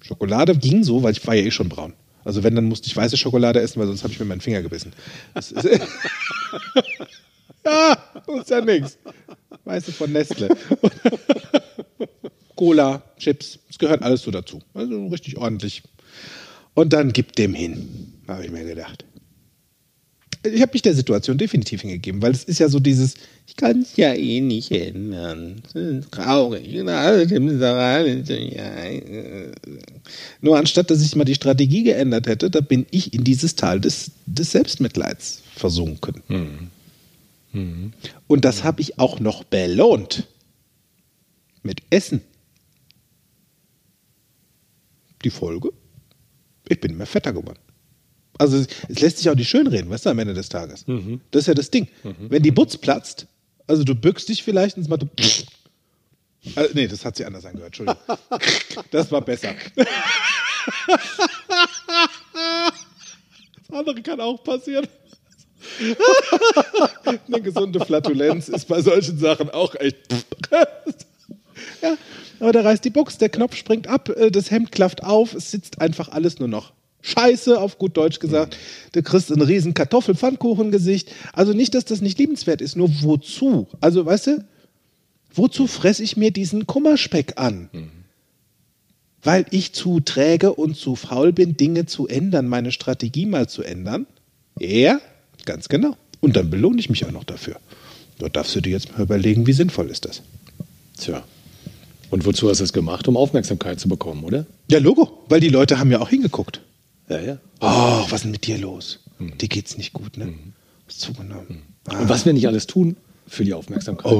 Schokolade 0.00 0.56
ging 0.56 0.82
so, 0.82 1.02
weil 1.02 1.12
ich 1.12 1.26
war 1.26 1.34
ja 1.34 1.42
eh 1.42 1.50
schon 1.50 1.68
braun. 1.68 1.92
Also 2.24 2.42
wenn, 2.42 2.54
dann 2.54 2.64
musste 2.64 2.86
ich 2.86 2.96
weiße 2.96 3.16
Schokolade 3.16 3.60
essen, 3.60 3.80
weil 3.80 3.86
sonst 3.86 4.02
habe 4.02 4.12
ich 4.12 4.20
mir 4.20 4.26
meinen 4.26 4.40
Finger 4.40 4.62
gebissen. 4.62 4.92
Das 5.34 5.52
ist 5.52 5.64
ja, 7.64 7.96
das 8.26 8.40
ist 8.40 8.50
ja 8.50 8.60
nichts. 8.60 8.98
Weiße 9.64 9.92
von 9.92 10.12
Nestle. 10.12 10.48
Cola, 12.56 13.02
Chips, 13.18 13.58
es 13.68 13.78
gehört 13.78 14.02
alles 14.02 14.22
so 14.22 14.30
dazu. 14.30 14.60
Also 14.74 15.06
richtig 15.08 15.38
ordentlich. 15.38 15.82
Und 16.74 16.92
dann 16.92 17.12
gib 17.12 17.34
dem 17.36 17.54
hin, 17.54 18.12
habe 18.28 18.44
ich 18.44 18.50
mir 18.50 18.64
gedacht. 18.64 19.04
Ich 20.42 20.62
habe 20.62 20.72
mich 20.72 20.80
der 20.80 20.94
Situation 20.94 21.36
definitiv 21.36 21.82
hingegeben, 21.82 22.22
weil 22.22 22.32
es 22.32 22.44
ist 22.44 22.60
ja 22.60 22.68
so 22.70 22.80
dieses, 22.80 23.14
ich 23.46 23.56
kann 23.56 23.82
es 23.82 23.96
ja 23.96 24.14
eh 24.14 24.40
nicht 24.40 24.70
ändern. 24.70 25.60
Das 25.62 25.74
ist 25.74 26.12
traurig. 26.12 26.72
Nur 30.40 30.56
anstatt, 30.56 30.90
dass 30.90 31.02
ich 31.02 31.14
mal 31.14 31.24
die 31.24 31.34
Strategie 31.34 31.82
geändert 31.82 32.26
hätte, 32.26 32.50
da 32.50 32.60
bin 32.62 32.86
ich 32.90 33.12
in 33.12 33.22
dieses 33.22 33.54
Tal 33.54 33.80
des, 33.80 34.12
des 34.24 34.52
Selbstmitleids 34.52 35.42
versunken. 35.56 36.22
Und 38.26 38.44
das 38.44 38.64
habe 38.64 38.80
ich 38.80 38.98
auch 38.98 39.20
noch 39.20 39.44
belohnt. 39.44 40.26
Mit 41.62 41.82
Essen. 41.90 42.22
Die 45.22 45.30
Folge? 45.30 45.70
Ich 46.66 46.80
bin 46.80 46.92
immer 46.92 47.04
fetter 47.04 47.34
geworden. 47.34 47.58
Also 48.40 48.56
es, 48.56 48.68
lässt 49.00 49.18
sich 49.18 49.28
auch 49.28 49.34
nicht 49.34 49.50
schönreden, 49.50 49.90
weißt 49.90 50.06
du, 50.06 50.10
am 50.10 50.18
Ende 50.18 50.32
des 50.32 50.48
Tages. 50.48 50.86
Das 51.30 51.42
ist 51.42 51.46
ja 51.46 51.52
das 51.52 51.70
Ding. 51.70 51.88
Wenn 52.02 52.42
die 52.42 52.50
Butz 52.50 52.78
platzt, 52.78 53.26
also 53.66 53.84
du 53.84 53.94
bückst 53.94 54.30
dich 54.30 54.42
vielleicht 54.42 54.78
und 54.78 54.84
es 54.84 54.88
macht 54.88 55.02
so 55.02 55.08
also, 56.56 56.70
nee, 56.72 56.88
das 56.88 57.04
hat 57.04 57.16
sich 57.16 57.26
anders 57.26 57.44
angehört, 57.44 57.78
Entschuldigung. 57.78 58.00
Das 58.90 59.12
war 59.12 59.20
besser. 59.20 59.54
Das 63.68 63.78
andere 63.78 64.00
kann 64.00 64.20
auch 64.22 64.42
passieren. 64.42 64.86
Eine 67.26 67.42
gesunde 67.42 67.84
Flatulenz 67.84 68.48
ist 68.48 68.68
bei 68.68 68.80
solchen 68.80 69.18
Sachen 69.18 69.50
auch 69.50 69.74
echt. 69.74 69.98
ja, 71.82 71.96
aber 72.40 72.52
da 72.52 72.62
reißt 72.62 72.86
die 72.86 72.90
Box, 72.90 73.18
der 73.18 73.28
Knopf 73.28 73.54
springt 73.54 73.86
ab, 73.86 74.08
äh, 74.08 74.30
das 74.30 74.50
Hemd 74.50 74.72
klafft 74.72 75.04
auf, 75.04 75.34
es 75.34 75.50
sitzt 75.50 75.82
einfach 75.82 76.08
alles 76.08 76.38
nur 76.38 76.48
noch. 76.48 76.72
Scheiße, 77.02 77.58
auf 77.60 77.78
gut 77.78 77.96
Deutsch 77.96 78.18
gesagt. 78.18 78.56
Du 78.92 79.02
kriegst 79.02 79.30
ein 79.30 79.40
riesen 79.40 79.74
Kartoffelpfannkuchengesicht. 79.74 81.10
Also 81.32 81.52
nicht, 81.52 81.74
dass 81.74 81.84
das 81.84 82.00
nicht 82.00 82.18
liebenswert 82.18 82.60
ist, 82.60 82.76
nur 82.76 82.90
wozu? 83.02 83.68
Also, 83.80 84.04
weißt 84.04 84.26
du, 84.28 84.44
wozu 85.32 85.66
fresse 85.66 86.02
ich 86.02 86.16
mir 86.16 86.30
diesen 86.30 86.66
Kummerspeck 86.66 87.34
an? 87.36 87.70
Weil 89.22 89.46
ich 89.50 89.72
zu 89.72 90.00
träge 90.00 90.54
und 90.54 90.76
zu 90.76 90.96
faul 90.96 91.32
bin, 91.32 91.56
Dinge 91.56 91.86
zu 91.86 92.06
ändern, 92.06 92.48
meine 92.48 92.72
Strategie 92.72 93.26
mal 93.26 93.48
zu 93.48 93.62
ändern? 93.62 94.06
Ja, 94.58 95.00
ganz 95.46 95.68
genau. 95.68 95.96
Und 96.20 96.36
dann 96.36 96.50
belohne 96.50 96.80
ich 96.80 96.90
mich 96.90 97.06
auch 97.06 97.12
noch 97.12 97.24
dafür. 97.24 97.56
Da 98.18 98.28
darfst 98.28 98.54
du 98.54 98.60
dir 98.60 98.70
jetzt 98.70 98.92
mal 98.92 99.02
überlegen, 99.02 99.46
wie 99.46 99.52
sinnvoll 99.52 99.88
ist 99.88 100.04
das? 100.04 100.22
Tja. 100.98 101.22
Und 102.10 102.26
wozu 102.26 102.50
hast 102.50 102.58
du 102.58 102.64
es 102.64 102.72
gemacht? 102.72 103.08
Um 103.08 103.16
Aufmerksamkeit 103.16 103.80
zu 103.80 103.88
bekommen, 103.88 104.24
oder? 104.24 104.44
Ja, 104.70 104.78
Logo, 104.78 105.24
weil 105.28 105.40
die 105.40 105.48
Leute 105.48 105.78
haben 105.78 105.90
ja 105.90 106.00
auch 106.00 106.10
hingeguckt. 106.10 106.60
Ja, 107.10 107.20
ja. 107.20 107.38
Oh, 107.60 108.04
was 108.08 108.12
ist 108.12 108.24
denn 108.24 108.30
mit 108.30 108.46
dir 108.46 108.56
los? 108.58 109.00
Dir 109.18 109.48
geht's 109.48 109.76
nicht 109.76 109.92
gut, 109.92 110.16
ne? 110.16 110.32
Hast 110.86 111.00
zugenommen. 111.00 111.62
Und 111.90 112.08
was 112.08 112.24
wir 112.24 112.32
nicht 112.32 112.46
alles 112.46 112.66
tun 112.66 112.96
für 113.26 113.44
die 113.44 113.52
Aufmerksamkeit. 113.52 114.12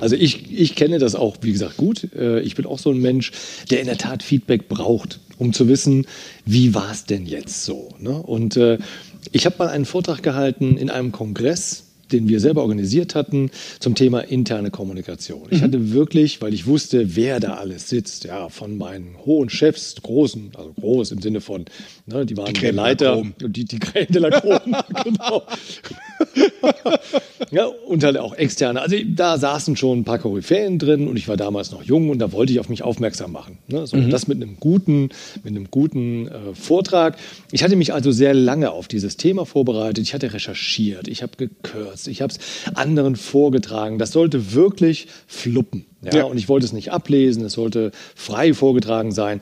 Also 0.00 0.16
ich, 0.16 0.50
ich 0.52 0.74
kenne 0.74 0.98
das 0.98 1.14
auch, 1.14 1.36
wie 1.42 1.52
gesagt, 1.52 1.76
gut. 1.76 2.12
Äh, 2.14 2.40
Ich 2.40 2.54
bin 2.54 2.66
auch 2.66 2.78
so 2.78 2.90
ein 2.90 2.98
Mensch, 2.98 3.32
der 3.70 3.80
in 3.80 3.86
der 3.86 3.96
Tat 3.98 4.22
Feedback 4.22 4.68
braucht, 4.68 5.20
um 5.38 5.52
zu 5.52 5.68
wissen, 5.68 6.06
wie 6.44 6.74
war 6.74 6.90
es 6.90 7.04
denn 7.04 7.24
jetzt 7.26 7.64
so. 7.64 7.94
Ne? 7.98 8.10
Und 8.10 8.56
äh, 8.56 8.78
ich 9.32 9.46
habe 9.46 9.56
mal 9.58 9.68
einen 9.68 9.84
Vortrag 9.84 10.22
gehalten 10.22 10.76
in 10.76 10.90
einem 10.90 11.12
Kongress 11.12 11.84
den 12.12 12.28
wir 12.28 12.40
selber 12.40 12.62
organisiert 12.62 13.14
hatten, 13.14 13.50
zum 13.80 13.94
Thema 13.94 14.20
interne 14.20 14.70
Kommunikation. 14.70 15.48
Ich 15.50 15.62
hatte 15.62 15.92
wirklich, 15.92 16.40
weil 16.40 16.54
ich 16.54 16.66
wusste, 16.66 17.16
wer 17.16 17.40
da 17.40 17.54
alles 17.54 17.88
sitzt, 17.88 18.24
ja, 18.24 18.48
von 18.48 18.78
meinen 18.78 19.16
hohen 19.24 19.50
Chefs, 19.50 19.96
großen, 20.02 20.52
also 20.56 20.72
groß 20.80 21.12
im 21.12 21.20
Sinne 21.20 21.40
von, 21.40 21.66
ne, 22.06 22.24
die 22.26 22.36
waren 22.36 22.52
Die 22.52 22.60
der 22.60 22.72
Leiter, 22.72 23.22
die, 23.40 23.64
die 23.64 23.78
Crème 23.78 24.10
de 24.12 24.20
la 24.20 24.28
Crème, 24.28 25.04
genau. 25.04 25.42
ja, 27.50 27.66
und 27.66 28.02
halt 28.04 28.16
auch 28.16 28.34
externe. 28.34 28.80
Also 28.80 28.96
da 29.06 29.38
saßen 29.38 29.76
schon 29.76 30.00
ein 30.00 30.04
paar 30.04 30.18
Koryphäen 30.18 30.78
drin 30.78 31.08
und 31.08 31.16
ich 31.16 31.28
war 31.28 31.36
damals 31.36 31.70
noch 31.72 31.82
jung 31.82 32.10
und 32.10 32.18
da 32.18 32.32
wollte 32.32 32.52
ich 32.52 32.60
auf 32.60 32.68
mich 32.68 32.82
aufmerksam 32.82 33.32
machen. 33.32 33.58
Ne? 33.68 33.86
So, 33.86 33.98
Mhm. 33.98 34.10
Das 34.10 34.28
mit 34.28 34.40
einem 34.40 34.56
guten, 34.60 35.08
mit 35.42 35.56
einem 35.56 35.70
guten 35.70 36.28
äh, 36.28 36.54
Vortrag. 36.54 37.18
Ich 37.50 37.62
hatte 37.64 37.74
mich 37.76 37.92
also 37.92 38.12
sehr 38.12 38.32
lange 38.32 38.70
auf 38.70 38.86
dieses 38.86 39.16
Thema 39.16 39.44
vorbereitet. 39.44 40.04
Ich 40.04 40.14
hatte 40.14 40.32
recherchiert, 40.32 41.08
ich 41.08 41.22
habe 41.22 41.32
gekürzt, 41.36 41.97
ich 42.06 42.22
habe 42.22 42.32
es 42.32 42.38
anderen 42.74 43.16
vorgetragen. 43.16 43.98
Das 43.98 44.12
sollte 44.12 44.52
wirklich 44.54 45.08
fluppen. 45.26 45.86
Ja? 46.02 46.18
Ja. 46.18 46.24
Und 46.24 46.38
ich 46.38 46.48
wollte 46.48 46.66
es 46.66 46.72
nicht 46.72 46.92
ablesen, 46.92 47.44
es 47.44 47.54
sollte 47.54 47.90
frei 48.14 48.54
vorgetragen 48.54 49.12
sein. 49.12 49.40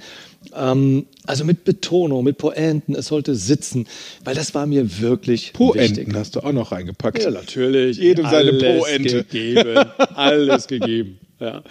Ähm, 0.55 1.07
also 1.27 1.45
mit 1.45 1.65
Betonung, 1.65 2.25
mit 2.25 2.39
Pointen, 2.39 2.95
es 2.95 3.07
sollte 3.07 3.35
sitzen, 3.35 3.87
weil 4.25 4.35
das 4.35 4.55
war 4.55 4.67
mir 4.67 5.01
wirklich 5.01 5.49
wichtig. 5.49 5.55
Poenten 5.55 6.17
hast 6.17 6.37
du 6.37 6.41
auch 6.41 6.53
noch 6.53 6.73
reingepackt. 6.73 7.23
Ja, 7.23 7.31
natürlich. 7.31 7.99
Jedem 7.99 8.27
seine 8.27 8.53
Poente. 8.53 9.25
gegeben. 9.25 9.85
Alles 10.15 10.67
gegeben. 10.67 11.19
Ja. 11.41 11.63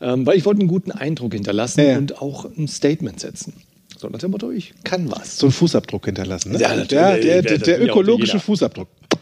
Ähm, 0.00 0.26
weil 0.26 0.36
ich 0.36 0.44
wollte 0.44 0.60
einen 0.60 0.68
guten 0.68 0.90
Eindruck 0.92 1.32
hinterlassen 1.32 1.80
Ja. 1.86 1.96
und 1.96 2.20
auch 2.20 2.44
ein 2.44 2.68
Statement 2.68 3.20
setzen. 3.20 3.54
So 3.96 4.08
nach 4.08 4.18
dem 4.18 4.32
Motto, 4.32 4.50
ich 4.50 4.74
kann 4.84 5.10
was. 5.10 5.38
So 5.38 5.46
einen 5.46 5.52
Fußabdruck 5.52 6.04
hinterlassen. 6.06 6.52
Ne? 6.52 6.58
Ja, 6.60 6.68
natürlich. 6.76 6.88
Der, 6.90 7.18
der, 7.18 7.42
der, 7.42 7.58
der 7.58 7.82
ökologische 7.82 8.32
jeder. 8.34 8.44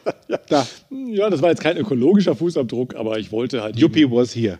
Fußabdruck. 0.02 0.46
Da. 0.48 0.66
Ja, 0.90 1.30
das 1.30 1.42
war 1.42 1.50
jetzt 1.50 1.62
kein 1.62 1.76
ökologischer 1.76 2.34
Fußabdruck, 2.34 2.94
aber 2.94 3.18
ich 3.18 3.32
wollte 3.32 3.62
halt. 3.62 3.78
Yuppie 3.78 4.10
was 4.10 4.34
here. 4.34 4.58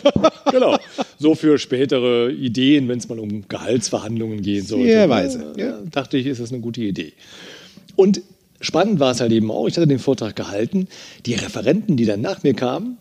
genau. 0.50 0.78
So 1.18 1.34
für 1.34 1.58
spätere 1.58 2.30
Ideen, 2.30 2.88
wenn 2.88 2.98
es 2.98 3.08
mal 3.08 3.18
um 3.18 3.46
Gehaltsverhandlungen 3.48 4.42
gehen 4.42 4.64
sollte. 4.64 4.86
Sehr 4.86 5.08
weise, 5.08 5.52
Ja, 5.56 5.64
ja. 5.64 5.78
Dachte 5.90 6.16
ich, 6.18 6.26
ist 6.26 6.40
das 6.40 6.52
eine 6.52 6.60
gute 6.60 6.80
Idee. 6.82 7.12
Und 7.96 8.22
spannend 8.60 9.00
war 9.00 9.12
es 9.12 9.20
halt 9.20 9.32
eben 9.32 9.50
auch, 9.50 9.66
ich 9.66 9.76
hatte 9.76 9.86
den 9.86 9.98
Vortrag 9.98 10.36
gehalten, 10.36 10.88
die 11.26 11.34
Referenten, 11.34 11.96
die 11.96 12.04
dann 12.04 12.20
nach 12.20 12.42
mir 12.42 12.54
kamen, 12.54 12.98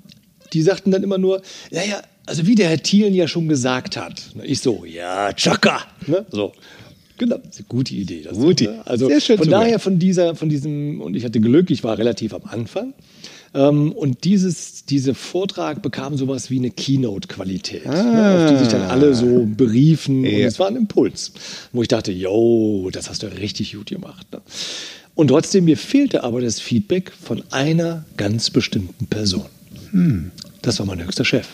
die 0.53 0.61
sagten 0.61 0.91
dann 0.91 1.03
immer 1.03 1.17
nur, 1.17 1.41
ja, 1.71 1.83
ja, 1.83 2.01
also 2.25 2.45
wie 2.45 2.55
der 2.55 2.69
Herr 2.69 2.81
Thielen 2.81 3.13
ja 3.13 3.27
schon 3.27 3.47
gesagt 3.47 3.97
hat. 3.97 4.21
Ich 4.43 4.61
so, 4.61 4.85
ja, 4.85 5.33
Chaka. 5.33 5.81
Ne? 6.05 6.25
So. 6.29 6.53
Genau, 7.19 7.37
das 7.37 7.53
ist 7.55 7.59
eine 7.59 7.67
gute 7.69 7.93
Idee. 7.93 8.21
Das 8.23 8.33
Gute. 8.37 8.63
ne? 8.63 8.81
Also 8.85 9.07
Sehr 9.07 9.21
schön 9.21 9.37
von 9.37 9.49
daher 9.49 9.77
von 9.77 9.99
dieser, 9.99 10.35
von 10.35 10.49
diesem, 10.49 10.99
und 11.01 11.15
ich 11.15 11.23
hatte 11.23 11.39
Glück, 11.39 11.69
ich 11.69 11.83
war 11.83 11.97
relativ 11.99 12.33
am 12.33 12.41
Anfang. 12.45 12.93
Ähm, 13.53 13.91
und 13.91 14.23
dieses, 14.25 14.85
dieser 14.85 15.13
Vortrag 15.15 15.81
bekam 15.81 16.17
sowas 16.17 16.49
wie 16.49 16.57
eine 16.59 16.69
Keynote-Qualität, 16.71 17.85
ne, 17.85 18.45
auf 18.45 18.51
die 18.51 18.57
sich 18.59 18.67
dann 18.67 18.83
alle 18.89 19.13
so 19.15 19.45
beriefen. 19.45 20.19
Und 20.19 20.25
Ja. 20.31 20.47
es 20.47 20.59
war 20.59 20.67
ein 20.67 20.75
Impuls, 20.75 21.31
wo 21.73 21.81
ich 21.81 21.87
dachte, 21.87 22.11
yo, 22.11 22.89
das 22.91 23.09
hast 23.09 23.23
du 23.23 23.27
richtig 23.27 23.73
gut 23.73 23.87
gemacht. 23.89 24.27
Ne? 24.31 24.41
Und 25.15 25.27
trotzdem, 25.29 25.65
mir 25.65 25.77
fehlte 25.77 26.23
aber 26.23 26.41
das 26.41 26.59
Feedback 26.59 27.11
von 27.11 27.43
einer 27.51 28.05
ganz 28.17 28.49
bestimmten 28.51 29.07
Person. 29.07 29.45
Das 30.61 30.79
war 30.79 30.85
mein 30.85 31.03
höchster 31.03 31.25
Chef. 31.25 31.47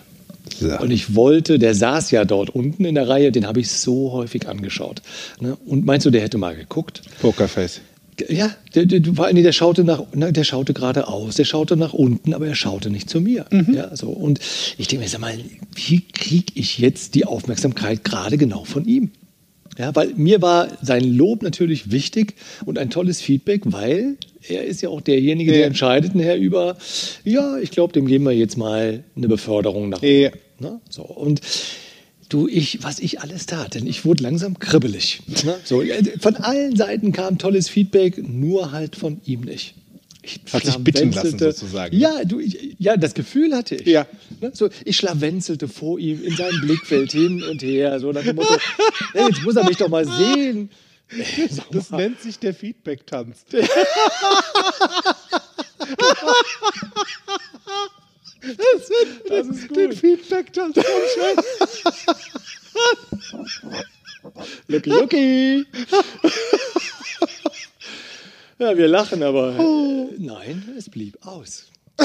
So. 0.60 0.78
Und 0.80 0.92
ich 0.92 1.16
wollte, 1.16 1.60
der 1.60 1.76
saß 1.76 2.12
ja 2.12 2.26
dort 2.26 2.50
unten 2.50 2.86
in 2.86 2.96
der 2.96 3.08
Reihe, 3.10 3.32
den 3.32 3.46
habe 3.46 3.60
ich 3.60 3.70
so 3.72 4.12
häufig 4.14 4.48
angeschaut. 4.48 5.02
Ne? 5.40 5.58
Und 5.66 5.86
meinst 5.86 6.06
du, 6.06 6.12
der 6.12 6.22
hätte 6.22 6.38
mal 6.38 6.56
geguckt? 6.56 7.02
Pokerface. 7.22 7.82
Ja, 8.30 8.50
der, 8.74 8.86
der, 8.86 9.02
allem, 9.20 9.44
der 9.44 9.52
schaute 9.52 9.84
nach, 9.84 10.02
na, 10.14 10.32
der 10.32 10.46
schaute 10.46 10.74
geradeaus, 10.74 11.36
der 11.36 11.44
schaute 11.44 11.76
nach 11.76 11.92
unten, 11.92 12.34
aber 12.34 12.48
er 12.48 12.56
schaute 12.56 12.90
nicht 12.90 13.10
zu 13.10 13.20
mir. 13.20 13.46
Ja, 13.74 13.94
so. 13.94 14.08
Und 14.08 14.40
ich 14.78 14.88
denke 14.88 15.04
mir, 15.04 15.10
sag 15.10 15.20
mal, 15.20 15.34
wie 15.74 16.00
kriege 16.14 16.54
ich 16.56 16.78
jetzt 16.80 17.16
die 17.16 17.26
Aufmerksamkeit 17.26 18.06
gerade 18.06 18.38
genau 18.38 18.64
von 18.64 18.86
ihm? 18.86 19.12
Ja, 19.78 19.94
weil 19.94 20.14
mir 20.16 20.42
war 20.42 20.70
sein 20.82 21.04
Lob 21.04 21.44
natürlich 21.44 21.92
wichtig 21.92 22.36
und 22.64 22.80
ein 22.80 22.90
tolles 22.90 23.20
Feedback, 23.20 23.64
weil 23.66 24.16
er 24.48 24.64
ist 24.64 24.82
ja 24.82 24.88
auch 24.88 25.02
derjenige, 25.02 25.52
der 25.52 25.62
Ja. 25.62 25.68
entscheidet 25.68 26.16
nachher 26.16 26.38
über, 26.38 26.78
ja, 27.26 27.58
ich 27.58 27.72
glaube, 27.72 27.92
dem 27.92 28.08
geben 28.08 28.24
wir 28.24 28.32
jetzt 28.32 28.58
mal 28.58 29.04
eine 29.18 29.28
Beförderung 29.28 29.90
nach 29.90 30.02
Ja. 30.02 30.30
Ne? 30.60 30.80
So, 30.90 31.04
und 31.04 31.42
du, 32.30 32.48
ich, 32.48 32.84
was 32.84 33.00
ich 33.00 33.22
alles 33.22 33.46
tat, 33.46 33.76
denn 33.76 33.86
ich 33.88 34.06
wurde 34.06 34.24
langsam 34.24 34.58
kribbelig. 34.60 35.22
Ne? 35.44 35.60
So, 35.64 35.84
von 36.20 36.36
allen 36.38 36.76
Seiten 36.76 37.12
kam 37.12 37.38
tolles 37.38 37.70
Feedback, 37.70 38.18
nur 38.28 38.72
halt 38.72 38.96
von 38.96 39.22
ihm 39.26 39.42
nicht. 39.42 39.76
Ich 40.24 40.40
Hat 40.52 40.66
sich 40.66 40.76
bitten 40.78 41.12
lassen, 41.12 41.38
sozusagen. 41.38 41.96
Ja, 41.96 42.24
du, 42.26 42.40
ich, 42.40 42.76
ja, 42.80 42.98
das 42.98 43.14
Gefühl 43.14 43.56
hatte 43.56 43.76
ich. 43.76 43.86
Ja. 43.86 44.08
Ne? 44.42 44.50
So, 44.56 44.70
ich 44.84 44.98
schlawenzelte 44.98 45.68
vor 45.68 46.00
ihm 46.00 46.24
in 46.24 46.36
seinem 46.36 46.62
Blickfeld 46.62 47.12
hin 47.12 47.44
und 47.44 47.62
her, 47.62 48.00
so 48.00 48.12
nach 48.12 48.24
dem 48.24 48.38
Motto, 48.38 48.58
hey, 49.14 49.28
jetzt 49.30 49.44
muss 49.44 49.56
er 49.56 49.66
mich 49.66 49.78
doch 49.78 49.90
mal 49.90 50.06
sehen. 50.08 50.72
Ey, 51.10 51.48
sag 51.52 51.70
Das 51.70 51.92
mal. 51.92 51.98
nennt 51.98 52.20
sich 52.22 52.40
der 52.40 52.56
Feedback-Tanz. 52.56 53.46
Das 59.30 59.48
ist 59.48 59.76
Den 59.76 59.90
gut. 59.90 59.98
Feedback-Tanz 60.00 60.76
vom 60.76 60.84
Chef. 61.14 61.38
Lucky, 64.68 64.90
lucky. 64.90 65.66
ja, 68.60 68.76
wir 68.78 68.88
lachen, 68.88 69.24
aber 69.24 69.56
Oh. 69.60 70.10
äh, 70.12 70.16
nein, 70.18 70.76
es 70.78 70.90
blieb 70.90 71.18
aus. 71.26 71.66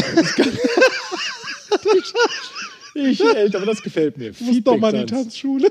ich, 2.95 3.21
ey, 3.21 3.55
aber 3.57 3.67
das 3.67 3.83
gefällt 3.83 4.17
mir. 4.19 4.33
Du 4.33 4.45
musst 4.45 4.67
doch 4.67 4.77
mal 4.77 4.95
in 4.95 5.07
die. 5.07 5.13
Tanzschule. 5.13 5.71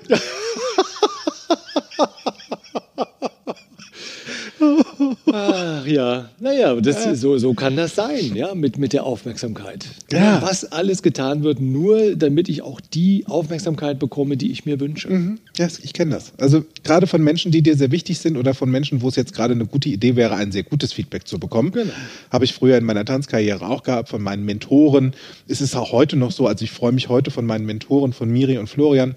Ach 5.31 5.85
ja, 5.85 6.29
naja, 6.39 6.75
das, 6.75 7.19
so, 7.19 7.37
so 7.37 7.53
kann 7.53 7.75
das 7.75 7.95
sein, 7.95 8.35
ja, 8.35 8.53
mit, 8.55 8.77
mit 8.77 8.93
der 8.93 9.05
Aufmerksamkeit. 9.05 9.85
Ja. 10.11 10.41
Was 10.41 10.71
alles 10.71 11.01
getan 11.03 11.43
wird, 11.43 11.59
nur 11.59 12.15
damit 12.15 12.49
ich 12.49 12.61
auch 12.61 12.81
die 12.81 13.25
Aufmerksamkeit 13.27 13.99
bekomme, 13.99 14.37
die 14.37 14.51
ich 14.51 14.65
mir 14.65 14.79
wünsche. 14.79 15.37
Ja, 15.57 15.67
ich 15.83 15.93
kenne 15.93 16.11
das. 16.11 16.33
Also 16.37 16.65
gerade 16.83 17.07
von 17.07 17.23
Menschen, 17.23 17.51
die 17.51 17.61
dir 17.61 17.75
sehr 17.75 17.91
wichtig 17.91 18.19
sind 18.19 18.37
oder 18.37 18.53
von 18.53 18.69
Menschen, 18.69 19.01
wo 19.01 19.07
es 19.07 19.15
jetzt 19.15 19.33
gerade 19.33 19.53
eine 19.53 19.65
gute 19.65 19.89
Idee 19.89 20.15
wäre, 20.15 20.35
ein 20.35 20.51
sehr 20.51 20.63
gutes 20.63 20.93
Feedback 20.93 21.27
zu 21.27 21.39
bekommen. 21.39 21.71
Genau. 21.71 21.91
Habe 22.31 22.45
ich 22.45 22.53
früher 22.53 22.77
in 22.77 22.85
meiner 22.85 23.05
Tanzkarriere 23.05 23.65
auch 23.67 23.83
gehabt, 23.83 24.09
von 24.09 24.21
meinen 24.21 24.45
Mentoren. 24.45 25.13
Es 25.47 25.61
ist 25.61 25.75
auch 25.75 25.91
heute 25.91 26.15
noch 26.15 26.31
so, 26.31 26.47
also 26.47 26.63
ich 26.63 26.71
freue 26.71 26.91
mich 26.91 27.09
heute 27.09 27.31
von 27.31 27.45
meinen 27.45 27.65
Mentoren, 27.65 28.13
von 28.13 28.29
Miri 28.29 28.57
und 28.57 28.67
Florian, 28.67 29.15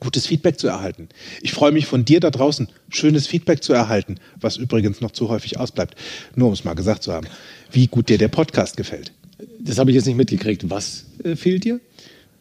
gutes 0.00 0.26
Feedback 0.26 0.58
zu 0.58 0.68
erhalten. 0.68 1.08
Ich 1.42 1.52
freue 1.52 1.72
mich 1.72 1.86
von 1.86 2.04
dir 2.04 2.20
da 2.20 2.30
draußen, 2.30 2.68
schönes 2.88 3.26
Feedback 3.26 3.62
zu 3.62 3.72
erhalten, 3.72 4.16
was 4.40 4.56
übrigens 4.56 5.00
noch 5.00 5.10
zu 5.10 5.28
häufig 5.28 5.58
ausbleibt. 5.58 5.94
Nur 6.34 6.48
um 6.48 6.54
es 6.54 6.64
mal 6.64 6.74
gesagt 6.74 7.02
zu 7.02 7.12
haben, 7.12 7.26
wie 7.70 7.86
gut 7.86 8.08
dir 8.08 8.18
der 8.18 8.28
Podcast 8.28 8.76
gefällt. 8.76 9.12
Das 9.58 9.78
habe 9.78 9.90
ich 9.90 9.96
jetzt 9.96 10.06
nicht 10.06 10.16
mitgekriegt. 10.16 10.68
Was 10.70 11.06
äh, 11.22 11.36
fehlt 11.36 11.64
dir? 11.64 11.80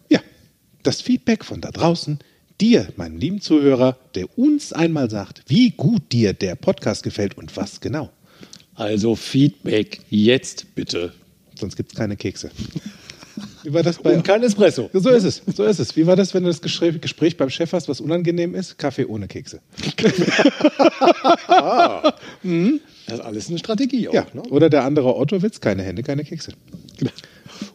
Ja, 0.09 0.19
das 0.83 1.01
Feedback 1.01 1.43
von 1.43 1.61
da 1.61 1.71
draußen, 1.71 2.19
dir, 2.61 2.87
meinen 2.95 3.19
lieben 3.19 3.41
Zuhörer, 3.41 3.97
der 4.15 4.37
uns 4.37 4.73
einmal 4.73 5.09
sagt, 5.09 5.43
wie 5.47 5.71
gut 5.71 6.11
dir 6.11 6.33
der 6.33 6.55
Podcast 6.55 7.03
gefällt 7.03 7.37
und 7.37 7.55
was 7.57 7.81
genau. 7.81 8.11
Also 8.75 9.15
Feedback 9.15 10.01
jetzt 10.09 10.75
bitte. 10.75 11.13
Sonst 11.57 11.75
gibt 11.75 11.93
es 11.93 11.97
keine 11.97 12.17
Kekse. 12.17 12.51
Wie 13.65 13.73
war 13.73 13.83
das 13.83 13.97
bei. 13.97 14.15
Und 14.15 14.23
kein 14.23 14.43
Espresso. 14.43 14.89
so 14.93 15.09
ist 15.09 15.23
es, 15.23 15.41
so 15.55 15.63
ist 15.63 15.79
es. 15.79 15.95
Wie 15.95 16.05
war 16.05 16.15
das, 16.15 16.33
wenn 16.33 16.43
du 16.43 16.49
das 16.49 16.61
Gespräch, 16.61 17.35
beim 17.37 17.49
Chef 17.49 17.73
hast, 17.73 17.89
was 17.89 17.99
unangenehm 17.99 18.53
ist? 18.55 18.77
Kaffee 18.77 19.05
ohne 19.05 19.27
Kekse. 19.27 19.61
Das 23.07 23.19
ist 23.19 23.25
alles 23.25 23.49
eine 23.49 23.59
Strategie 23.59 24.07
auch. 24.09 24.13
Ja, 24.13 24.25
Ne? 24.33 24.41
oder 24.49 24.69
der 24.69 24.83
andere 24.83 25.15
Otto-Witz, 25.15 25.59
keine 25.61 25.83
Hände, 25.83 26.01
keine 26.03 26.23
Kekse. 26.23 26.53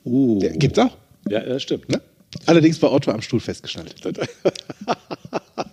Uh. 0.05 0.41
Der 0.41 0.51
gibt's 0.57 0.79
auch. 0.79 0.97
Ja, 1.29 1.41
das 1.41 1.63
stimmt. 1.63 1.89
Ne? 1.89 2.01
Allerdings 2.47 2.81
war 2.83 2.93
Otto 2.93 3.11
am 3.13 3.23
Stuhl 3.23 3.41
festgeschnallt. 3.41 3.95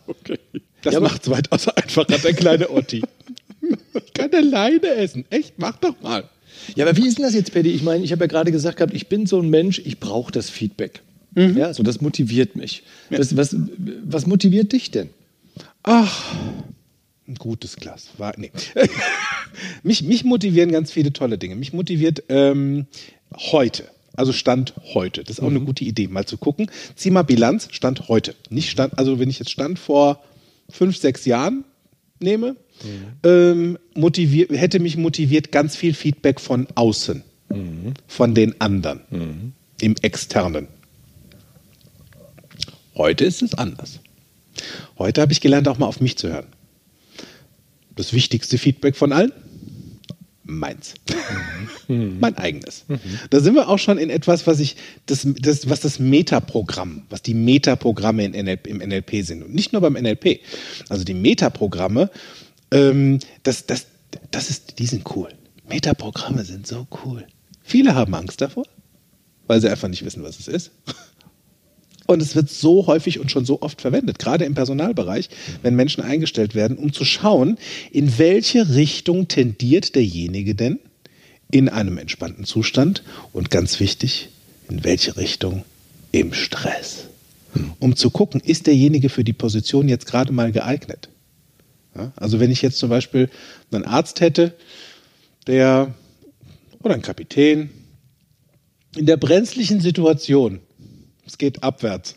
okay. 0.08 0.39
Das 0.84 0.93
Ja, 0.93 0.99
macht's 0.99 1.30
weitaus 1.30 1.67
einfacher, 1.69 2.06
der 2.06 2.34
kleine 2.34 2.69
Otti. 2.69 3.01
Ich 4.06 4.13
kann 4.13 4.32
alleine 4.34 4.88
essen. 4.95 5.25
Echt, 5.30 5.53
mach 5.58 5.77
doch 5.77 5.99
mal. 6.01 6.23
Ja, 6.75 6.86
aber 6.86 6.97
wie 6.97 7.08
ist 7.08 7.17
denn 7.17 7.25
das 7.25 7.34
jetzt, 7.34 7.53
Paddy? 7.53 7.69
Ich 7.69 7.84
meine, 7.84 8.03
ich 8.03 8.12
habe 8.12 8.23
ja 8.23 8.27
gerade 8.27 8.51
gesagt 8.51 8.77
gehabt, 8.77 8.93
ich 8.93 9.08
bin 9.08 9.25
so 9.25 9.39
ein 9.39 9.49
Mensch, 9.49 9.82
ich 9.84 9.99
brauche 9.99 10.32
das 10.32 10.49
Feedback. 10.49 11.01
Ja, 11.36 11.73
so 11.73 11.84
das 11.84 12.01
motiviert 12.01 12.56
mich. 12.56 12.84
Was, 13.12 13.38
was, 13.38 13.56
was 14.03 14.25
motiviert 14.25 14.71
dich 14.71 14.89
denn? 14.89 15.10
Ach, 15.84 16.34
ein 17.27 17.36
gutes 17.36 17.75
Glas. 17.75 18.08
War, 18.17 18.34
nee. 18.38 18.51
mich, 19.84 20.01
mich 20.01 20.23
motivieren 20.23 20.71
ganz 20.71 20.91
viele 20.91 21.13
tolle 21.13 21.38
Dinge. 21.38 21.56
Mich 21.56 21.73
motiviert 21.73 22.23
ähm, 22.30 22.88
heute, 23.36 23.88
also 24.15 24.34
Stand 24.34 24.73
heute. 24.93 25.23
Das 25.23 25.38
ist 25.38 25.43
auch 25.43 25.49
eine 25.49 25.60
gute 25.62 25.84
Idee, 25.84 26.08
mal 26.08 26.25
zu 26.25 26.38
gucken. 26.38 26.71
Zieh 26.95 27.12
mal 27.12 27.23
Bilanz, 27.23 27.67
Stand 27.71 28.08
heute. 28.08 28.34
Nicht 28.49 28.71
Stand, 28.71 28.97
also 28.97 29.19
wenn 29.19 29.30
ich 29.30 29.38
jetzt 29.38 29.51
Stand 29.51 29.77
vor 29.77 30.23
fünf, 30.69 30.97
sechs 30.97 31.25
Jahren 31.25 31.65
nehme, 32.19 32.56
ähm, 33.23 33.77
motivier, 33.95 34.47
hätte 34.51 34.80
mich 34.80 34.97
motiviert 34.97 35.51
ganz 35.51 35.75
viel 35.75 35.93
Feedback 35.93 36.39
von 36.39 36.67
außen. 36.75 37.23
von 38.08 38.34
den 38.36 38.60
anderen 38.60 39.53
im 39.80 39.95
externen. 40.01 40.67
Heute 42.95 43.25
ist 43.25 43.41
es 43.41 43.53
anders. 43.53 43.99
Heute 44.97 45.21
habe 45.21 45.32
ich 45.32 45.39
gelernt, 45.39 45.67
auch 45.67 45.77
mal 45.77 45.86
auf 45.86 46.01
mich 46.01 46.17
zu 46.17 46.30
hören. 46.30 46.47
Das 47.95 48.13
wichtigste 48.13 48.58
Feedback 48.58 48.95
von 48.95 49.13
allen? 49.13 49.32
Meins. 50.47 50.93
mein 51.88 52.38
eigenes. 52.38 52.86
Da 53.29 53.41
sind 53.41 53.55
wir 53.55 53.67
auch 53.67 53.79
schon 53.79 53.97
in 53.97 54.10
etwas, 54.10 54.47
was 54.47 54.60
ich, 54.60 54.77
das, 55.05 55.27
das, 55.39 55.69
was 55.69 55.81
das 55.81 55.99
Metaprogramm, 55.99 57.03
was 57.10 57.21
die 57.21 57.33
Metaprogramme 57.33 58.23
in 58.23 58.31
NLP, 58.31 58.67
im 58.67 58.77
NLP 58.77 59.25
sind. 59.25 59.43
Und 59.43 59.53
nicht 59.53 59.73
nur 59.73 59.81
beim 59.81 59.93
NLP. 59.93 60.39
Also 60.88 61.03
die 61.03 61.13
Metaprogramme, 61.13 62.10
ähm, 62.71 63.19
das, 63.43 63.65
das, 63.65 63.88
das 64.31 64.49
ist, 64.49 64.79
die 64.79 64.86
sind 64.86 65.03
cool. 65.15 65.29
Metaprogramme 65.67 66.45
sind 66.45 66.65
so 66.65 66.88
cool. 67.03 67.25
Viele 67.62 67.93
haben 67.93 68.15
Angst 68.15 68.39
davor, 68.39 68.65
weil 69.47 69.60
sie 69.60 69.69
einfach 69.69 69.89
nicht 69.89 70.05
wissen, 70.05 70.23
was 70.23 70.39
es 70.39 70.47
ist. 70.47 70.71
Und 72.08 72.22
es 72.22 72.36
wird 72.36 72.50
so 72.50 72.88
häufig 72.88 73.20
und 73.20 73.30
schon 73.30 73.46
so 73.46 73.62
oft 73.62 73.82
verwendet, 73.82 74.17
gerade 74.17 74.46
im 74.46 74.56
Personalbereich, 74.56 75.30
wenn 75.62 75.76
Menschen 75.76 76.02
eingestellt 76.02 76.56
werden, 76.56 76.78
um 76.78 76.93
zu 76.93 77.06
schauen, 77.06 77.58
in 77.91 78.17
welche 78.17 78.74
Richtung 78.76 79.28
tendiert 79.28 79.93
derjenige 79.93 80.56
denn 80.56 80.80
in 81.52 81.70
einem 81.70 81.98
entspannten 81.98 82.46
Zustand 82.46 83.04
und 83.34 83.52
ganz 83.52 83.80
wichtig, 83.80 84.30
in 84.70 84.84
welche 84.84 85.17
Richtung 85.17 85.63
im 86.12 86.34
Stress. 86.34 87.08
Um 87.80 87.96
zu 87.96 88.10
gucken, 88.10 88.41
ist 88.41 88.67
derjenige 88.67 89.10
für 89.10 89.24
die 89.24 89.34
Position 89.34 89.89
jetzt 89.89 90.06
gerade 90.06 90.32
mal 90.32 90.52
geeignet. 90.52 91.10
Ja, 91.96 92.12
also 92.15 92.39
wenn 92.39 92.52
ich 92.52 92.62
jetzt 92.62 92.78
zum 92.78 92.89
Beispiel 92.89 93.30
einen 93.72 93.86
Arzt 93.86 94.22
hätte, 94.22 94.54
der 95.48 95.93
oder 96.82 96.93
einen 96.93 97.04
Kapitän 97.04 97.70
in 98.96 99.06
der 99.06 99.17
brenzlichen 99.17 99.82
Situation 99.82 100.60
es 101.28 101.38
geht 101.38 101.63
abwärts. 101.63 102.16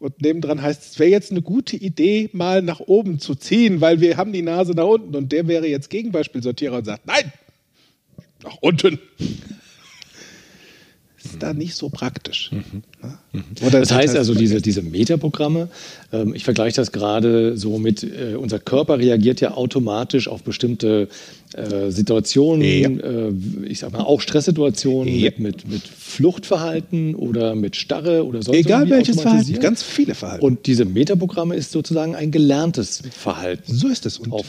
Und 0.00 0.20
nebendran 0.22 0.62
heißt 0.62 0.92
es, 0.92 0.98
wäre 0.98 1.10
jetzt 1.10 1.30
eine 1.30 1.42
gute 1.42 1.76
Idee, 1.76 2.30
mal 2.32 2.62
nach 2.62 2.80
oben 2.80 3.18
zu 3.18 3.34
ziehen, 3.34 3.80
weil 3.80 4.00
wir 4.00 4.16
haben 4.16 4.32
die 4.32 4.42
Nase 4.42 4.72
nach 4.72 4.84
unten. 4.84 5.16
Und 5.16 5.32
der 5.32 5.48
wäre 5.48 5.66
jetzt 5.66 5.90
Gegenbeispielsortierer 5.90 6.76
und 6.76 6.84
sagt, 6.84 7.06
nein, 7.06 7.32
nach 8.42 8.56
unten. 8.60 9.00
Ist 11.32 11.42
da 11.42 11.52
nicht 11.52 11.74
so 11.74 11.88
praktisch. 11.88 12.50
Mhm. 12.52 12.82
Oder 13.66 13.80
das 13.80 13.92
heißt 13.92 14.16
also, 14.16 14.34
diese, 14.34 14.60
diese 14.60 14.82
Metaprogramme, 14.82 15.68
ähm, 16.12 16.34
ich 16.34 16.44
vergleiche 16.44 16.76
das 16.76 16.92
gerade 16.92 17.56
so 17.56 17.78
mit, 17.78 18.02
äh, 18.02 18.34
unser 18.36 18.58
Körper 18.58 18.98
reagiert 18.98 19.40
ja 19.40 19.52
automatisch 19.54 20.28
auf 20.28 20.42
bestimmte 20.42 21.08
äh, 21.54 21.90
Situationen, 21.90 22.62
ja. 22.62 22.88
äh, 22.88 23.32
ich 23.66 23.80
sag 23.80 23.92
mal 23.92 24.00
auch 24.00 24.20
Stresssituationen 24.20 25.14
ja. 25.14 25.30
mit, 25.30 25.38
mit, 25.38 25.68
mit, 25.68 25.82
Fluchtverhalten 25.82 27.14
oder 27.14 27.54
mit 27.54 27.76
Starre 27.76 28.26
oder 28.26 28.42
sonst 28.42 28.58
Egal 28.58 28.88
welches 28.90 29.20
Verhalten, 29.20 29.60
ganz 29.60 29.82
viele 29.82 30.14
Verhalten. 30.14 30.44
Und 30.44 30.66
diese 30.66 30.84
Metaprogramme 30.84 31.54
ist 31.54 31.72
sozusagen 31.72 32.14
ein 32.14 32.30
gelerntes 32.30 33.02
Verhalten. 33.10 33.72
So 33.72 33.88
ist 33.88 34.06
es. 34.06 34.18
Und 34.18 34.44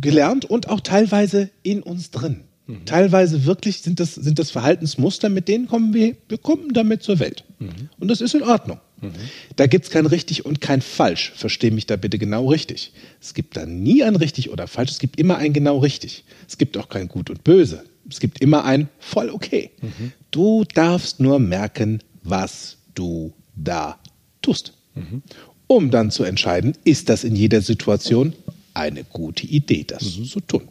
gelernt 0.00 0.44
und 0.44 0.68
auch 0.68 0.80
teilweise 0.80 1.50
in 1.62 1.82
uns 1.82 2.10
drin. 2.10 2.40
Mhm. 2.66 2.86
Teilweise 2.86 3.44
wirklich 3.44 3.82
sind 3.82 4.00
das, 4.00 4.14
sind 4.14 4.38
das 4.38 4.50
Verhaltensmuster, 4.50 5.28
mit 5.28 5.48
denen 5.48 5.66
kommen 5.66 5.92
wir, 5.92 6.16
wir 6.28 6.38
kommen 6.38 6.72
damit 6.72 7.02
zur 7.02 7.18
Welt. 7.18 7.44
Mhm. 7.58 7.90
Und 7.98 8.08
das 8.08 8.20
ist 8.20 8.34
in 8.34 8.42
Ordnung. 8.42 8.78
Mhm. 9.00 9.12
Da 9.56 9.66
gibt 9.66 9.84
es 9.84 9.90
kein 9.90 10.06
richtig 10.06 10.46
und 10.46 10.60
kein 10.60 10.80
falsch. 10.80 11.32
Verstehe 11.36 11.70
mich 11.70 11.86
da 11.86 11.96
bitte 11.96 12.18
genau 12.18 12.48
richtig. 12.48 12.92
Es 13.20 13.34
gibt 13.34 13.56
da 13.56 13.66
nie 13.66 14.02
ein 14.02 14.16
richtig 14.16 14.50
oder 14.50 14.66
falsch. 14.66 14.92
Es 14.92 14.98
gibt 14.98 15.18
immer 15.18 15.36
ein 15.36 15.52
genau 15.52 15.78
richtig. 15.78 16.24
Es 16.48 16.56
gibt 16.56 16.76
auch 16.78 16.88
kein 16.88 17.08
gut 17.08 17.28
und 17.30 17.44
böse. 17.44 17.84
Es 18.08 18.20
gibt 18.20 18.40
immer 18.40 18.64
ein 18.64 18.88
voll 18.98 19.30
okay. 19.30 19.70
Mhm. 19.80 20.12
Du 20.30 20.64
darfst 20.74 21.20
nur 21.20 21.38
merken, 21.38 22.00
was 22.22 22.78
du 22.94 23.32
da 23.56 23.98
tust. 24.40 24.72
Mhm. 24.94 25.22
Um 25.66 25.90
dann 25.90 26.10
zu 26.10 26.24
entscheiden, 26.24 26.74
ist 26.84 27.08
das 27.08 27.24
in 27.24 27.36
jeder 27.36 27.60
Situation 27.60 28.34
eine 28.74 29.04
gute 29.04 29.46
Idee, 29.46 29.84
das 29.84 30.18
mhm. 30.18 30.24
zu 30.24 30.40
tun. 30.40 30.68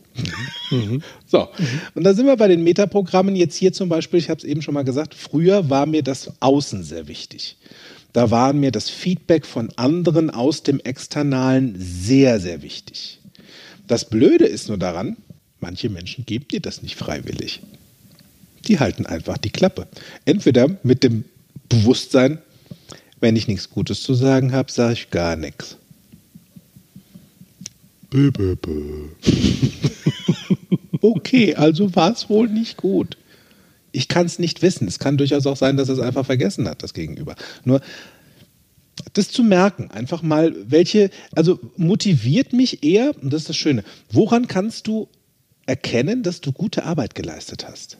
Mhm. 0.69 1.01
So, 1.27 1.47
und 1.95 2.03
da 2.03 2.13
sind 2.13 2.27
wir 2.27 2.37
bei 2.37 2.47
den 2.47 2.63
Metaprogrammen. 2.63 3.35
Jetzt 3.35 3.55
hier 3.55 3.73
zum 3.73 3.89
Beispiel, 3.89 4.19
ich 4.19 4.29
habe 4.29 4.37
es 4.37 4.43
eben 4.43 4.61
schon 4.61 4.75
mal 4.75 4.83
gesagt, 4.83 5.15
früher 5.15 5.69
war 5.69 5.87
mir 5.87 6.03
das 6.03 6.31
Außen 6.41 6.83
sehr 6.83 7.07
wichtig. 7.07 7.57
Da 8.11 8.29
war 8.29 8.53
mir 8.53 8.71
das 8.71 8.89
Feedback 8.89 9.45
von 9.45 9.71
anderen 9.75 10.29
aus 10.29 10.61
dem 10.61 10.79
Externalen 10.79 11.75
sehr, 11.79 12.39
sehr 12.39 12.61
wichtig. 12.61 13.19
Das 13.87 14.05
Blöde 14.05 14.45
ist 14.45 14.67
nur 14.67 14.77
daran, 14.77 15.17
manche 15.59 15.89
Menschen 15.89 16.25
geben 16.25 16.47
dir 16.47 16.59
das 16.59 16.83
nicht 16.83 16.95
freiwillig. 16.95 17.61
Die 18.67 18.79
halten 18.79 19.05
einfach 19.07 19.37
die 19.39 19.49
Klappe. 19.49 19.87
Entweder 20.25 20.77
mit 20.83 21.03
dem 21.03 21.25
Bewusstsein, 21.67 22.37
wenn 23.19 23.35
ich 23.35 23.47
nichts 23.47 23.71
Gutes 23.71 24.03
zu 24.03 24.13
sagen 24.13 24.51
habe, 24.51 24.71
sage 24.71 24.93
ich 24.93 25.09
gar 25.09 25.35
nichts. 25.35 25.77
Bö, 28.13 28.29
bö, 28.29 28.55
bö. 28.55 29.07
okay, 31.01 31.55
also 31.55 31.95
war 31.95 32.11
es 32.11 32.29
wohl 32.29 32.47
nicht 32.47 32.77
gut. 32.77 33.17
Ich 33.91 34.07
kann 34.07 34.27
es 34.27 34.37
nicht 34.37 34.61
wissen. 34.61 34.87
Es 34.87 34.99
kann 34.99 35.17
durchaus 35.17 35.47
auch 35.47 35.57
sein, 35.57 35.77
dass 35.77 35.89
es 35.89 35.97
einfach 35.97 36.23
vergessen 36.23 36.69
hat, 36.69 36.83
das 36.83 36.93
Gegenüber. 36.93 37.35
Nur 37.65 37.81
das 39.13 39.31
zu 39.31 39.43
merken, 39.43 39.89
einfach 39.89 40.21
mal, 40.21 40.53
welche, 40.67 41.09
also 41.35 41.59
motiviert 41.75 42.53
mich 42.53 42.83
eher, 42.83 43.15
und 43.19 43.33
das 43.33 43.41
ist 43.41 43.49
das 43.49 43.57
Schöne, 43.57 43.83
woran 44.11 44.47
kannst 44.47 44.85
du 44.85 45.09
erkennen, 45.65 46.21
dass 46.21 46.39
du 46.39 46.51
gute 46.51 46.83
Arbeit 46.83 47.15
geleistet 47.15 47.67
hast? 47.67 47.97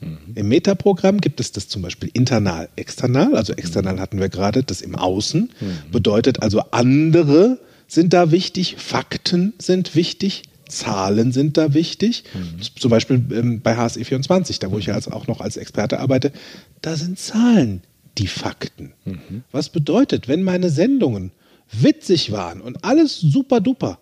Mhm. 0.00 0.18
Im 0.34 0.48
Metaprogramm 0.48 1.22
gibt 1.22 1.40
es 1.40 1.52
das 1.52 1.68
zum 1.68 1.80
Beispiel 1.80 2.10
internal, 2.12 2.68
external. 2.76 3.34
Also 3.34 3.54
external 3.54 3.98
hatten 3.98 4.20
wir 4.20 4.28
gerade, 4.28 4.62
das 4.62 4.82
im 4.82 4.94
Außen. 4.94 5.50
Mhm. 5.58 5.90
Bedeutet 5.90 6.42
also 6.42 6.60
andere 6.70 7.58
sind 7.92 8.14
da 8.14 8.30
wichtig, 8.30 8.76
Fakten 8.78 9.52
sind 9.58 9.94
wichtig, 9.94 10.44
Zahlen 10.66 11.30
sind 11.30 11.58
da 11.58 11.74
wichtig. 11.74 12.24
Mhm. 12.32 12.62
Zum 12.78 12.90
Beispiel 12.90 13.22
ähm, 13.32 13.60
bei 13.60 13.76
HSE 13.76 14.02
24, 14.02 14.58
da 14.58 14.70
wo 14.70 14.78
ich 14.78 14.86
ja 14.86 14.94
als, 14.94 15.08
auch 15.08 15.26
noch 15.26 15.42
als 15.42 15.58
Experte 15.58 16.00
arbeite, 16.00 16.32
da 16.80 16.96
sind 16.96 17.18
Zahlen 17.18 17.82
die 18.16 18.28
Fakten. 18.28 18.94
Mhm. 19.04 19.44
Was 19.52 19.68
bedeutet, 19.68 20.26
wenn 20.26 20.42
meine 20.42 20.70
Sendungen 20.70 21.32
witzig 21.70 22.32
waren 22.32 22.62
und 22.62 22.82
alles 22.82 23.20
super 23.20 23.60
duper, 23.60 23.98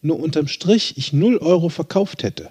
nur 0.00 0.18
unterm 0.18 0.48
Strich 0.48 0.94
ich 0.96 1.12
0 1.12 1.36
Euro 1.38 1.68
verkauft 1.68 2.22
hätte? 2.22 2.48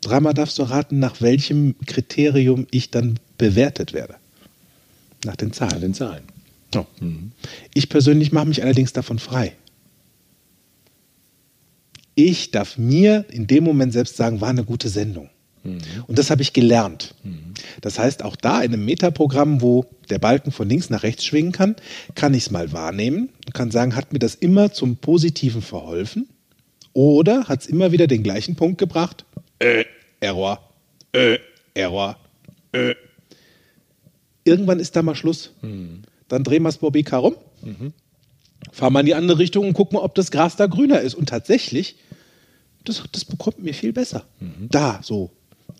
Dreimal 0.00 0.34
darfst 0.34 0.60
du 0.60 0.62
raten, 0.62 1.00
nach 1.00 1.20
welchem 1.20 1.74
Kriterium 1.86 2.68
ich 2.70 2.90
dann 2.90 3.18
bewertet 3.36 3.92
werde. 3.92 4.14
Nach 5.24 5.36
den 5.36 5.52
Zahlen. 5.52 5.72
Nach 5.72 5.80
den 5.80 5.94
Zahlen. 5.94 6.22
Oh. 6.76 6.86
Mhm. 7.00 7.32
Ich 7.74 7.88
persönlich 7.88 8.30
mache 8.30 8.46
mich 8.46 8.62
allerdings 8.62 8.92
davon 8.92 9.18
frei. 9.18 9.56
Ich 12.14 12.50
darf 12.50 12.76
mir 12.78 13.24
in 13.30 13.46
dem 13.46 13.64
Moment 13.64 13.92
selbst 13.92 14.16
sagen, 14.16 14.40
war 14.40 14.50
eine 14.50 14.64
gute 14.64 14.88
Sendung. 14.88 15.30
Mhm. 15.64 15.78
Und 16.06 16.18
das 16.18 16.30
habe 16.30 16.42
ich 16.42 16.52
gelernt. 16.52 17.14
Mhm. 17.22 17.54
Das 17.80 17.98
heißt, 17.98 18.22
auch 18.22 18.36
da 18.36 18.62
in 18.62 18.72
einem 18.72 18.84
Metaprogramm, 18.84 19.60
wo 19.60 19.86
der 20.10 20.18
Balken 20.18 20.52
von 20.52 20.68
links 20.68 20.90
nach 20.90 21.02
rechts 21.02 21.24
schwingen 21.24 21.52
kann, 21.52 21.76
kann 22.14 22.34
ich 22.34 22.44
es 22.44 22.50
mal 22.50 22.72
wahrnehmen 22.72 23.30
und 23.46 23.54
kann 23.54 23.70
sagen, 23.70 23.96
hat 23.96 24.12
mir 24.12 24.18
das 24.18 24.34
immer 24.34 24.72
zum 24.72 24.96
Positiven 24.96 25.62
verholfen? 25.62 26.28
Oder 26.92 27.48
hat 27.48 27.62
es 27.62 27.66
immer 27.66 27.92
wieder 27.92 28.06
den 28.06 28.22
gleichen 28.22 28.56
Punkt 28.56 28.78
gebracht? 28.78 29.24
Äh, 29.58 29.84
Error, 30.20 30.60
äh, 31.12 31.38
Error, 31.74 32.18
äh. 32.72 32.94
Irgendwann 34.44 34.80
ist 34.80 34.96
da 34.96 35.02
mal 35.02 35.14
Schluss. 35.14 35.52
Mhm. 35.62 36.02
Dann 36.28 36.42
drehen 36.42 36.62
wir 36.62 36.68
das 36.68 36.78
Bobby 36.78 37.04
rum 37.12 37.36
mhm 37.62 37.92
fahr 38.70 38.90
mal 38.90 39.00
in 39.00 39.06
die 39.06 39.14
andere 39.14 39.38
Richtung 39.38 39.66
und 39.66 39.74
guck 39.74 39.92
mal, 39.92 40.00
ob 40.00 40.14
das 40.14 40.30
Gras 40.30 40.56
da 40.56 40.66
grüner 40.66 41.00
ist. 41.00 41.14
Und 41.14 41.28
tatsächlich, 41.28 41.96
das, 42.84 43.02
das 43.12 43.24
bekommt 43.24 43.62
mir 43.62 43.74
viel 43.74 43.92
besser. 43.92 44.24
Mhm. 44.40 44.68
Da 44.70 45.00
so 45.02 45.30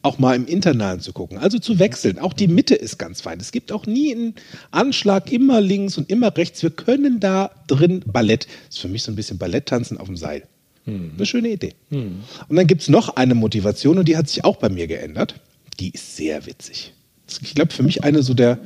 auch 0.02 0.18
mal 0.18 0.34
im 0.34 0.46
Internalen 0.46 1.00
zu 1.00 1.12
gucken. 1.12 1.38
Also 1.38 1.58
zu 1.58 1.78
wechseln. 1.78 2.18
Auch 2.18 2.32
die 2.32 2.48
Mitte 2.48 2.74
ist 2.74 2.98
ganz 2.98 3.20
fein. 3.20 3.38
Es 3.38 3.52
gibt 3.52 3.70
auch 3.70 3.86
nie 3.86 4.12
einen 4.12 4.34
Anschlag 4.70 5.30
immer 5.30 5.60
links 5.60 5.96
und 5.96 6.10
immer 6.10 6.36
rechts. 6.36 6.62
Wir 6.62 6.70
können 6.70 7.20
da 7.20 7.50
drin 7.68 8.02
Ballett. 8.06 8.46
Das 8.66 8.76
ist 8.76 8.80
für 8.80 8.88
mich 8.88 9.04
so 9.04 9.12
ein 9.12 9.16
bisschen 9.16 9.38
Balletttanzen 9.38 9.98
auf 9.98 10.06
dem 10.06 10.16
Seil. 10.16 10.42
Mhm. 10.86 11.12
Eine 11.16 11.26
schöne 11.26 11.48
Idee. 11.50 11.74
Mhm. 11.90 12.24
Und 12.48 12.56
dann 12.56 12.66
gibt 12.66 12.82
es 12.82 12.88
noch 12.88 13.16
eine 13.16 13.34
Motivation 13.34 13.98
und 13.98 14.08
die 14.08 14.16
hat 14.16 14.28
sich 14.28 14.44
auch 14.44 14.56
bei 14.56 14.68
mir 14.68 14.88
geändert. 14.88 15.36
Die 15.78 15.90
ist 15.90 16.16
sehr 16.16 16.46
witzig. 16.46 16.92
Ich 17.40 17.54
glaube, 17.54 17.72
für 17.72 17.82
mich 17.82 18.04
eine 18.04 18.22
so 18.22 18.34
der, 18.34 18.58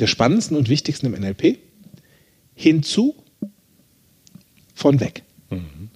der 0.00 0.06
spannendsten 0.06 0.56
und 0.56 0.68
wichtigsten 0.68 1.06
im 1.06 1.12
NLP. 1.12 1.58
Hinzu 2.54 3.14
von 4.80 4.98
weg. 5.00 5.22
Mhm. 5.50 5.90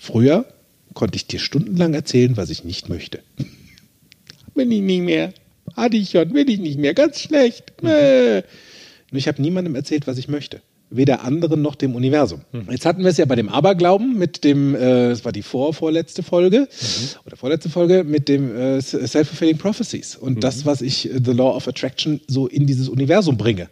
Früher 0.00 0.44
konnte 0.94 1.16
ich 1.16 1.26
dir 1.26 1.38
stundenlang 1.38 1.94
erzählen, 1.94 2.36
was 2.36 2.50
ich 2.50 2.64
nicht 2.64 2.88
möchte. 2.88 3.20
Will 4.54 4.72
ich 4.72 4.82
nicht 4.82 5.02
mehr. 5.02 5.32
Hatte 5.76 5.96
ich 5.96 6.10
schon, 6.10 6.34
will 6.34 6.48
ich 6.50 6.58
nicht 6.58 6.78
mehr. 6.78 6.94
Ganz 6.94 7.20
schlecht. 7.20 7.74
Mhm. 7.82 7.88
Äh. 7.88 8.42
Nur 9.10 9.18
ich 9.18 9.28
habe 9.28 9.40
niemandem 9.40 9.74
erzählt, 9.76 10.06
was 10.06 10.18
ich 10.18 10.28
möchte. 10.28 10.60
weder 10.90 11.22
anderen 11.22 11.60
noch 11.62 11.74
dem 11.74 11.94
Universum. 11.94 12.40
Jetzt 12.70 12.86
hatten 12.86 13.02
wir 13.02 13.10
es 13.10 13.18
ja 13.18 13.26
bei 13.26 13.36
dem 13.36 13.48
Aberglauben 13.48 14.18
mit 14.18 14.42
dem, 14.42 14.74
äh, 14.74 15.10
das 15.10 15.24
war 15.24 15.32
die 15.32 15.42
vor 15.42 15.74
vorletzte 15.74 16.22
Folge 16.22 16.68
oder 17.26 17.36
vorletzte 17.36 17.68
Folge 17.68 18.04
mit 18.04 18.28
dem 18.28 18.56
äh, 18.56 18.80
Self-fulfilling 18.80 19.58
Prophecies 19.58 20.16
und 20.16 20.42
das, 20.42 20.64
was 20.64 20.80
ich 20.80 21.10
äh, 21.10 21.20
The 21.22 21.32
Law 21.32 21.54
of 21.54 21.68
Attraction 21.68 22.20
so 22.26 22.46
in 22.46 22.66
dieses 22.66 22.88
Universum 22.88 23.36
bringe. 23.36 23.68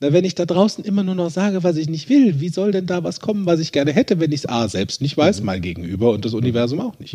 Na, 0.00 0.12
wenn 0.12 0.24
ich 0.24 0.34
da 0.34 0.46
draußen 0.46 0.82
immer 0.84 1.02
nur 1.02 1.14
noch 1.14 1.30
sage, 1.30 1.62
was 1.62 1.76
ich 1.76 1.88
nicht 1.88 2.08
will, 2.08 2.40
wie 2.40 2.48
soll 2.48 2.72
denn 2.72 2.86
da 2.86 3.04
was 3.04 3.20
kommen, 3.20 3.44
was 3.44 3.60
ich 3.60 3.70
gerne 3.70 3.92
hätte, 3.92 4.18
wenn 4.18 4.32
ich 4.32 4.40
es 4.40 4.48
A 4.48 4.66
selbst 4.68 5.02
nicht 5.02 5.16
weiß, 5.16 5.42
mein 5.42 5.60
Gegenüber 5.60 6.10
und 6.10 6.24
das 6.24 6.32
Universum 6.32 6.80
auch 6.80 6.98
nicht. 6.98 7.14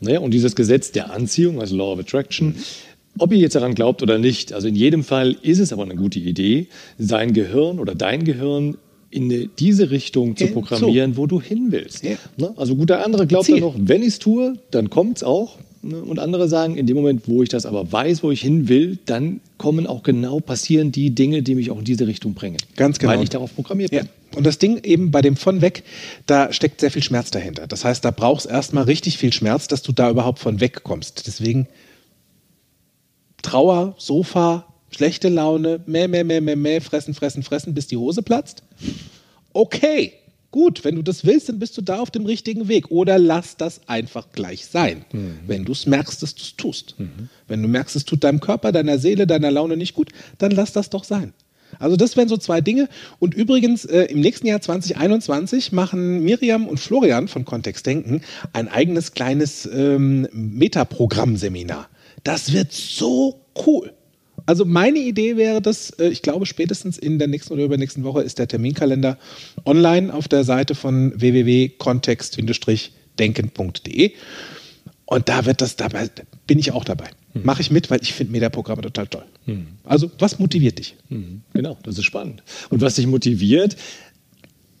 Naja, 0.00 0.20
und 0.20 0.32
dieses 0.32 0.54
Gesetz 0.54 0.92
der 0.92 1.12
Anziehung, 1.12 1.60
also 1.60 1.76
Law 1.76 1.92
of 1.92 1.98
Attraction, 1.98 2.54
ob 3.18 3.32
ihr 3.32 3.38
jetzt 3.38 3.56
daran 3.56 3.74
glaubt 3.74 4.02
oder 4.02 4.18
nicht, 4.18 4.52
also 4.52 4.68
in 4.68 4.76
jedem 4.76 5.02
Fall 5.02 5.36
ist 5.42 5.58
es 5.58 5.72
aber 5.72 5.82
eine 5.82 5.96
gute 5.96 6.18
Idee, 6.18 6.68
sein 6.98 7.32
Gehirn 7.32 7.80
oder 7.80 7.94
dein 7.94 8.24
Gehirn 8.24 8.76
in 9.10 9.50
diese 9.58 9.90
Richtung 9.90 10.36
zu 10.36 10.48
programmieren, 10.48 11.16
wo 11.16 11.26
du 11.26 11.40
hin 11.40 11.68
willst. 11.70 12.04
Ja. 12.04 12.16
Ne? 12.36 12.52
Also 12.56 12.76
gut, 12.76 12.90
der 12.90 13.04
andere 13.04 13.26
glaubt 13.26 13.46
Ziel. 13.46 13.56
dann 13.56 13.64
noch, 13.64 13.74
wenn 13.78 14.02
ich 14.02 14.08
es 14.08 14.18
tue, 14.18 14.58
dann 14.70 14.90
kommt 14.90 15.18
es 15.18 15.22
auch. 15.22 15.58
Ne? 15.88 16.02
Und 16.02 16.18
andere 16.18 16.48
sagen, 16.48 16.76
in 16.76 16.86
dem 16.86 16.96
Moment, 16.96 17.22
wo 17.26 17.42
ich 17.42 17.48
das 17.48 17.66
aber 17.66 17.90
weiß, 17.90 18.22
wo 18.22 18.30
ich 18.30 18.40
hin 18.40 18.68
will, 18.68 18.98
dann 19.06 19.40
kommen 19.58 19.86
auch 19.86 20.02
genau, 20.02 20.40
passieren 20.40 20.92
die 20.92 21.14
Dinge, 21.14 21.42
die 21.42 21.54
mich 21.54 21.70
auch 21.70 21.78
in 21.78 21.84
diese 21.84 22.06
Richtung 22.06 22.34
bringen. 22.34 22.58
Ganz 22.76 22.98
genau. 22.98 23.12
Weil 23.12 23.22
ich 23.22 23.30
darauf 23.30 23.54
programmiert 23.54 23.92
Ja. 23.92 24.02
bin. 24.02 24.10
Und 24.34 24.44
das 24.44 24.58
Ding 24.58 24.80
eben 24.84 25.10
bei 25.10 25.22
dem 25.22 25.36
von 25.36 25.60
weg, 25.62 25.82
da 26.26 26.52
steckt 26.52 26.80
sehr 26.80 26.90
viel 26.90 27.02
Schmerz 27.02 27.30
dahinter. 27.30 27.66
Das 27.66 27.84
heißt, 27.84 28.04
da 28.04 28.10
brauchst 28.10 28.46
erstmal 28.46 28.84
richtig 28.84 29.16
viel 29.18 29.32
Schmerz, 29.32 29.68
dass 29.68 29.82
du 29.82 29.92
da 29.92 30.10
überhaupt 30.10 30.38
von 30.40 30.60
wegkommst. 30.60 31.26
Deswegen 31.26 31.68
Trauer, 33.42 33.94
Sofa, 33.98 34.66
schlechte 34.90 35.28
Laune, 35.28 35.80
mäh, 35.86 36.08
mäh, 36.08 36.24
mäh, 36.24 36.40
mäh, 36.40 36.56
mäh, 36.56 36.80
fressen, 36.80 37.14
fressen, 37.14 37.42
fressen, 37.42 37.74
bis 37.74 37.86
die 37.86 37.96
Hose 37.96 38.22
platzt. 38.22 38.62
Okay, 39.52 40.12
gut, 40.56 40.84
wenn 40.84 40.96
du 40.96 41.02
das 41.02 41.26
willst, 41.26 41.50
dann 41.50 41.58
bist 41.58 41.76
du 41.76 41.82
da 41.82 41.98
auf 41.98 42.10
dem 42.10 42.24
richtigen 42.24 42.66
Weg. 42.66 42.90
Oder 42.90 43.18
lass 43.18 43.58
das 43.58 43.82
einfach 43.88 44.32
gleich 44.32 44.64
sein, 44.64 45.04
wenn 45.46 45.66
du 45.66 45.72
es 45.72 45.84
merkst, 45.84 46.22
dass 46.22 46.34
du 46.34 46.40
es 46.42 46.56
tust. 46.56 46.94
Wenn 47.46 47.60
du 47.60 47.68
merkst, 47.68 47.94
es 47.94 48.06
tut 48.06 48.24
deinem 48.24 48.40
Körper, 48.40 48.72
deiner 48.72 48.98
Seele, 48.98 49.26
deiner 49.26 49.50
Laune 49.50 49.76
nicht 49.76 49.94
gut, 49.94 50.12
dann 50.38 50.52
lass 50.52 50.72
das 50.72 50.88
doch 50.88 51.04
sein. 51.04 51.34
Also 51.78 51.96
das 51.96 52.16
wären 52.16 52.28
so 52.28 52.38
zwei 52.38 52.62
Dinge. 52.62 52.88
Und 53.18 53.34
übrigens, 53.34 53.84
äh, 53.84 54.04
im 54.04 54.20
nächsten 54.20 54.46
Jahr 54.46 54.62
2021 54.62 55.72
machen 55.72 56.20
Miriam 56.22 56.66
und 56.68 56.80
Florian 56.80 57.28
von 57.28 57.44
Kontext 57.44 57.84
Denken 57.84 58.22
ein 58.54 58.68
eigenes 58.68 59.12
kleines 59.12 59.68
ähm, 59.70 60.26
Metaprogramm-Seminar. 60.32 61.90
Das 62.24 62.54
wird 62.54 62.72
so 62.72 63.42
cool. 63.66 63.92
Also 64.46 64.64
meine 64.64 64.98
Idee 65.00 65.36
wäre 65.36 65.60
das, 65.60 65.90
äh, 65.90 66.08
ich 66.08 66.22
glaube 66.22 66.46
spätestens 66.46 66.96
in 66.98 67.18
der 67.18 67.28
nächsten 67.28 67.52
oder 67.52 67.64
übernächsten 67.64 68.04
Woche 68.04 68.22
ist 68.22 68.38
der 68.38 68.48
Terminkalender 68.48 69.18
online 69.64 70.14
auf 70.14 70.28
der 70.28 70.44
Seite 70.44 70.74
von 70.74 71.12
www.kontext-denken.de. 71.20 74.12
Und 75.08 75.28
da 75.28 75.46
wird 75.46 75.60
das 75.60 75.76
dabei, 75.76 76.10
bin 76.46 76.58
ich 76.58 76.72
auch 76.72 76.84
dabei. 76.84 77.06
Mache 77.44 77.60
ich 77.60 77.70
mit, 77.70 77.90
weil 77.90 78.00
ich 78.02 78.14
finde 78.14 78.32
Metaprogramme 78.32 78.80
total 78.82 79.06
toll. 79.08 79.24
Also, 79.84 80.10
was 80.18 80.38
motiviert 80.38 80.78
dich? 80.78 80.96
Mhm, 81.10 81.42
Genau, 81.52 81.76
das 81.82 81.98
ist 81.98 82.04
spannend. 82.04 82.42
Und 82.70 82.80
was 82.80 82.94
dich 82.94 83.06
motiviert, 83.06 83.76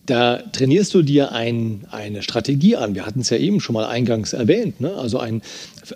da 0.06 0.38
trainierst 0.52 0.94
du 0.94 1.02
dir 1.02 1.32
ein, 1.32 1.84
eine 1.90 2.22
Strategie 2.22 2.76
an. 2.76 2.94
Wir 2.94 3.06
hatten 3.06 3.20
es 3.20 3.30
ja 3.30 3.36
eben 3.36 3.60
schon 3.60 3.74
mal 3.74 3.86
eingangs 3.86 4.32
erwähnt. 4.32 4.80
Ne? 4.80 4.94
Also 4.94 5.18
ein 5.18 5.42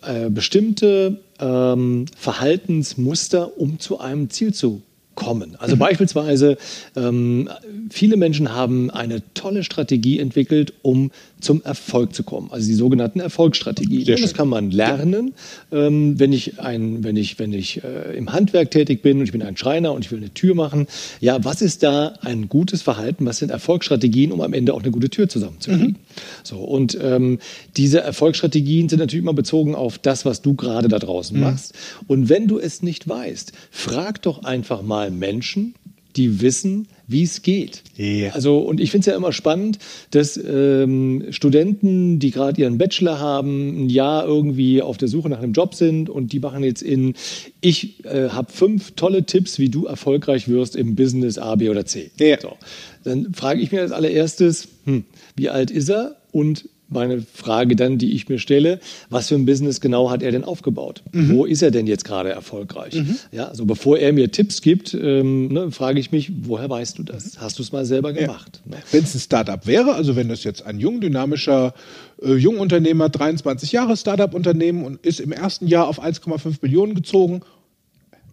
äh, 0.03 0.29
bestimmte 0.29 1.19
ähm, 1.39 2.07
Verhaltensmuster, 2.17 3.59
um 3.59 3.79
zu 3.79 4.01
einem 4.01 4.31
Ziel 4.31 4.53
zu 4.53 4.83
kommen. 5.15 5.57
Also 5.59 5.77
beispielsweise, 5.77 6.57
ähm, 6.97 7.49
viele 7.91 8.17
Menschen 8.17 8.55
haben 8.55 8.91
eine 8.91 9.23
tolle 9.35 9.65
Strategie 9.65 10.19
entwickelt, 10.19 10.73
um 10.83 11.11
zum 11.41 11.63
Erfolg 11.63 12.15
zu 12.15 12.23
kommen. 12.23 12.49
Also 12.51 12.69
die 12.69 12.75
sogenannten 12.75 13.21
Erfolgsstrategien. 13.21 14.05
Sehr 14.05 14.17
das 14.17 14.31
schön. 14.31 14.37
kann 14.37 14.49
man 14.49 14.71
lernen, 14.71 15.35
ähm, 15.73 16.19
wenn 16.19 16.33
ich, 16.33 16.61
ein, 16.61 17.05
wenn 17.05 17.17
ich, 17.17 17.39
wenn 17.39 17.53
ich 17.53 17.83
äh, 17.83 18.17
im 18.17 18.33
Handwerk 18.33 18.71
tätig 18.71 19.03
bin 19.03 19.19
und 19.19 19.25
ich 19.25 19.33
bin 19.33 19.43
ein 19.43 19.57
Schreiner 19.57 19.93
und 19.93 20.05
ich 20.05 20.11
will 20.11 20.19
eine 20.19 20.33
Tür 20.33 20.55
machen. 20.55 20.87
Ja, 21.21 21.45
was 21.45 21.63
ist 21.63 21.83
da 21.83 22.15
ein 22.23 22.49
gutes 22.49 22.83
Verhalten? 22.83 23.27
Was 23.27 23.39
sind 23.39 23.51
Erfolgsstrategien, 23.51 24.33
um 24.33 24.41
am 24.41 24.53
Ende 24.53 24.75
auch 24.75 24.83
eine 24.83 24.91
gute 24.91 25.11
Tür 25.11 25.29
zusammenzukriegen? 25.29 25.97
So, 26.45 26.59
und 26.59 26.99
ähm, 27.01 27.39
diese 27.77 28.01
Erfolgsstrategien 28.01 28.89
sind 28.89 28.99
natürlich 28.99 29.23
immer 29.23 29.35
bezogen 29.35 29.75
auf 29.75 29.99
das, 29.99 30.25
was 30.25 30.43
du 30.43 30.55
gerade 30.55 30.89
da 30.89 30.99
draußen 30.99 31.39
machst. 31.39 31.75
Und 32.07 32.29
wenn 32.29 32.47
du 32.47 32.59
es 32.59 32.83
nicht 32.83 33.09
weißt, 33.09 33.53
frag 33.71 34.23
doch 34.23 34.45
einfach 34.45 34.83
mal 34.83 35.11
Menschen, 35.11 35.75
die 36.17 36.41
wissen, 36.41 36.89
wie 37.07 37.25
es 37.25 37.43
geht. 37.43 37.83
Ja. 37.97 38.31
Also, 38.31 38.59
und 38.59 38.81
ich 38.81 38.91
finde 38.91 39.01
es 39.01 39.07
ja 39.07 39.17
immer 39.17 39.33
spannend, 39.33 39.79
dass 40.13 40.37
ähm, 40.37 41.27
Studenten, 41.31 42.19
die 42.19 42.31
gerade 42.31 42.61
ihren 42.61 42.79
Bachelor 42.79 43.19
haben, 43.19 43.87
ein 43.87 43.89
Jahr 43.89 44.25
irgendwie 44.27 44.81
auf 44.81 44.97
der 44.97 45.09
Suche 45.09 45.29
nach 45.29 45.39
einem 45.39 45.53
Job 45.53 45.75
sind 45.75 46.09
und 46.09 46.33
die 46.33 46.41
machen 46.41 46.63
jetzt 46.63 46.83
in, 46.83 47.15
ich 47.61 48.05
äh, 48.05 48.29
habe 48.29 48.53
fünf 48.53 48.93
tolle 48.93 49.25
Tipps, 49.25 49.59
wie 49.59 49.69
du 49.69 49.87
erfolgreich 49.87 50.49
wirst 50.49 50.77
im 50.77 50.95
Business 50.95 51.39
A, 51.39 51.57
B 51.57 51.69
oder 51.69 51.85
C. 51.85 52.11
Ja. 52.19 52.41
So. 52.41 52.57
Dann 53.05 53.33
frage 53.35 53.61
ich 53.61 53.73
mir 53.73 53.81
als 53.81 53.93
allererstes, 53.93 54.69
hm, 54.85 55.05
wie 55.37 55.49
alt 55.49 55.71
ist 55.71 55.89
er 55.89 56.17
und 56.33 56.69
meine 56.91 57.23
Frage 57.23 57.77
dann, 57.77 57.99
die 57.99 58.13
ich 58.15 58.29
mir 58.29 58.39
stelle, 58.39 58.81
was 59.09 59.29
für 59.29 59.37
ein 59.37 59.47
Business 59.47 59.81
genau 59.81 60.11
hat 60.11 60.23
er 60.23 60.33
denn 60.33 60.45
aufgebaut? 60.45 61.03
Wo 61.13 61.45
ist 61.45 61.63
er 61.63 61.71
denn 61.71 61.87
jetzt 61.87 62.05
gerade 62.05 62.31
erfolgreich? 62.31 63.01
Ja, 63.33 63.49
also 63.49 63.65
bevor 63.65 63.99
er 63.99 64.13
mir 64.13 64.31
Tipps 64.31 64.61
gibt, 64.63 64.93
ähm, 64.95 65.49
ne, 65.49 65.71
frage 65.71 66.01
ich 66.01 66.13
mich, 66.13 66.31
woher 66.43 66.69
weißt 66.69 66.99
du 66.99 67.03
das? 67.05 67.39
Hast 67.39 67.59
du 67.59 67.63
es 67.63 67.73
mal 67.73 67.85
selber 67.85 68.13
gemacht? 68.13 68.61
Ne? 68.65 68.77
Wenn 68.93 69.05
es 69.05 69.15
ein 69.15 69.21
Startup 69.21 69.67
wäre, 69.67 69.95
also 69.95 70.17
wenn 70.17 70.29
das 70.29 70.45
jetzt 70.45 70.67
ein 70.67 70.79
jung, 70.81 71.01
dynamischer 71.01 71.75
äh, 72.23 72.35
Jungunternehmer, 72.35 73.09
23 73.09 73.73
Jahre 73.73 73.97
Startup-Unternehmen 73.97 74.85
und 74.85 75.05
ist 75.07 75.21
im 75.21 75.33
ersten 75.33 75.67
Jahr 75.67 75.87
auf 75.89 76.03
1,5 76.03 76.57
Millionen 76.63 76.95
gezogen, 76.95 77.41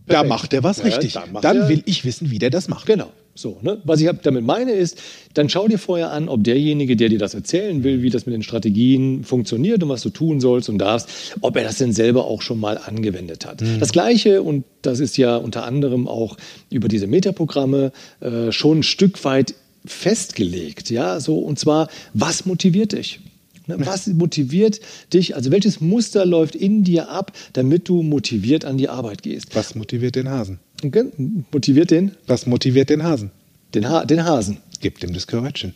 da 0.08 0.14
Perfekt. 0.14 0.30
macht 0.30 0.54
er 0.54 0.64
was 0.64 0.78
Ja, 0.78 0.86
richtig. 0.86 1.14
dann 1.14 1.38
Dann 1.42 1.70
will 1.70 1.84
ich 1.86 2.06
wissen, 2.06 2.32
wie 2.32 2.40
der 2.40 2.50
das 2.50 2.70
macht. 2.70 2.86
Genau. 2.86 3.12
So, 3.38 3.60
ne? 3.62 3.80
Was 3.84 4.02
ich 4.02 4.10
damit 4.24 4.44
meine 4.44 4.72
ist, 4.72 5.00
dann 5.36 5.48
schau 5.48 5.68
dir 5.68 5.78
vorher 5.78 6.12
an, 6.12 6.28
ob 6.28 6.44
derjenige, 6.44 6.96
der 6.96 7.10
dir 7.10 7.20
das 7.20 7.34
erzählen 7.34 7.84
will, 7.84 8.02
wie 8.02 8.10
das 8.10 8.26
mit 8.26 8.34
den 8.34 8.44
Strategien 8.44 9.24
funktioniert 9.24 9.84
und 9.84 9.90
was 9.90 10.02
du 10.02 10.10
tun 10.10 10.42
sollst 10.42 10.70
und 10.70 10.80
darfst, 10.80 11.10
ob 11.42 11.56
er 11.56 11.64
das 11.64 11.78
denn 11.78 11.94
selber 11.94 12.26
auch 12.26 12.42
schon 12.42 12.60
mal 12.60 12.78
angewendet 12.78 13.46
hat. 13.46 13.62
Das 13.80 13.92
Gleiche, 13.92 14.42
und 14.42 14.66
das 14.82 15.00
ist 15.00 15.18
ja 15.18 15.38
unter 15.38 15.66
anderem 15.66 16.08
auch 16.08 16.38
über 16.72 16.88
diese 16.88 17.08
Metaprogramme 17.08 17.92
äh, 18.22 18.52
schon 18.52 18.80
ein 18.80 18.84
Stück 18.84 19.24
weit 19.24 19.54
festgelegt. 19.86 20.90
Ja, 20.90 21.20
so, 21.20 21.38
und 21.38 21.60
zwar, 21.60 21.90
was 22.14 22.46
motiviert 22.46 22.94
dich? 22.94 23.20
Ne, 23.68 23.76
Was 23.80 24.08
motiviert 24.08 24.80
dich? 25.14 25.36
Also 25.36 25.52
welches 25.52 25.82
Muster 25.82 26.26
läuft 26.26 26.56
in 26.56 26.84
dir 26.84 27.10
ab, 27.10 27.34
damit 27.54 27.90
du 27.90 28.02
motiviert 28.02 28.66
an 28.66 28.78
die 28.78 28.90
Arbeit 28.90 29.24
gehst? 29.24 29.56
Was 29.56 29.76
motiviert 29.76 30.16
den 30.16 30.30
Hasen? 30.30 30.60
Okay? 30.84 31.06
Motiviert 31.52 31.92
den? 31.92 32.12
Was 32.28 32.46
motiviert 32.46 32.90
den 32.90 33.04
Hasen? 33.04 33.32
Den, 33.74 33.90
ha 33.90 34.06
den 34.06 34.24
Hasen. 34.24 34.58
Gib 34.80 35.00
dem 35.00 35.14
das 35.14 35.28
Körötchen. 35.28 35.74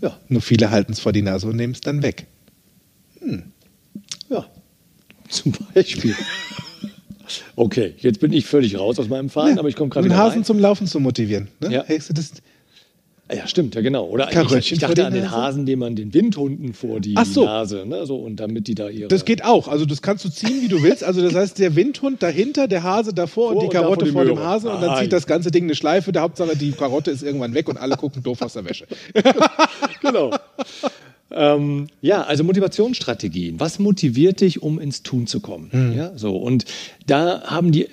Ja, 0.00 0.16
Nur 0.28 0.40
viele 0.42 0.70
halten 0.70 0.92
es 0.92 1.00
vor 1.00 1.12
die 1.12 1.22
Nase 1.22 1.48
und 1.48 1.56
nehmen 1.56 1.72
es 1.72 1.80
dann 1.80 2.02
weg. 2.02 2.26
ja. 4.30 4.46
Zum 5.28 5.52
Beispiel. 5.74 6.14
Okay, 7.56 7.94
jetzt 7.98 8.20
bin 8.20 8.32
ich 8.32 8.46
völlig 8.46 8.78
raus 8.78 8.98
aus 8.98 9.08
meinem 9.08 9.28
Faden, 9.28 9.58
aber 9.58 9.68
ich 9.68 9.76
komme 9.76 9.90
gerade 9.90 10.06
Den 10.08 10.12
wieder 10.12 10.22
Hasen 10.22 10.38
rein. 10.38 10.44
zum 10.44 10.58
Laufen 10.58 10.86
zu 10.86 10.98
motivieren. 10.98 11.48
Ne? 11.60 11.72
Ja. 11.72 11.82
Du 11.82 12.14
das, 12.14 12.32
Ja, 13.30 13.46
stimmt, 13.46 13.74
ja 13.74 13.82
genau. 13.82 14.06
Oder 14.06 14.30
ich, 14.58 14.72
ich 14.72 14.78
dachte 14.78 15.04
an 15.06 15.12
den? 15.12 15.30
Hasen, 15.30 15.66
den 15.66 15.78
man 15.78 15.94
den 15.96 16.14
Windhunden 16.14 16.72
vor 16.72 16.98
die 17.00 17.12
Ach 17.14 17.26
so. 17.26 17.44
Nase, 17.44 17.84
ne, 17.86 18.06
so 18.06 18.16
und 18.16 18.36
damit 18.36 18.66
die 18.68 18.74
da 18.74 18.88
ihre. 18.88 19.08
das 19.08 19.26
geht 19.26 19.44
auch. 19.44 19.68
Also 19.68 19.84
das 19.84 20.00
kannst 20.00 20.24
du 20.24 20.30
ziehen, 20.30 20.62
wie 20.62 20.68
du 20.68 20.82
willst. 20.82 21.04
Also 21.04 21.20
das 21.20 21.34
heißt, 21.34 21.58
der 21.58 21.76
Windhund 21.76 22.22
dahinter, 22.22 22.68
der 22.68 22.82
Hase 22.82 23.12
davor 23.12 23.48
und 23.48 23.54
Vor 23.54 23.60
die 23.62 23.66
und 23.66 23.72
Karotte 23.72 24.06
vor 24.06 24.24
dem. 24.24 24.38
Hasen 24.38 24.70
und 24.70 24.80
dann 24.80 24.90
Ah, 24.90 24.96
zieht 24.96 25.12
ja. 25.12 25.18
das 25.18 25.26
ganze 25.26 25.50
Ding 25.50 25.64
eine 25.64 25.74
Schleife. 25.74 26.10
Der 26.10 26.22
Hauptsache, 26.22 26.56
die 26.56 26.72
Karotte 26.72 27.10
ist 27.10 27.22
irgendwann 27.22 27.52
weg 27.52 27.68
und 27.68 27.76
alle 27.76 27.96
gucken 27.96 28.22
doof 28.22 28.40
aus 28.40 28.54
der 28.54 28.64
Wäsche. 28.64 28.86
genau. 30.00 30.30
ähm, 31.30 31.88
ja, 32.00 32.22
also 32.22 32.44
Motivationsstrategien. 32.44 33.60
Was 33.60 33.78
motiviert 33.78 34.40
dich, 34.40 34.62
um 34.62 34.78
ins 34.78 35.02
Tun 35.02 35.26
zu 35.26 35.40
kommen? 35.40 35.68
Hm. 35.70 35.94
Ja, 35.96 36.12
so 36.16 36.36
und 36.36 36.64
da 37.06 37.42
haben 37.44 37.72
die 37.72 37.88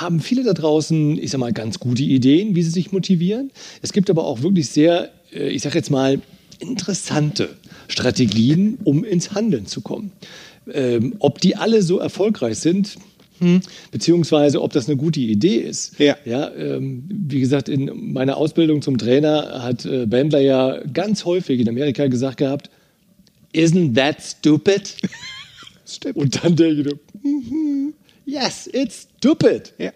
haben 0.00 0.20
viele 0.20 0.42
da 0.42 0.52
draußen, 0.52 1.18
ich 1.18 1.30
sag 1.30 1.38
mal, 1.38 1.52
ganz 1.52 1.78
gute 1.78 2.02
Ideen, 2.02 2.54
wie 2.54 2.62
sie 2.62 2.70
sich 2.70 2.92
motivieren. 2.92 3.50
Es 3.82 3.92
gibt 3.92 4.10
aber 4.10 4.24
auch 4.24 4.42
wirklich 4.42 4.68
sehr, 4.68 5.10
äh, 5.32 5.48
ich 5.48 5.62
sag 5.62 5.74
jetzt 5.74 5.90
mal, 5.90 6.20
interessante 6.58 7.56
Strategien, 7.88 8.78
um 8.84 9.04
ins 9.04 9.32
Handeln 9.32 9.66
zu 9.66 9.80
kommen. 9.80 10.12
Ähm, 10.72 11.16
ob 11.18 11.40
die 11.40 11.56
alle 11.56 11.82
so 11.82 11.98
erfolgreich 11.98 12.58
sind, 12.58 12.96
hm, 13.40 13.60
beziehungsweise 13.90 14.62
ob 14.62 14.72
das 14.72 14.88
eine 14.88 14.96
gute 14.96 15.20
Idee 15.20 15.56
ist. 15.56 15.98
Ja. 15.98 16.16
Ja, 16.24 16.52
ähm, 16.54 17.04
wie 17.08 17.40
gesagt, 17.40 17.68
in 17.68 18.12
meiner 18.12 18.36
Ausbildung 18.36 18.80
zum 18.80 18.96
Trainer 18.96 19.62
hat 19.62 19.84
äh, 19.84 20.06
Bandler 20.06 20.40
ja 20.40 20.80
ganz 20.92 21.24
häufig 21.24 21.60
in 21.60 21.68
Amerika 21.68 22.06
gesagt 22.06 22.38
gehabt, 22.38 22.70
Isn't 23.52 23.94
that 23.94 24.22
stupid? 24.22 24.96
Stimmt. 25.86 26.16
Und 26.16 26.42
dann 26.42 26.56
der 26.56 26.72
jeder, 26.72 26.94
mhm, 27.22 27.94
yes, 28.24 28.68
it's 28.72 29.08
stupid. 29.18 29.72
Ja. 29.78 29.90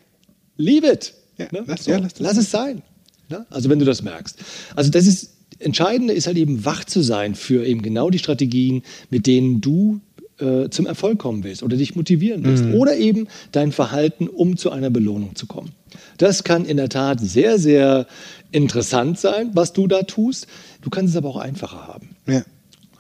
Leave 0.56 0.86
it. 0.90 1.14
Ja, 1.38 1.46
Ne? 1.52 1.64
lass- 1.66 1.84
so, 1.84 1.90
ja, 1.92 1.98
lass 1.98 2.18
lass 2.18 2.36
es 2.36 2.50
sein. 2.50 2.82
Ja? 3.28 3.46
Also 3.50 3.68
wenn 3.70 3.78
du 3.78 3.84
das 3.84 4.02
merkst. 4.02 4.38
Also 4.74 4.90
das 4.90 5.06
ist 5.06 5.34
Entscheidende 5.60 6.12
ist 6.14 6.26
halt 6.28 6.36
eben 6.36 6.64
wach 6.64 6.84
zu 6.84 7.02
sein 7.02 7.34
für 7.34 7.66
eben 7.66 7.82
genau 7.82 8.10
die 8.10 8.18
Strategien, 8.20 8.82
mit 9.10 9.26
denen 9.26 9.60
du 9.60 10.00
äh, 10.38 10.68
zum 10.70 10.86
Erfolg 10.86 11.18
kommen 11.18 11.42
willst 11.42 11.64
oder 11.64 11.76
dich 11.76 11.96
motivieren 11.96 12.44
willst 12.44 12.62
Mhm. 12.64 12.74
oder 12.74 12.96
eben 12.96 13.26
dein 13.50 13.72
Verhalten, 13.72 14.28
um 14.28 14.56
zu 14.56 14.70
einer 14.70 14.88
Belohnung 14.88 15.34
zu 15.34 15.46
kommen. 15.46 15.72
Das 16.18 16.44
kann 16.44 16.64
in 16.64 16.76
der 16.76 16.88
Tat 16.88 17.18
sehr, 17.20 17.58
sehr 17.58 18.06
interessant 18.52 19.18
sein, 19.18 19.50
was 19.54 19.72
du 19.72 19.88
da 19.88 20.02
tust. 20.04 20.46
Du 20.80 20.90
kannst 20.90 21.10
es 21.12 21.16
aber 21.16 21.28
auch 21.28 21.38
einfacher 21.38 21.88
haben. 21.88 22.10
Ja. 22.28 22.44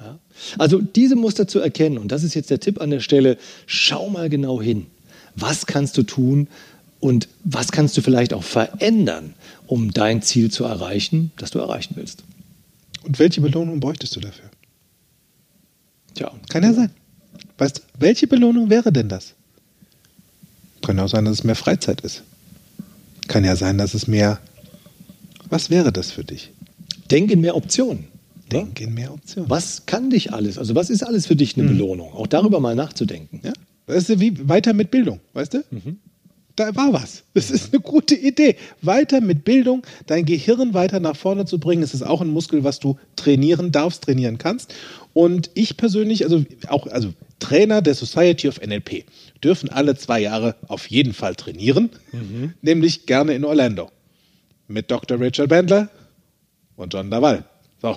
Ja? 0.00 0.18
Also 0.58 0.80
diese 0.80 1.14
Muster 1.14 1.46
zu 1.46 1.60
erkennen, 1.60 1.98
und 1.98 2.10
das 2.10 2.24
ist 2.24 2.34
jetzt 2.34 2.50
der 2.50 2.58
Tipp 2.60 2.80
an 2.80 2.90
der 2.90 3.00
Stelle, 3.00 3.38
schau 3.66 4.08
mal 4.10 4.28
genau 4.28 4.60
hin. 4.60 4.86
Was 5.40 5.66
kannst 5.66 5.96
du 5.96 6.02
tun 6.02 6.48
und 7.00 7.28
was 7.44 7.72
kannst 7.72 7.96
du 7.96 8.02
vielleicht 8.02 8.32
auch 8.32 8.42
verändern, 8.42 9.34
um 9.66 9.92
dein 9.92 10.22
Ziel 10.22 10.50
zu 10.50 10.64
erreichen, 10.64 11.32
das 11.36 11.50
du 11.50 11.58
erreichen 11.58 11.94
willst? 11.96 12.24
Und 13.04 13.18
welche 13.18 13.40
Belohnung 13.40 13.80
bräuchtest 13.80 14.16
du 14.16 14.20
dafür? 14.20 14.50
Tja, 16.14 16.32
Kann 16.48 16.64
ja 16.64 16.72
sein. 16.72 16.90
Weißt 17.58 17.78
du, 17.78 17.82
welche 17.98 18.26
Belohnung 18.26 18.70
wäre 18.70 18.92
denn 18.92 19.08
das? 19.08 19.34
Kann 20.82 20.98
auch 20.98 21.08
sein, 21.08 21.24
dass 21.24 21.34
es 21.34 21.44
mehr 21.44 21.54
Freizeit 21.56 22.00
ist. 22.00 22.22
Kann 23.28 23.44
ja 23.44 23.56
sein, 23.56 23.78
dass 23.78 23.94
es 23.94 24.06
mehr. 24.06 24.40
Was 25.48 25.70
wäre 25.70 25.92
das 25.92 26.10
für 26.10 26.24
dich? 26.24 26.50
denk 27.10 27.30
in 27.30 27.40
mehr 27.40 27.56
Optionen. 27.56 28.00
ne? 28.00 28.08
Denk 28.50 28.80
in 28.80 28.94
mehr 28.94 29.12
Optionen. 29.12 29.48
Was 29.50 29.86
kann 29.86 30.10
dich 30.10 30.32
alles? 30.32 30.58
Also 30.58 30.74
was 30.74 30.90
ist 30.90 31.02
alles 31.02 31.26
für 31.26 31.36
dich 31.36 31.56
eine 31.56 31.68
Belohnung? 31.68 32.12
Auch 32.12 32.26
darüber 32.26 32.60
mal 32.60 32.74
nachzudenken. 32.74 33.40
Ja? 33.42 33.52
Das 33.88 34.08
ist 34.08 34.20
wie 34.20 34.48
weiter 34.48 34.72
mit 34.74 34.90
Bildung, 34.90 35.20
weißt 35.32 35.54
du? 35.54 35.64
Da 36.56 36.74
war 36.74 36.92
was. 36.92 37.22
Das 37.34 37.50
ist 37.50 37.72
eine 37.72 37.80
gute 37.80 38.14
Idee. 38.14 38.56
Weiter 38.82 39.20
mit 39.20 39.44
Bildung, 39.44 39.86
dein 40.06 40.24
Gehirn 40.24 40.74
weiter 40.74 40.98
nach 41.00 41.16
vorne 41.16 41.44
zu 41.46 41.58
bringen. 41.58 41.82
Es 41.82 41.94
ist 41.94 42.02
auch 42.02 42.20
ein 42.20 42.28
Muskel, 42.28 42.64
was 42.64 42.80
du 42.80 42.98
trainieren 43.16 43.70
darfst, 43.72 44.02
trainieren 44.04 44.38
kannst. 44.38 44.74
Und 45.14 45.50
ich 45.54 45.76
persönlich, 45.76 46.24
also 46.24 46.44
auch, 46.66 46.86
also 46.88 47.14
Trainer 47.38 47.80
der 47.80 47.94
Society 47.94 48.48
of 48.48 48.60
NLP, 48.60 49.04
dürfen 49.42 49.70
alle 49.70 49.96
zwei 49.96 50.20
Jahre 50.20 50.56
auf 50.66 50.88
jeden 50.90 51.12
Fall 51.12 51.34
trainieren, 51.36 51.90
nämlich 52.60 53.06
gerne 53.06 53.34
in 53.34 53.44
Orlando. 53.44 53.90
Mit 54.66 54.90
Dr. 54.90 55.18
Richard 55.18 55.48
Bandler 55.48 55.88
und 56.76 56.92
John 56.92 57.10
Daval. 57.10 57.44
So. 57.80 57.96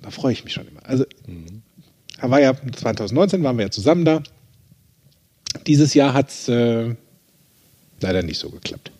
Da 0.00 0.10
freue 0.10 0.32
ich 0.32 0.44
mich 0.44 0.52
schon 0.52 0.68
immer. 0.68 0.86
Also, 0.86 1.04
war 2.20 2.40
ja 2.40 2.54
2019 2.54 3.42
waren 3.42 3.58
wir 3.58 3.66
ja 3.66 3.70
zusammen 3.70 4.04
da. 4.04 4.22
Dieses 5.66 5.94
Jahr 5.94 6.14
hat 6.14 6.28
es 6.30 6.48
äh, 6.48 6.94
leider 8.00 8.22
nicht 8.22 8.38
so 8.38 8.50
geklappt. 8.50 8.92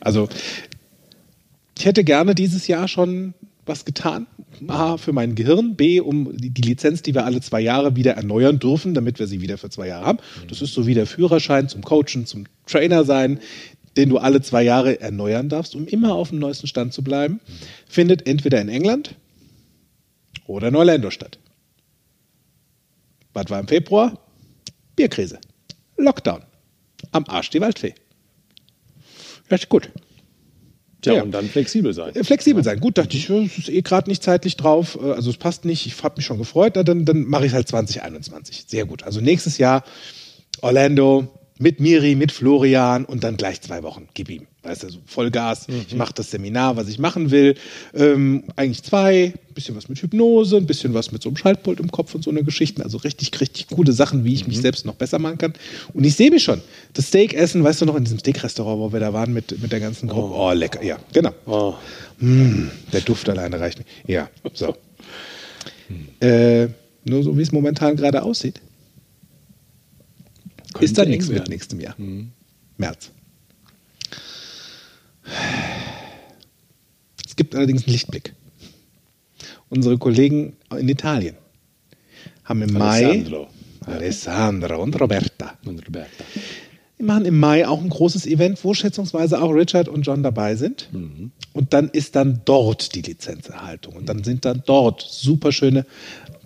Also, 0.00 0.28
ich 1.78 1.84
hätte 1.84 2.04
gerne 2.04 2.34
dieses 2.34 2.66
Jahr 2.66 2.88
schon 2.88 3.34
was 3.66 3.84
getan. 3.84 4.26
A, 4.68 4.96
für 4.96 5.12
mein 5.12 5.34
Gehirn, 5.34 5.76
B, 5.76 6.00
um 6.00 6.34
die, 6.36 6.62
Lizenz, 6.62 7.02
die 7.02 7.14
wir 7.14 7.26
alle 7.26 7.40
zwei 7.40 7.60
Jahre 7.60 7.96
wieder 7.96 8.12
erneuern 8.12 8.58
dürfen, 8.58 8.94
damit 8.94 9.18
wir 9.18 9.26
sie 9.26 9.40
wieder 9.40 9.58
für 9.58 9.68
zwei 9.68 9.88
Jahre 9.88 10.06
haben. 10.06 10.18
Das 10.48 10.62
ist 10.62 10.72
so 10.72 10.86
wie 10.86 10.94
der 10.94 11.06
Führerschein 11.06 11.68
zum 11.68 11.82
Coachen, 11.82 12.24
zum 12.24 12.44
Trainer 12.66 13.04
sein, 13.04 13.40
den 13.96 14.08
du 14.08 14.18
alle 14.18 14.40
zwei 14.40 14.62
Jahre 14.62 15.00
erneuern 15.00 15.48
darfst, 15.48 15.74
um 15.74 15.86
immer 15.86 16.14
auf 16.14 16.30
dem 16.30 16.38
neuesten 16.38 16.66
Stand 16.66 16.92
zu 16.92 17.02
bleiben. 17.02 17.40
Findet 17.88 18.26
entweder 18.26 18.60
in 18.60 18.68
England 18.68 19.14
oder 20.46 20.68
in 20.68 20.76
Orlando 20.76 21.10
statt. 21.10 21.38
Was 23.34 23.50
war 23.50 23.60
im 23.60 23.68
Februar? 23.68 24.18
Bierkrise. 24.94 25.38
Lockdown. 25.96 26.42
Am 27.12 27.24
Arsch 27.28 27.50
die 27.50 27.60
Waldfee. 27.60 27.94
Ja, 29.50 29.56
ist 29.56 29.68
gut. 29.68 29.90
Tja, 31.02 31.14
Ja. 31.14 31.22
und 31.22 31.30
dann 31.32 31.48
flexibel 31.48 31.92
sein. 31.92 32.14
Äh, 32.16 32.24
Flexibel 32.24 32.64
sein. 32.64 32.80
Gut, 32.80 32.98
dachte 32.98 33.16
ich, 33.16 33.28
es 33.30 33.58
ist 33.58 33.68
eh 33.68 33.82
gerade 33.82 34.08
nicht 34.10 34.22
zeitlich 34.22 34.56
drauf. 34.56 34.98
äh, 35.00 35.12
Also 35.12 35.30
es 35.30 35.36
passt 35.36 35.64
nicht. 35.64 35.86
Ich 35.86 36.02
habe 36.02 36.16
mich 36.16 36.26
schon 36.26 36.38
gefreut. 36.38 36.76
Dann 36.76 37.04
dann 37.04 37.24
mache 37.24 37.46
ich 37.46 37.52
halt 37.52 37.68
2021. 37.68 38.64
Sehr 38.66 38.86
gut. 38.86 39.02
Also 39.04 39.20
nächstes 39.20 39.58
Jahr 39.58 39.84
Orlando 40.62 41.28
mit 41.58 41.80
Miri, 41.80 42.14
mit 42.14 42.32
Florian 42.32 43.04
und 43.04 43.24
dann 43.24 43.36
gleich 43.36 43.60
zwei 43.62 43.82
Wochen. 43.82 44.08
Gib 44.14 44.28
ihm. 44.28 44.46
Weißt 44.62 44.82
du, 44.82 44.88
so 44.90 44.98
Vollgas. 45.06 45.68
Ich 45.68 45.94
mache 45.94 46.12
das 46.12 46.30
Seminar, 46.30 46.76
was 46.76 46.88
ich 46.88 46.98
machen 46.98 47.30
will. 47.30 47.54
Ähm, 47.94 48.44
eigentlich 48.56 48.82
zwei. 48.82 49.32
Bisschen 49.54 49.74
was 49.74 49.88
mit 49.88 49.98
Hypnose, 50.02 50.58
ein 50.58 50.66
bisschen 50.66 50.92
was 50.92 51.12
mit 51.12 51.22
so 51.22 51.30
einem 51.30 51.36
Schaltpult 51.36 51.80
im 51.80 51.90
Kopf 51.90 52.14
und 52.14 52.22
so 52.22 52.30
eine 52.30 52.44
Geschichten. 52.44 52.82
Also 52.82 52.98
richtig, 52.98 53.40
richtig 53.40 53.68
coole 53.68 53.92
Sachen, 53.92 54.24
wie 54.24 54.34
ich 54.34 54.46
mich 54.46 54.60
selbst 54.60 54.84
noch 54.84 54.96
besser 54.96 55.18
machen 55.18 55.38
kann. 55.38 55.54
Und 55.94 56.04
ich 56.04 56.14
sehe 56.14 56.30
mich 56.30 56.42
schon. 56.42 56.60
Das 56.92 57.06
Steak 57.06 57.32
essen, 57.32 57.64
weißt 57.64 57.80
du 57.80 57.86
noch, 57.86 57.96
in 57.96 58.04
diesem 58.04 58.18
Steak-Restaurant, 58.18 58.78
wo 58.78 58.92
wir 58.92 59.00
da 59.00 59.14
waren 59.14 59.32
mit, 59.32 59.58
mit 59.62 59.72
der 59.72 59.80
ganzen 59.80 60.08
Gruppe. 60.08 60.34
Oh, 60.34 60.52
lecker. 60.52 60.82
Ja, 60.82 60.98
genau. 61.12 61.32
Oh. 61.46 61.74
Mm, 62.18 62.68
der 62.92 63.00
Duft 63.00 63.28
alleine 63.28 63.58
reicht 63.58 63.78
nicht. 63.78 63.88
Ja, 64.06 64.28
so. 64.52 64.76
Äh, 66.18 66.66
nur 67.04 67.22
so 67.22 67.38
wie 67.38 67.42
es 67.42 67.52
momentan 67.52 67.94
gerade 67.94 68.24
aussieht, 68.24 68.60
ist 70.80 70.98
da 70.98 71.04
nichts 71.04 71.28
mit 71.28 71.48
nächstem 71.48 71.80
Jahr. 71.80 71.94
März. 72.76 73.10
Es 77.26 77.36
gibt 77.36 77.54
allerdings 77.54 77.84
einen 77.84 77.92
Lichtblick. 77.92 78.34
Unsere 79.68 79.98
Kollegen 79.98 80.56
in 80.78 80.88
Italien 80.88 81.36
haben 82.44 82.62
im 82.62 82.80
Alessandro. 82.80 83.48
Mai 83.86 83.92
Alessandro 83.92 84.82
und 84.82 85.00
Roberta 85.00 85.58
Und 85.64 85.86
Roberta. 85.86 86.24
Die 86.98 87.02
machen 87.02 87.26
im 87.26 87.38
Mai 87.38 87.68
auch 87.68 87.82
ein 87.82 87.90
großes 87.90 88.26
Event, 88.26 88.64
wo 88.64 88.72
schätzungsweise 88.72 89.42
auch 89.42 89.50
Richard 89.50 89.88
und 89.88 90.02
John 90.02 90.22
dabei 90.22 90.56
sind. 90.56 90.88
Und 91.52 91.72
dann 91.74 91.88
ist 91.90 92.16
dann 92.16 92.40
dort 92.44 92.94
die 92.94 93.02
Lizenzerhaltung. 93.02 93.96
Und 93.96 94.08
dann 94.08 94.24
sind 94.24 94.44
dann 94.44 94.62
dort 94.66 95.02
super 95.02 95.52
schöne, 95.52 95.84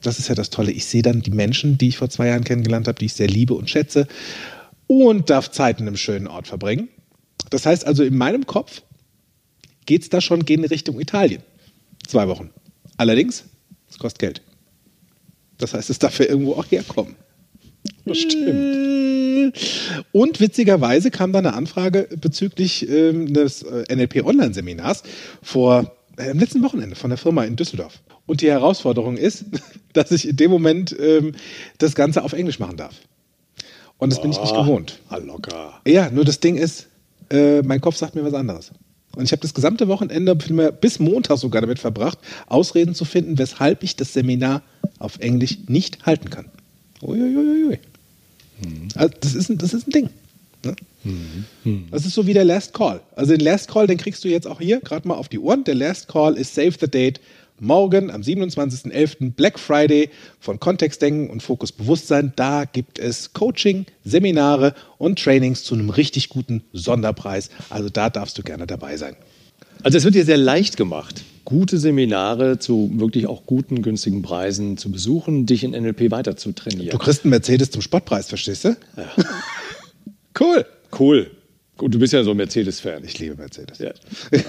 das 0.02 0.18
ist 0.18 0.28
ja 0.28 0.34
das 0.34 0.50
Tolle, 0.50 0.72
ich 0.72 0.86
sehe 0.86 1.02
dann 1.02 1.22
die 1.22 1.30
Menschen, 1.30 1.78
die 1.78 1.88
ich 1.88 1.98
vor 1.98 2.10
zwei 2.10 2.28
Jahren 2.28 2.44
kennengelernt 2.44 2.88
habe, 2.88 2.98
die 2.98 3.06
ich 3.06 3.14
sehr 3.14 3.28
liebe 3.28 3.54
und 3.54 3.70
schätze 3.70 4.08
und 4.86 5.30
darf 5.30 5.50
Zeit 5.52 5.80
in 5.80 5.86
einem 5.86 5.96
schönen 5.96 6.26
Ort 6.26 6.48
verbringen. 6.48 6.88
Das 7.50 7.64
heißt 7.64 7.86
also, 7.86 8.02
in 8.02 8.16
meinem 8.16 8.46
Kopf 8.46 8.82
geht 9.86 10.02
es 10.02 10.08
da 10.08 10.20
schon 10.20 10.44
gehen 10.44 10.64
in 10.64 10.68
Richtung 10.68 11.00
Italien. 11.00 11.42
Zwei 12.06 12.26
Wochen. 12.26 12.50
Allerdings, 12.96 13.44
es 13.88 13.98
kostet 13.98 14.18
Geld. 14.18 14.42
Das 15.58 15.74
heißt, 15.74 15.90
es 15.90 15.98
darf 16.00 16.18
ja 16.18 16.26
irgendwo 16.26 16.54
auch 16.54 16.66
herkommen. 16.70 17.14
Das 18.04 18.18
stimmt. 18.18 19.54
Und 20.12 20.40
witzigerweise 20.40 21.10
kam 21.10 21.32
dann 21.32 21.46
eine 21.46 21.56
Anfrage 21.56 22.08
bezüglich 22.20 22.88
ähm, 22.88 23.32
des 23.32 23.62
äh, 23.62 23.84
NLP 23.94 24.24
Online-Seminars 24.24 25.02
vor 25.42 25.92
äh, 26.16 26.30
am 26.30 26.38
letzten 26.38 26.62
Wochenende 26.62 26.96
von 26.96 27.10
der 27.10 27.18
Firma 27.18 27.44
in 27.44 27.56
Düsseldorf. 27.56 28.00
Und 28.26 28.42
die 28.42 28.50
Herausforderung 28.50 29.16
ist, 29.16 29.44
dass 29.92 30.10
ich 30.12 30.28
in 30.28 30.36
dem 30.36 30.50
Moment 30.50 30.94
ähm, 31.00 31.32
das 31.78 31.94
Ganze 31.94 32.22
auf 32.22 32.32
Englisch 32.32 32.58
machen 32.58 32.76
darf. 32.76 32.94
Und 33.98 34.12
das 34.12 34.22
bin 34.22 34.30
ich 34.30 34.40
nicht 34.40 34.52
Ah, 34.54 34.62
gewohnt. 34.62 34.98
ah, 35.08 35.18
locker. 35.18 35.80
Ja, 35.86 36.10
nur 36.10 36.24
das 36.24 36.40
Ding 36.40 36.56
ist, 36.56 36.86
äh, 37.30 37.60
mein 37.62 37.80
Kopf 37.80 37.96
sagt 37.96 38.14
mir 38.14 38.24
was 38.24 38.34
anderes. 38.34 38.72
Und 39.16 39.24
ich 39.24 39.32
habe 39.32 39.42
das 39.42 39.52
gesamte 39.54 39.88
Wochenende 39.88 40.36
bis 40.36 41.00
Montag 41.00 41.38
sogar 41.38 41.60
damit 41.60 41.80
verbracht, 41.80 42.18
Ausreden 42.46 42.94
zu 42.94 43.04
finden, 43.04 43.38
weshalb 43.38 43.82
ich 43.82 43.96
das 43.96 44.12
Seminar 44.12 44.62
auf 44.98 45.18
Englisch 45.18 45.58
nicht 45.66 46.06
halten 46.06 46.30
kann. 46.30 46.46
Uiuiuiui. 47.02 47.78
Also 48.94 49.14
das, 49.20 49.34
ist 49.34 49.48
ein, 49.48 49.58
das 49.58 49.74
ist 49.74 49.88
ein 49.88 49.90
Ding. 49.90 50.10
Ne? 50.64 50.76
Das 51.90 52.04
ist 52.04 52.14
so 52.14 52.26
wie 52.26 52.34
der 52.34 52.44
Last 52.44 52.74
Call. 52.74 53.00
Also 53.16 53.32
den 53.32 53.40
Last 53.40 53.68
Call, 53.68 53.86
den 53.86 53.96
kriegst 53.96 54.22
du 54.24 54.28
jetzt 54.28 54.46
auch 54.46 54.60
hier 54.60 54.80
gerade 54.80 55.08
mal 55.08 55.14
auf 55.14 55.28
die 55.28 55.38
Ohren. 55.38 55.64
Der 55.64 55.74
Last 55.74 56.08
Call 56.08 56.36
ist 56.36 56.54
Save 56.54 56.74
the 56.78 56.88
Date. 56.88 57.20
Morgen 57.58 58.10
am 58.10 58.22
27.11. 58.22 59.32
Black 59.32 59.58
Friday 59.58 60.08
von 60.40 60.58
Kontextdenken 60.60 61.28
und 61.28 61.42
Fokus 61.42 61.72
Bewusstsein. 61.72 62.32
Da 62.36 62.64
gibt 62.64 62.98
es 62.98 63.34
Coaching, 63.34 63.86
Seminare 64.04 64.74
und 64.96 65.18
Trainings 65.18 65.64
zu 65.64 65.74
einem 65.74 65.90
richtig 65.90 66.30
guten 66.30 66.64
Sonderpreis. 66.72 67.50
Also 67.68 67.90
da 67.90 68.08
darfst 68.08 68.38
du 68.38 68.42
gerne 68.42 68.66
dabei 68.66 68.96
sein. 68.96 69.14
Also 69.82 69.98
es 69.98 70.04
wird 70.04 70.14
dir 70.14 70.24
sehr 70.24 70.38
leicht 70.38 70.76
gemacht, 70.76 71.22
gute 71.44 71.78
Seminare 71.78 72.58
zu 72.58 72.90
wirklich 72.94 73.26
auch 73.26 73.46
guten, 73.46 73.82
günstigen 73.82 74.22
Preisen 74.22 74.76
zu 74.76 74.90
besuchen, 74.90 75.46
dich 75.46 75.64
in 75.64 75.72
NLP 75.72 76.10
weiter 76.10 76.36
zu 76.36 76.52
trainieren. 76.52 76.90
Du 76.90 76.98
kriegst 76.98 77.24
einen 77.24 77.30
Mercedes 77.30 77.70
zum 77.70 77.82
Spottpreis, 77.82 78.28
verstehst 78.28 78.64
du? 78.64 78.76
cool. 80.40 80.66
Cool. 80.98 81.30
Gut, 81.76 81.94
du 81.94 81.98
bist 81.98 82.12
ja 82.12 82.22
so 82.24 82.32
ein 82.32 82.36
Mercedes-Fan. 82.36 83.04
Ich 83.04 83.18
liebe 83.18 83.36
Mercedes. 83.36 83.78
Ja. 83.78 83.92
Ja. 84.32 84.40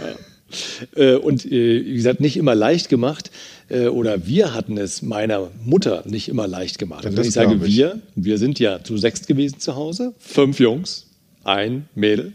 Äh, 0.95 1.15
Und 1.15 1.45
äh, 1.45 1.85
wie 1.85 1.93
gesagt, 1.93 2.19
nicht 2.19 2.35
immer 2.35 2.55
leicht 2.55 2.89
gemacht. 2.89 3.31
Äh, 3.69 3.87
Oder 3.87 4.27
wir 4.27 4.53
hatten 4.53 4.77
es 4.77 5.01
meiner 5.01 5.49
Mutter 5.63 6.03
nicht 6.05 6.27
immer 6.27 6.47
leicht 6.47 6.77
gemacht. 6.77 7.05
Ja, 7.05 7.15
Wenn 7.15 7.23
ich 7.23 7.31
sage 7.31 7.55
ich. 7.55 7.75
wir, 7.75 8.01
wir 8.15 8.37
sind 8.37 8.59
ja 8.59 8.83
zu 8.83 8.97
sechst 8.97 9.27
gewesen 9.27 9.59
zu 9.59 9.75
Hause, 9.75 10.13
fünf 10.19 10.59
Jungs, 10.59 11.05
ein 11.43 11.87
Mädel. 11.95 12.33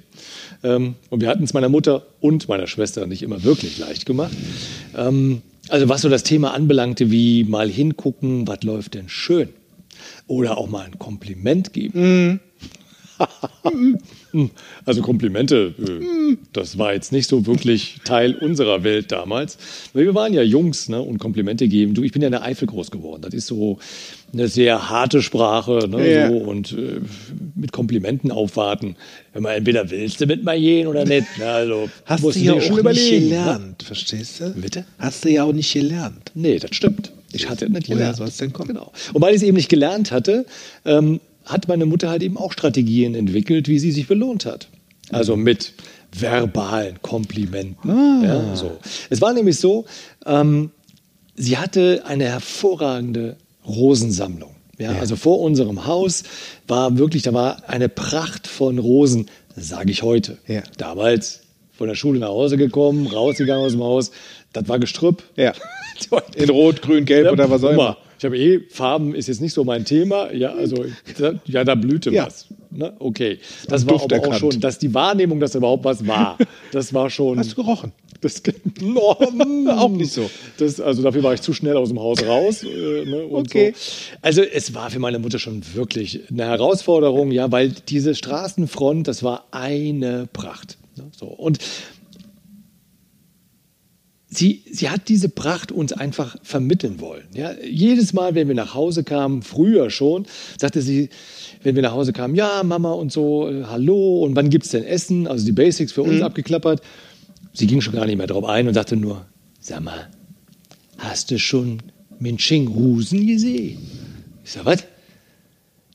Ähm, 0.66 0.94
Und 1.10 1.20
wir 1.20 1.28
hatten 1.28 1.44
es 1.44 1.54
meiner 1.54 1.68
Mutter 1.68 2.02
und 2.20 2.48
meiner 2.48 2.66
Schwester 2.66 3.06
nicht 3.06 3.22
immer 3.22 3.42
wirklich 3.44 3.78
leicht 3.78 4.06
gemacht. 4.06 4.32
Ähm, 4.96 5.42
Also 5.68 5.88
was 5.88 6.02
so 6.02 6.08
das 6.08 6.22
Thema 6.22 6.54
anbelangte, 6.54 7.10
wie 7.10 7.44
mal 7.44 7.68
hingucken, 7.68 8.46
was 8.46 8.62
läuft 8.62 8.94
denn 8.94 9.08
schön? 9.08 9.48
Oder 10.26 10.58
auch 10.58 10.68
mal 10.68 10.84
ein 10.86 10.98
Kompliment 10.98 11.72
geben. 11.72 12.40
Also 14.84 15.00
Komplimente, 15.02 15.74
äh, 15.78 16.36
das 16.52 16.76
war 16.76 16.92
jetzt 16.92 17.10
nicht 17.10 17.28
so 17.28 17.46
wirklich 17.46 18.00
Teil 18.04 18.34
unserer 18.34 18.84
Welt 18.84 19.10
damals. 19.10 19.56
Wir 19.94 20.14
waren 20.14 20.34
ja 20.34 20.42
Jungs 20.42 20.88
ne, 20.88 21.00
und 21.00 21.18
Komplimente 21.18 21.68
geben. 21.68 21.94
Du, 21.94 22.02
ich 22.02 22.12
bin 22.12 22.20
ja 22.20 22.28
in 22.28 22.32
der 22.32 22.42
Eifel 22.42 22.66
groß 22.68 22.90
geworden. 22.90 23.22
Das 23.22 23.32
ist 23.32 23.46
so 23.46 23.78
eine 24.32 24.48
sehr 24.48 24.90
harte 24.90 25.22
Sprache 25.22 25.88
ne, 25.88 26.12
Ja. 26.12 26.28
so, 26.28 26.36
und 26.36 26.72
äh, 26.72 27.00
mit 27.54 27.72
Komplimenten 27.72 28.30
aufwarten. 28.30 28.96
Wenn 29.32 29.42
man 29.42 29.54
entweder 29.54 29.90
willst 29.90 30.20
du 30.20 30.26
mit 30.26 30.44
mal 30.44 30.58
gehen 30.58 30.86
oder 30.86 31.04
nicht. 31.06 31.38
Ne, 31.38 31.46
also, 31.46 31.88
Hast 32.04 32.24
du 32.24 32.30
ja 32.30 32.52
auch 32.52 32.60
schon 32.60 32.82
nicht 32.84 33.10
ne? 33.10 33.20
gelernt, 33.20 33.82
verstehst 33.82 34.40
du? 34.40 34.50
Bitte? 34.50 34.84
Hast 34.98 35.24
du 35.24 35.30
ja 35.30 35.44
auch 35.44 35.52
nicht 35.52 35.72
gelernt. 35.72 36.30
Nee, 36.34 36.58
das 36.58 36.74
stimmt. 36.76 37.12
Ich 37.32 37.48
hatte 37.48 37.70
nicht 37.70 37.88
Woher 37.88 37.96
gelernt. 37.96 38.16
soll 38.18 38.28
es 38.28 38.36
denn 38.36 38.52
kommen? 38.52 38.68
Genau. 38.68 38.92
Und 39.12 39.22
weil 39.22 39.30
ich 39.30 39.38
es 39.38 39.42
eben 39.42 39.56
nicht 39.56 39.68
gelernt 39.68 40.12
hatte, 40.12 40.46
ähm, 40.84 41.20
hat 41.46 41.68
meine 41.68 41.86
Mutter 41.86 42.10
halt 42.10 42.22
eben 42.22 42.36
auch 42.36 42.52
Strategien 42.52 43.14
entwickelt, 43.14 43.68
wie 43.68 43.78
sie 43.78 43.92
sich 43.92 44.06
belohnt 44.06 44.44
hat. 44.44 44.68
Also 45.10 45.36
mit 45.36 45.72
verbalen 46.12 47.00
Komplimenten. 47.02 48.22
Ja, 48.22 48.56
so. 48.56 48.78
Es 49.10 49.20
war 49.20 49.32
nämlich 49.32 49.58
so, 49.58 49.84
ähm, 50.24 50.70
sie 51.36 51.58
hatte 51.58 52.02
eine 52.06 52.24
hervorragende 52.24 53.36
Rosensammlung. 53.66 54.50
Ja, 54.78 54.90
Also 54.90 55.16
vor 55.16 55.40
unserem 55.40 55.86
Haus 55.86 56.24
war 56.68 56.98
wirklich, 56.98 57.22
da 57.22 57.32
war 57.32 57.68
eine 57.68 57.88
Pracht 57.88 58.46
von 58.46 58.78
Rosen, 58.78 59.26
sage 59.56 59.90
ich 59.90 60.02
heute. 60.02 60.38
Ja. 60.46 60.62
Damals 60.76 61.40
von 61.72 61.88
der 61.88 61.94
Schule 61.94 62.18
nach 62.18 62.28
Hause 62.28 62.56
gekommen, 62.56 63.06
rausgegangen 63.06 63.64
aus 63.64 63.72
dem 63.72 63.82
Haus, 63.82 64.10
das 64.52 64.68
war 64.68 64.78
Gestrüpp. 64.78 65.22
Ja. 65.36 65.52
In 66.34 66.50
Rot, 66.50 66.82
Grün, 66.82 67.06
Gelb 67.06 67.32
oder 67.32 67.48
was 67.50 67.64
auch 67.64 67.70
immer. 67.70 67.96
Ich 68.18 68.24
habe 68.24 68.38
eh, 68.38 68.60
Farben 68.70 69.14
ist 69.14 69.28
jetzt 69.28 69.40
nicht 69.40 69.52
so 69.52 69.64
mein 69.64 69.84
Thema. 69.84 70.32
Ja, 70.32 70.54
also, 70.54 70.84
da, 71.18 71.34
ja, 71.46 71.64
da 71.64 71.74
blühte 71.74 72.10
Ja. 72.10 72.26
was. 72.26 72.46
Ne? 72.70 72.92
Okay. 72.98 73.38
Das 73.68 73.82
Am 73.82 73.90
war 73.90 73.98
Duft 73.98 74.12
aber 74.12 74.28
auch 74.28 74.34
schon, 74.34 74.60
dass 74.60 74.78
die 74.78 74.92
Wahrnehmung, 74.94 75.40
dass 75.40 75.52
da 75.52 75.58
überhaupt 75.58 75.84
was 75.84 76.06
war, 76.06 76.38
das 76.72 76.92
war 76.94 77.10
schon. 77.10 77.38
Hast 77.38 77.52
du 77.52 77.56
gerochen? 77.56 77.92
Das, 78.22 78.42
no, 78.80 79.16
Auch 79.70 79.90
nicht 79.90 80.12
so. 80.12 80.30
Das, 80.58 80.80
also 80.80 81.02
dafür 81.02 81.22
war 81.22 81.34
ich 81.34 81.42
zu 81.42 81.52
schnell 81.52 81.76
aus 81.76 81.88
dem 81.90 82.00
Haus 82.00 82.24
raus. 82.26 82.62
Äh, 82.62 83.04
ne, 83.04 83.26
Okay. 83.30 83.74
So. 83.76 84.16
Also 84.22 84.42
es 84.42 84.74
war 84.74 84.90
für 84.90 84.98
meine 84.98 85.18
Mutter 85.18 85.38
schon 85.38 85.62
wirklich 85.74 86.22
eine 86.30 86.44
Herausforderung, 86.46 87.30
ja, 87.30 87.52
weil 87.52 87.70
diese 87.88 88.14
Straßenfront, 88.14 89.06
das 89.06 89.22
war 89.22 89.46
eine 89.50 90.28
Pracht. 90.32 90.78
Ne, 90.96 91.04
so. 91.14 91.26
Und 91.26 91.58
sie, 94.28 94.62
sie 94.70 94.90
hat 94.90 95.08
diese 95.08 95.28
Pracht 95.28 95.72
uns 95.72 95.92
einfach 95.92 96.36
vermitteln 96.42 97.00
wollen. 97.00 97.24
Ja, 97.34 97.52
jedes 97.62 98.12
Mal, 98.12 98.34
wenn 98.34 98.48
wir 98.48 98.54
nach 98.54 98.74
Hause 98.74 99.04
kamen, 99.04 99.42
früher 99.42 99.90
schon, 99.90 100.26
sagte 100.58 100.82
sie, 100.82 101.10
wenn 101.62 101.74
wir 101.74 101.82
nach 101.82 101.92
Hause 101.92 102.12
kamen, 102.12 102.34
ja, 102.34 102.62
Mama 102.62 102.92
und 102.92 103.12
so, 103.12 103.50
hallo, 103.68 104.22
und 104.22 104.36
wann 104.36 104.50
gibt's 104.50 104.70
denn 104.70 104.84
Essen? 104.84 105.26
Also 105.26 105.44
die 105.46 105.52
Basics 105.52 105.92
für 105.92 106.02
uns 106.02 106.22
abgeklappert. 106.22 106.82
Sie 107.52 107.66
ging 107.66 107.80
schon 107.80 107.94
gar 107.94 108.06
nicht 108.06 108.18
mehr 108.18 108.26
drauf 108.26 108.44
ein 108.44 108.68
und 108.68 108.74
sagte 108.74 108.96
nur, 108.96 109.26
sag 109.60 109.82
mal, 109.82 110.10
hast 110.98 111.30
du 111.30 111.38
schon 111.38 111.82
Minching-Rusen 112.18 113.26
gesehen? 113.26 113.78
Ich 114.44 114.52
sag, 114.52 114.64
was? 114.64 114.84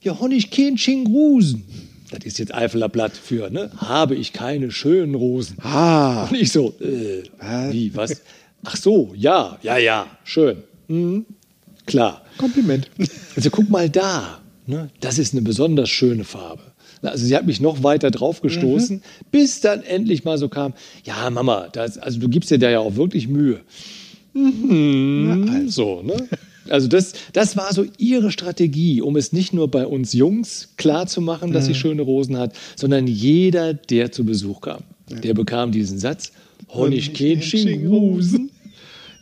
Ja, 0.02 0.20
Honig, 0.20 0.50
kein 0.50 0.78
Chingrusen. 0.78 1.64
Das 2.12 2.26
ist 2.26 2.38
jetzt 2.40 2.54
Eifeler 2.54 2.90
Blatt 2.90 3.14
für, 3.18 3.50
ne? 3.50 3.72
Habe 3.78 4.16
ich 4.16 4.34
keine 4.34 4.70
schönen 4.70 5.16
Rosen. 5.16 5.58
Ah. 5.62 6.26
Und 6.30 6.36
ich 6.36 6.52
so, 6.52 6.74
äh, 6.80 7.24
Was? 7.40 7.74
wie, 7.74 7.96
was? 7.96 8.22
Ach 8.64 8.76
so, 8.76 9.14
ja, 9.16 9.58
ja, 9.64 9.78
ja, 9.78 10.06
schön. 10.24 10.58
Mhm. 10.88 11.26
Klar. 11.88 12.22
Kompliment. 12.38 12.90
Also 13.36 13.50
guck 13.50 13.70
mal 13.70 13.90
da, 13.90 14.40
ne? 14.68 14.90
das 15.00 15.18
ist 15.18 15.34
eine 15.34 15.42
besonders 15.42 15.90
schöne 15.90 16.24
Farbe. 16.26 16.62
Also 17.02 17.26
sie 17.26 17.36
hat 17.36 17.48
mich 17.48 17.60
noch 17.60 17.82
weiter 17.82 18.12
drauf 18.12 18.42
gestoßen, 18.42 18.98
Mhm. 18.98 19.02
bis 19.32 19.62
dann 19.62 19.82
endlich 19.82 20.24
mal 20.24 20.38
so 20.38 20.50
kam, 20.50 20.74
ja 21.04 21.28
Mama, 21.32 21.70
das, 21.72 21.98
also 21.98 22.20
du 22.20 22.30
gibst 22.30 22.52
dir 22.52 22.60
da 22.60 22.70
ja 22.70 22.80
auch 22.80 22.96
wirklich 22.96 23.28
Mühe. 23.28 23.62
Mhm. 24.34 25.70
So, 25.70 26.02
ne? 26.04 26.28
Also 26.70 26.88
das, 26.88 27.14
das 27.34 27.58
war 27.58 27.74
so 27.74 27.86
ihre 27.98 28.32
Strategie, 28.32 29.02
um 29.02 29.16
es 29.16 29.34
nicht 29.34 29.54
nur 29.54 29.70
bei 29.70 29.86
uns 29.86 30.14
Jungs 30.14 30.70
klar 30.78 31.08
zu 31.08 31.22
machen, 31.22 31.54
dass 31.54 31.66
sie 31.66 31.76
schöne 31.76 32.04
Rosen 32.04 32.38
hat, 32.38 32.54
sondern 32.76 33.08
jeder, 33.08 33.74
der 33.74 34.12
zu 34.12 34.26
Besuch 34.26 34.62
kam, 34.62 34.84
der 35.10 35.34
bekam 35.34 35.72
diesen 35.72 35.98
Satz, 35.98 36.32
Honig 36.70 37.14
Kätchen 37.14 37.88
Rosen. 37.88 38.52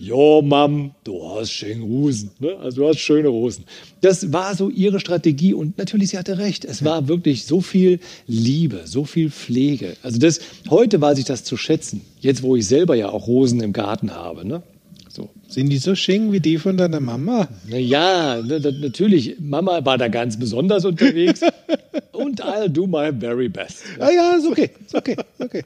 Jo, 0.01 0.41
Mam, 0.41 0.91
du 1.03 1.21
hast 1.29 1.51
schöne 1.51 1.83
Rosen. 1.83 2.31
Ne? 2.39 2.55
Also 2.55 2.81
du 2.81 2.87
hast 2.87 2.99
schöne 2.99 3.27
Rosen. 3.27 3.65
Das 3.99 4.31
war 4.31 4.55
so 4.55 4.69
ihre 4.69 5.01
Strategie 5.01 5.53
und 5.53 5.77
natürlich, 5.77 6.11
sie 6.11 6.17
hatte 6.17 6.37
recht. 6.37 6.63
Es 6.63 6.85
war 6.85 7.09
wirklich 7.09 7.43
so 7.43 7.59
viel 7.59 7.99
Liebe, 8.25 8.83
so 8.85 9.03
viel 9.03 9.29
Pflege. 9.29 9.97
Also 10.01 10.17
das, 10.17 10.39
heute 10.69 11.01
weiß 11.01 11.17
ich 11.17 11.25
das 11.25 11.43
zu 11.43 11.57
schätzen. 11.57 11.99
Jetzt, 12.21 12.43
wo 12.43 12.55
ich 12.55 12.65
selber 12.65 12.95
ja 12.95 13.09
auch 13.09 13.27
Rosen 13.27 13.59
im 13.59 13.73
Garten 13.73 14.15
habe. 14.15 14.47
Ne? 14.47 14.63
So. 15.10 15.30
Sind 15.47 15.70
die 15.70 15.80
so 15.80 15.95
schön 15.95 16.32
wie 16.32 16.39
die 16.39 16.60
von 16.60 16.78
deiner 16.78 16.99
Mama? 16.99 17.49
Naja, 17.68 18.41
natürlich, 18.41 19.38
Mama 19.39 19.84
war 19.84 19.97
da 19.97 20.07
ganz 20.07 20.38
besonders 20.38 20.86
unterwegs. 20.86 21.41
und 22.14 22.43
I'll 22.43 22.70
do 22.70 22.86
my 22.86 23.12
very 23.12 23.49
best. 23.49 23.84
Ah 23.99 24.10
ja, 24.12 24.36
ist 24.36 24.45
okay. 24.45 24.70
Ist 24.86 24.95
okay. 24.95 25.18
okay. 25.39 25.64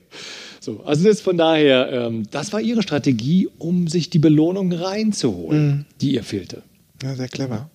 So, 0.62 0.82
also 0.86 1.04
das 1.04 1.20
von 1.20 1.38
daher, 1.38 1.92
ähm, 1.92 2.24
das 2.32 2.54
war 2.54 2.62
ihre 2.62 2.82
Strategie, 2.82 3.50
um 3.58 3.88
sich 3.88 4.10
die 4.10 4.20
Belohnung 4.20 4.72
reinzuholen, 4.72 5.86
die 6.00 6.14
ihr 6.14 6.24
fehlte. 6.24 6.64
Ja, 7.02 7.16
sehr 7.16 7.28
clever. 7.28 7.70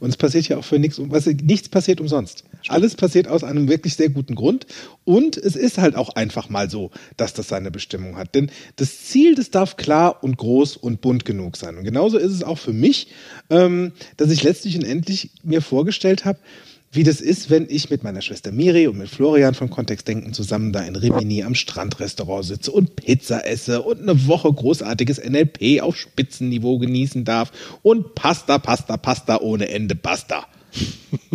Und 0.00 0.10
es 0.10 0.16
passiert 0.16 0.48
ja 0.48 0.58
auch 0.58 0.64
für 0.64 0.78
nichts, 0.78 1.00
was, 1.00 1.26
nichts 1.26 1.68
passiert 1.68 2.00
umsonst. 2.00 2.44
Alles 2.68 2.94
passiert 2.94 3.28
aus 3.28 3.44
einem 3.44 3.68
wirklich 3.68 3.94
sehr 3.96 4.08
guten 4.08 4.34
Grund. 4.34 4.66
Und 5.04 5.36
es 5.36 5.56
ist 5.56 5.78
halt 5.78 5.96
auch 5.96 6.10
einfach 6.10 6.48
mal 6.48 6.70
so, 6.70 6.90
dass 7.16 7.34
das 7.34 7.48
seine 7.48 7.70
Bestimmung 7.70 8.16
hat. 8.16 8.34
Denn 8.34 8.50
das 8.76 9.04
Ziel, 9.04 9.34
das 9.34 9.50
darf 9.50 9.76
klar 9.76 10.22
und 10.22 10.36
groß 10.36 10.76
und 10.76 11.00
bunt 11.00 11.24
genug 11.24 11.56
sein. 11.56 11.76
Und 11.76 11.84
genauso 11.84 12.18
ist 12.18 12.32
es 12.32 12.42
auch 12.42 12.58
für 12.58 12.72
mich, 12.72 13.08
ähm, 13.50 13.92
dass 14.16 14.30
ich 14.30 14.42
letztlich 14.42 14.76
und 14.76 14.84
endlich 14.84 15.30
mir 15.42 15.62
vorgestellt 15.62 16.24
habe, 16.24 16.38
wie 16.92 17.04
das 17.04 17.22
ist, 17.22 17.48
wenn 17.48 17.66
ich 17.70 17.88
mit 17.88 18.04
meiner 18.04 18.20
Schwester 18.20 18.52
Miri 18.52 18.86
und 18.86 18.98
mit 18.98 19.08
Florian 19.08 19.54
von 19.54 19.70
Kontextdenken 19.70 20.34
zusammen 20.34 20.72
da 20.72 20.80
in 20.80 20.94
Rimini 20.94 21.42
am 21.42 21.54
Strandrestaurant 21.54 22.44
sitze 22.44 22.70
und 22.70 22.96
Pizza 22.96 23.46
esse 23.46 23.80
und 23.80 24.02
eine 24.02 24.26
Woche 24.26 24.52
großartiges 24.52 25.18
NLP 25.18 25.80
auf 25.80 25.96
Spitzenniveau 25.96 26.78
genießen 26.78 27.24
darf 27.24 27.50
und 27.82 28.14
Pasta, 28.14 28.58
Pasta, 28.58 28.98
Pasta 28.98 29.40
ohne 29.40 29.68
Ende, 29.68 29.94
basta. 29.94 30.46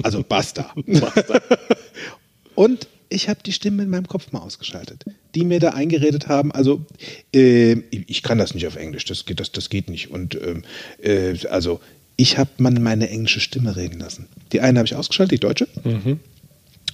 Also 0.04 0.24
basta. 0.24 0.72
und 2.56 2.88
ich 3.10 3.30
habe 3.30 3.40
die 3.44 3.54
Stimmen 3.54 3.80
in 3.80 3.90
meinem 3.90 4.08
Kopf 4.08 4.32
mal 4.32 4.40
ausgeschaltet, 4.40 5.06
die 5.34 5.44
mir 5.44 5.60
da 5.60 5.70
eingeredet 5.70 6.28
haben. 6.28 6.52
Also 6.52 6.86
äh, 7.34 7.74
ich 7.90 8.22
kann 8.22 8.38
das 8.38 8.54
nicht 8.54 8.68
auf 8.68 8.76
Englisch, 8.76 9.06
das 9.06 9.26
geht, 9.26 9.40
das, 9.40 9.52
das 9.52 9.70
geht 9.70 9.90
nicht. 9.90 10.12
Und 10.12 10.36
ähm, 10.36 10.64
äh, 11.02 11.48
also 11.48 11.80
ich 12.18 12.38
habe 12.38 12.50
mal 12.58 12.72
meine 12.72 13.10
englische 13.10 13.40
Stimme 13.40 13.76
reden 13.76 14.00
lassen. 14.00 14.28
Die 14.52 14.60
eine 14.62 14.80
habe 14.80 14.88
ich 14.88 14.96
ausgeschaltet, 14.96 15.34
die 15.38 15.40
deutsche. 15.48 15.68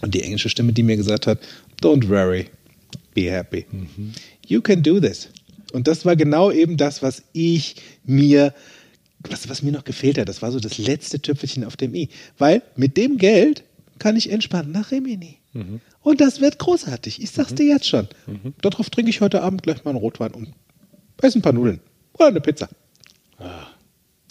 Und 0.01 0.13
die 0.13 0.21
englische 0.21 0.49
Stimme, 0.49 0.73
die 0.73 0.83
mir 0.83 0.97
gesagt 0.97 1.27
hat, 1.27 1.39
don't 1.81 2.09
worry, 2.09 2.47
be 3.15 3.31
happy. 3.31 3.65
You 4.45 4.61
can 4.61 4.83
do 4.83 4.99
this. 4.99 5.29
Und 5.71 5.87
das 5.87 6.05
war 6.05 6.15
genau 6.15 6.51
eben 6.51 6.75
das, 6.77 7.01
was 7.01 7.23
ich 7.31 7.77
mir, 8.03 8.53
was, 9.21 9.47
was 9.49 9.63
mir 9.63 9.71
noch 9.71 9.85
gefehlt 9.85 10.17
hat. 10.17 10.27
Das 10.27 10.41
war 10.41 10.51
so 10.51 10.59
das 10.59 10.77
letzte 10.77 11.19
Tüpfelchen 11.21 11.63
auf 11.63 11.77
dem 11.77 11.95
i. 11.95 12.09
Weil 12.37 12.61
mit 12.75 12.97
dem 12.97 13.17
Geld 13.17 13.63
kann 13.99 14.17
ich 14.17 14.29
entspannt 14.29 14.71
nach 14.71 14.91
Rimini. 14.91 15.37
Und 16.01 16.19
das 16.19 16.41
wird 16.41 16.59
großartig. 16.59 17.21
Ich 17.23 17.31
sag's 17.31 17.55
dir 17.55 17.65
jetzt 17.65 17.87
schon. 17.87 18.07
Darauf 18.61 18.89
trinke 18.89 19.09
ich 19.09 19.21
heute 19.21 19.41
Abend 19.41 19.63
gleich 19.63 19.85
mal 19.85 19.91
einen 19.91 19.99
Rotwein 19.99 20.31
und 20.33 20.49
esse 21.21 21.39
ein 21.39 21.41
paar 21.41 21.53
Nudeln. 21.53 21.79
Oder 22.15 22.27
eine 22.27 22.41
Pizza. 22.41 22.67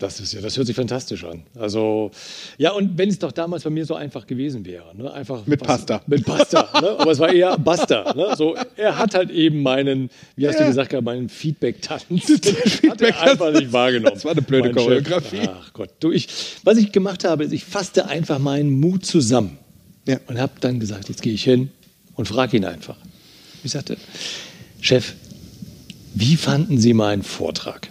Das 0.02 0.18
ist 0.18 0.32
ja, 0.32 0.40
das 0.40 0.56
hört 0.56 0.66
sich 0.66 0.74
fantastisch 0.74 1.22
an. 1.24 1.44
Also, 1.56 2.10
ja, 2.58 2.72
und 2.72 2.98
wenn 2.98 3.08
es 3.08 3.20
doch 3.20 3.30
damals 3.30 3.62
bei 3.62 3.70
mir 3.70 3.86
so 3.86 3.94
einfach 3.94 4.26
gewesen 4.26 4.64
wäre, 4.64 4.96
ne? 4.96 5.12
einfach 5.12 5.46
Mit 5.46 5.60
was- 5.60 5.66
Pasta. 5.68 6.02
Mit 6.08 6.24
Pasta, 6.26 6.68
ne? 6.80 6.96
aber 6.98 7.12
es 7.12 7.20
war 7.20 7.32
eher 7.32 7.56
Basta. 7.56 8.12
Ne? 8.14 8.34
So, 8.36 8.56
er 8.76 8.98
hat 8.98 9.14
halt 9.14 9.30
eben 9.30 9.62
meinen, 9.62 10.10
wie 10.34 10.48
hast 10.48 10.58
du 10.58 10.62
Ja. 10.64 10.68
gesagt, 10.68 10.90
gehabt, 10.90 11.04
meinen 11.04 11.28
Feedback-Tanz. 11.28 12.02
hat 12.90 13.00
er 13.00 13.20
einfach 13.22 13.52
nicht 13.52 13.72
wahrgenommen. 13.72 14.14
Das 14.14 14.24
war 14.24 14.32
eine 14.32 14.42
blöde 14.42 14.70
Mein 14.70 14.74
Chef. 14.74 14.84
Choreografie. 14.84 15.48
Ach 15.48 15.72
Gott, 15.72 15.90
du, 16.00 16.10
ich, 16.10 16.26
was 16.64 16.78
ich 16.78 16.90
gemacht 16.90 17.22
habe, 17.22 17.44
ist, 17.44 17.52
ich 17.52 17.64
fasste 17.64 18.06
einfach 18.08 18.40
meinen 18.40 18.80
Mut 18.80 19.06
zusammen 19.06 19.56
Ja. 20.08 20.18
und 20.26 20.40
habe 20.40 20.54
dann 20.60 20.80
gesagt, 20.80 21.08
jetzt 21.10 21.22
gehe 21.22 21.32
ich 21.32 21.44
hin 21.44 21.70
und 22.16 22.26
frage 22.26 22.56
ihn 22.56 22.64
einfach. 22.64 22.96
Ich 23.62 23.70
sagte, 23.70 23.96
Chef, 24.80 25.12
wie 26.14 26.34
fanden 26.36 26.78
Sie 26.80 26.92
meinen 26.92 27.22
Vortrag? 27.22 27.88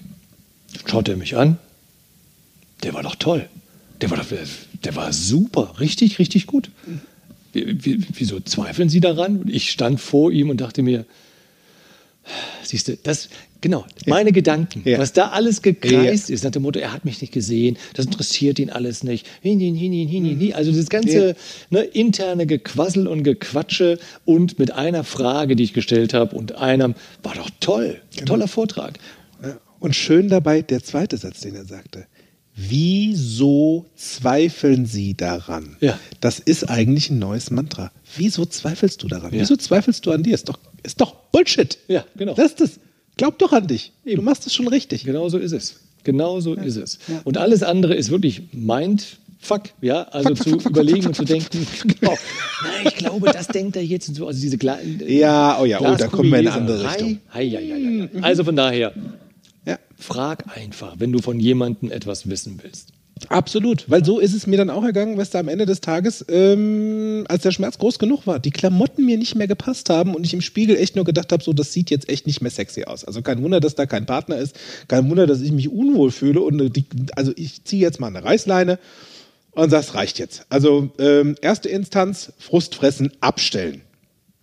Schaut 0.85 1.07
er 1.07 1.15
mich 1.15 1.37
an. 1.37 1.57
Der 2.83 2.93
war 2.93 3.03
doch 3.03 3.15
toll. 3.15 3.47
Der 4.01 4.09
war 4.09 4.17
doch, 4.17 4.25
der 4.83 4.95
war 4.95 5.13
super, 5.13 5.75
richtig, 5.79 6.17
richtig 6.19 6.47
gut. 6.47 6.71
Wie, 7.53 7.85
wie, 7.85 7.99
wieso 8.13 8.39
zweifeln 8.39 8.89
Sie 8.89 8.99
daran? 8.99 9.41
Und 9.41 9.49
ich 9.53 9.69
stand 9.71 9.99
vor 9.99 10.31
ihm 10.31 10.49
und 10.49 10.61
dachte 10.61 10.81
mir, 10.81 11.05
Siehst 12.63 12.87
du, 12.87 12.97
das, 12.97 13.29
genau, 13.61 13.83
meine 14.05 14.31
Gedanken, 14.31 14.83
Ja. 14.85 14.99
was 14.99 15.11
da 15.11 15.29
alles 15.29 15.63
gekreist 15.63 16.29
ist, 16.29 16.43
nach 16.43 16.51
dem 16.51 16.61
Motto, 16.61 16.79
er 16.79 16.93
hat 16.93 17.03
mich 17.03 17.19
nicht 17.19 17.33
gesehen, 17.33 17.77
das 17.95 18.05
interessiert 18.05 18.59
ihn 18.59 18.69
alles 18.69 19.03
nicht, 19.03 19.25
hin, 19.41 19.59
hin, 19.59 19.73
hin, 19.75 19.91
hin, 19.91 20.07
hin, 20.07 20.25
hin, 20.25 20.39
hin. 20.39 20.53
also 20.53 20.71
das 20.71 20.87
ganze 20.89 21.29
Ja. 21.29 21.33
ne, 21.71 21.81
interne 21.81 22.45
Gequassel 22.45 23.07
und 23.07 23.23
Gequatsche 23.23 23.97
und 24.23 24.59
mit 24.59 24.71
einer 24.71 25.03
Frage, 25.03 25.55
die 25.55 25.63
ich 25.63 25.73
gestellt 25.73 26.13
habe 26.13 26.35
und 26.35 26.55
einem, 26.55 26.93
war 27.23 27.33
doch 27.33 27.49
toll, 27.59 27.99
Genau. 28.15 28.25
toller 28.27 28.47
Vortrag. 28.47 28.99
Ja. 29.43 29.57
Und 29.79 29.95
schön 29.95 30.29
dabei 30.29 30.61
der 30.61 30.83
zweite 30.83 31.17
Satz, 31.17 31.39
den 31.41 31.55
er 31.55 31.65
sagte. 31.65 32.05
Wieso 32.69 33.85
zweifeln 33.95 34.85
Sie 34.85 35.13
daran? 35.15 35.77
Ja. 35.79 35.97
Das 36.19 36.39
ist 36.39 36.69
eigentlich 36.69 37.09
ein 37.09 37.19
neues 37.19 37.51
Mantra. 37.51 37.91
Wieso 38.15 38.45
zweifelst 38.45 39.01
du 39.03 39.07
daran? 39.07 39.33
Ja. 39.33 39.41
Wieso 39.41 39.55
zweifelst 39.55 40.05
du 40.05 40.11
an 40.11 40.23
dir? 40.23 40.33
Ist 40.33 40.49
doch, 40.49 40.59
ist 40.83 41.01
doch 41.01 41.13
Bullshit. 41.31 41.77
Ja, 41.87 42.05
genau. 42.15 42.33
Das 42.33 42.47
ist 42.47 42.61
das. 42.61 42.79
Glaub 43.17 43.39
doch 43.39 43.51
an 43.53 43.67
dich. 43.67 43.91
Du 44.05 44.21
machst 44.21 44.47
es 44.47 44.53
schon 44.53 44.67
richtig. 44.67 45.03
Genau 45.03 45.29
so 45.29 45.37
ist 45.37 45.51
es. 45.51 45.75
Genau 46.03 46.39
so 46.39 46.53
ist 46.55 46.77
es. 46.77 46.99
Und 47.23 47.37
alles 47.37 47.63
andere 47.63 47.93
ist 47.93 48.09
wirklich 48.09 48.41
Mindfuck, 48.53 49.63
ja, 49.81 50.03
also 50.03 50.29
Fuck, 50.29 50.37
fuck, 50.37 50.43
zu 50.43 50.49
fuck, 50.51 50.61
fuck, 50.63 50.71
überlegen 50.71 51.01
fuck, 51.03 51.09
und 51.09 51.15
zu 51.15 51.27
fuck, 51.27 51.51
denken, 51.51 51.67
genau, 51.99 52.17
nein, 52.63 52.87
ich 52.87 52.95
glaube, 52.95 53.31
das 53.31 53.47
denkt 53.47 53.75
er 53.75 53.83
jetzt 53.83 54.09
und 54.09 54.15
so, 54.15 54.27
also 54.27 54.41
diese 54.41 54.57
kleinen. 54.57 55.03
Ja, 55.07 55.59
oh 55.61 55.65
ja, 55.65 55.79
oh, 55.79 55.95
da 55.95 56.07
kommen 56.07 56.31
wir 56.31 56.39
in 56.39 56.47
eine 56.47 56.57
andere 56.57 56.89
Richtung. 56.89 57.19
Hei, 57.33 57.49
hei, 57.49 58.09
hei, 58.09 58.09
hei. 58.13 58.23
Also 58.23 58.43
von 58.43 58.55
daher, 58.55 58.93
Ja. 58.95 59.03
Frag 60.01 60.57
einfach, 60.57 60.95
wenn 60.97 61.11
du 61.11 61.19
von 61.19 61.39
jemandem 61.39 61.91
etwas 61.91 62.29
wissen 62.29 62.59
willst. 62.61 62.93
Absolut, 63.29 63.89
weil 63.89 64.03
so 64.03 64.19
ist 64.19 64.33
es 64.33 64.47
mir 64.47 64.57
dann 64.57 64.69
auch 64.69 64.83
ergangen, 64.83 65.17
weißt 65.17 65.33
du, 65.33 65.37
am 65.37 65.47
Ende 65.47 65.65
des 65.65 65.81
Tages, 65.81 66.25
ähm, 66.27 67.25
als 67.27 67.43
der 67.43 67.51
Schmerz 67.51 67.77
groß 67.77 67.99
genug 67.99 68.25
war, 68.25 68.39
die 68.39 68.51
Klamotten 68.51 69.05
mir 69.05 69.17
nicht 69.17 69.35
mehr 69.35 69.47
gepasst 69.47 69.89
haben 69.89 70.15
und 70.15 70.25
ich 70.25 70.33
im 70.33 70.41
Spiegel 70.41 70.75
echt 70.75 70.95
nur 70.95 71.05
gedacht 71.05 71.31
habe, 71.31 71.43
so, 71.43 71.53
das 71.53 71.71
sieht 71.71 71.91
jetzt 71.91 72.09
echt 72.09 72.25
nicht 72.25 72.41
mehr 72.41 72.51
sexy 72.51 72.85
aus. 72.85 73.05
Also 73.05 73.21
kein 73.21 73.43
Wunder, 73.43 73.59
dass 73.59 73.75
da 73.75 73.85
kein 73.85 74.05
Partner 74.05 74.37
ist, 74.37 74.57
kein 74.87 75.09
Wunder, 75.09 75.27
dass 75.27 75.41
ich 75.41 75.51
mich 75.51 75.69
unwohl 75.69 76.11
fühle 76.11 76.41
und 76.41 76.59
äh, 76.59 76.69
die, 76.69 76.85
also 77.15 77.31
ich 77.35 77.63
ziehe 77.63 77.81
jetzt 77.81 77.99
mal 77.99 78.07
eine 78.07 78.23
Reißleine 78.23 78.79
und 79.51 79.71
das 79.71 79.93
reicht 79.93 80.17
jetzt. 80.17 80.45
Also 80.49 80.91
ähm, 80.97 81.35
erste 81.41 81.69
Instanz, 81.69 82.33
Frust 82.39 82.75
fressen, 82.75 83.11
abstellen. 83.21 83.81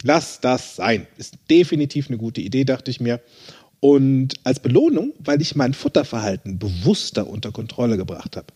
Lass 0.04 0.40
das 0.40 0.76
sein. 0.76 1.08
Ist 1.16 1.34
definitiv 1.50 2.08
eine 2.08 2.18
gute 2.18 2.40
Idee, 2.40 2.64
dachte 2.64 2.90
ich 2.90 3.00
mir. 3.00 3.20
Und 3.80 4.34
als 4.44 4.60
Belohnung, 4.60 5.12
weil 5.18 5.40
ich 5.40 5.54
mein 5.54 5.72
Futterverhalten 5.74 6.58
bewusster 6.58 7.28
unter 7.28 7.52
Kontrolle 7.52 7.96
gebracht 7.96 8.36
habe, 8.36 8.46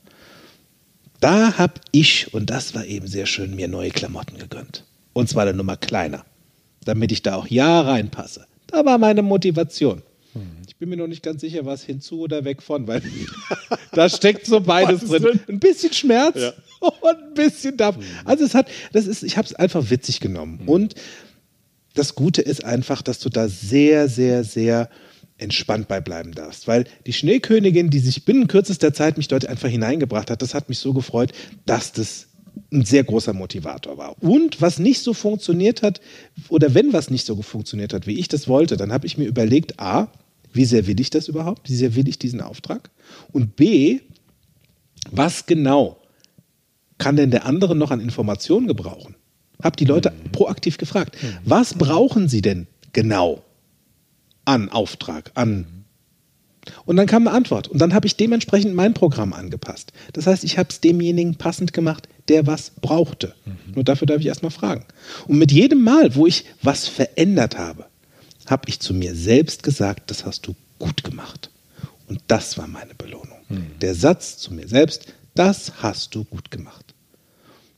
da 1.21 1.57
habe 1.59 1.75
ich, 1.93 2.35
und 2.35 2.51
das 2.51 2.75
war 2.75 2.85
eben 2.85 3.07
sehr 3.07 3.27
schön, 3.27 3.55
mir 3.55 3.69
neue 3.69 3.91
Klamotten 3.91 4.39
gegönnt. 4.39 4.85
Und 5.13 5.29
zwar 5.29 5.43
eine 5.43 5.55
Nummer 5.55 5.77
kleiner, 5.77 6.25
damit 6.85 7.13
ich 7.13 7.23
da 7.23 7.37
auch 7.37 7.47
ja 7.47 7.81
reinpasse. 7.83 8.47
Da 8.67 8.85
war 8.85 8.99
meine 8.99 9.23
Motivation. 9.23 10.03
Ich 10.67 10.77
bin 10.77 10.89
mir 10.89 10.97
noch 10.97 11.07
nicht 11.07 11.23
ganz 11.23 11.43
sicher, 11.43 11.67
was 11.67 11.83
hinzu 11.83 12.21
oder 12.21 12.45
weg 12.45 12.63
von, 12.63 12.87
weil 12.89 13.03
da 13.93 14.09
steckt 14.09 14.47
so 14.47 14.61
beides 14.61 15.01
drin. 15.03 15.23
drin? 15.23 15.41
Ein 15.47 15.61
bisschen 15.61 15.93
Schmerz 15.93 16.41
Ja. 16.41 16.53
und 16.81 17.23
ein 17.23 17.35
bisschen 17.35 17.77
Dampf. 17.77 18.05
Also 18.25 18.45
es 18.45 18.55
hat, 18.55 18.69
das 18.93 19.07
ist, 19.07 19.23
ich 19.23 19.37
habe 19.37 19.47
es 19.47 19.55
einfach 19.55 19.91
witzig 19.91 20.21
genommen. 20.21 20.63
Und 20.67 20.95
das 21.95 22.15
Gute 22.15 22.41
ist 22.41 22.65
einfach, 22.65 23.03
dass 23.03 23.19
du 23.19 23.29
da 23.29 23.49
sehr, 23.49 24.09
sehr, 24.09 24.43
sehr 24.43 24.89
entspannt 25.39 25.89
bei 25.89 26.01
bleiben 26.01 26.33
darfst. 26.33 26.69
Weil 26.69 26.85
die 27.07 27.13
Schneekönigin, 27.13 27.91
die 27.91 27.99
sich 27.99 28.25
binnen 28.25 28.49
kürzester 28.49 28.95
Zeit 28.95 29.17
mich 29.17 29.29
dort 29.29 29.47
einfach 29.47 29.69
hineingebracht 29.69 30.31
hat, 30.31 30.43
das 30.43 30.55
hat 30.55 30.69
mich 30.69 30.79
so 30.79 30.93
gefreut, 30.93 31.33
dass 31.67 31.93
das 31.93 32.29
ein 32.73 32.85
sehr 32.85 33.05
großer 33.05 33.33
Motivator 33.33 33.99
war. 33.99 34.23
Und 34.23 34.61
was 34.61 34.79
nicht 34.79 35.03
so 35.03 35.15
funktioniert 35.15 35.83
hat, 35.83 36.01
oder 36.49 36.75
wenn 36.75 36.93
was 36.93 37.11
nicht 37.11 37.27
so 37.27 37.41
funktioniert 37.43 37.93
hat, 37.93 38.07
wie 38.07 38.19
ich 38.19 38.29
das 38.29 38.49
wollte, 38.49 38.77
dann 38.77 38.93
habe 38.93 39.07
ich 39.07 39.19
mir 39.19 39.27
überlegt, 39.27 39.81
a, 39.81 40.09
wie 40.53 40.65
sehr 40.65 40.87
will 40.87 41.01
ich 41.01 41.11
das 41.11 41.29
überhaupt? 41.29 41.69
Wie 41.71 41.75
sehr 41.75 41.95
will 41.95 42.09
ich 42.09 42.19
diesen 42.19 42.41
Auftrag? 42.41 42.91
Und 43.33 43.57
b, 43.57 44.01
was 45.11 45.47
genau 45.47 45.99
kann 46.99 47.17
denn 47.17 47.31
der 47.31 47.47
andere 47.47 47.75
noch 47.75 47.91
an 47.91 48.01
Informationen 48.01 48.67
gebrauchen? 48.67 49.17
Hab 49.63 49.77
die 49.77 49.85
Leute 49.85 50.13
proaktiv 50.33 50.77
gefragt, 50.77 51.17
was 51.45 51.75
brauchen 51.75 52.29
sie 52.29 52.43
denn 52.43 52.67
genau 52.93 53.43
an 54.45 54.69
Auftrag, 54.69 55.31
an 55.35 55.83
und 56.85 56.97
dann 56.97 57.07
kam 57.07 57.27
eine 57.27 57.37
Antwort. 57.37 57.69
Und 57.69 57.79
dann 57.81 57.95
habe 57.95 58.07
ich 58.07 58.17
dementsprechend 58.17 58.75
mein 58.75 58.95
Programm 58.95 59.33
angepasst. 59.33 59.93
Das 60.13 60.27
heißt, 60.27 60.45
ich 60.45 60.59
habe 60.59 60.69
es 60.71 60.81
demjenigen 60.81 61.35
passend 61.37 61.73
gemacht, 61.73 62.09
der 62.29 62.47
was 62.47 62.71
brauchte. 62.81 63.35
Nur 63.75 63.85
dafür 63.85 64.07
darf 64.07 64.21
ich 64.21 64.27
erstmal 64.27 64.53
fragen. 64.53 64.85
Und 65.27 65.39
mit 65.39 65.51
jedem 65.51 65.83
Mal, 65.83 66.15
wo 66.15 66.27
ich 66.27 66.45
was 66.63 66.87
verändert 66.87 67.59
habe, 67.59 67.87
habe 68.47 68.69
ich 68.69 68.81
zu 68.81 68.95
mir 68.95 69.15
selbst 69.15 69.63
gesagt, 69.63 70.11
das 70.11 70.25
hast 70.25 70.47
du 70.47 70.55
gut 70.79 71.03
gemacht. 71.05 71.51
Und 72.09 72.21
das 72.29 72.59
war 72.59 72.67
meine 72.67 72.95
Belohnung. 72.95 73.39
Der 73.81 73.95
Satz 73.95 74.39
zu 74.39 74.55
mir 74.55 74.69
selbst, 74.69 75.13
das 75.35 75.83
hast 75.83 76.15
du 76.15 76.25
gut 76.25 76.51
gemacht. 76.51 76.95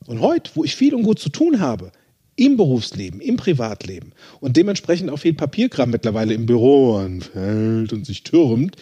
Und 0.05 0.21
heute, 0.21 0.51
wo 0.53 0.63
ich 0.63 0.75
viel 0.75 0.93
und 0.93 1.03
gut 1.03 1.19
zu 1.19 1.29
tun 1.29 1.59
habe, 1.59 1.91
im 2.35 2.57
Berufsleben, 2.57 3.21
im 3.21 3.37
Privatleben 3.37 4.11
und 4.41 4.57
dementsprechend 4.57 5.09
auch 5.09 5.19
viel 5.19 5.33
Papierkram 5.33 5.89
mittlerweile 5.89 6.33
im 6.33 6.45
Büro 6.45 6.97
anfällt 6.97 7.93
und 7.93 8.05
sich 8.05 8.23
türmt, 8.23 8.75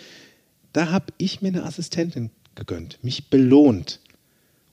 da 0.74 0.90
habe 0.90 1.06
ich 1.18 1.42
mir 1.42 1.50
eine 1.50 1.64
Assistentin 1.64 2.32
gegönnt, 2.56 2.98
mich 3.04 3.30
belohnt, 3.30 4.00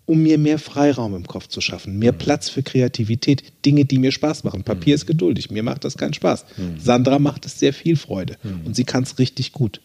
um 0.06 0.22
mir 0.22 0.38
mehr 0.38 0.58
Freiraum 0.58 1.14
im 1.14 1.26
Kopf 1.26 1.46
zu 1.48 1.60
schaffen, 1.60 1.98
mehr 1.98 2.12
Platz 2.12 2.48
für 2.48 2.62
Kreativität, 2.62 3.44
Dinge, 3.64 3.84
die 3.84 3.98
mir 3.98 4.10
Spaß 4.10 4.44
machen. 4.44 4.64
Papier 4.64 4.94
ist 4.94 5.06
geduldig, 5.06 5.50
mir 5.50 5.62
macht 5.62 5.84
das 5.84 5.96
keinen 5.96 6.14
Spaß. 6.14 6.46
Sandra 6.78 7.18
macht 7.18 7.46
es 7.46 7.58
sehr 7.58 7.72
viel 7.72 7.96
Freude 7.96 8.36
und 8.64 8.74
sie 8.74 8.84
kann 8.84 9.04
es 9.04 9.18
richtig 9.18 9.52
gut. 9.52 9.80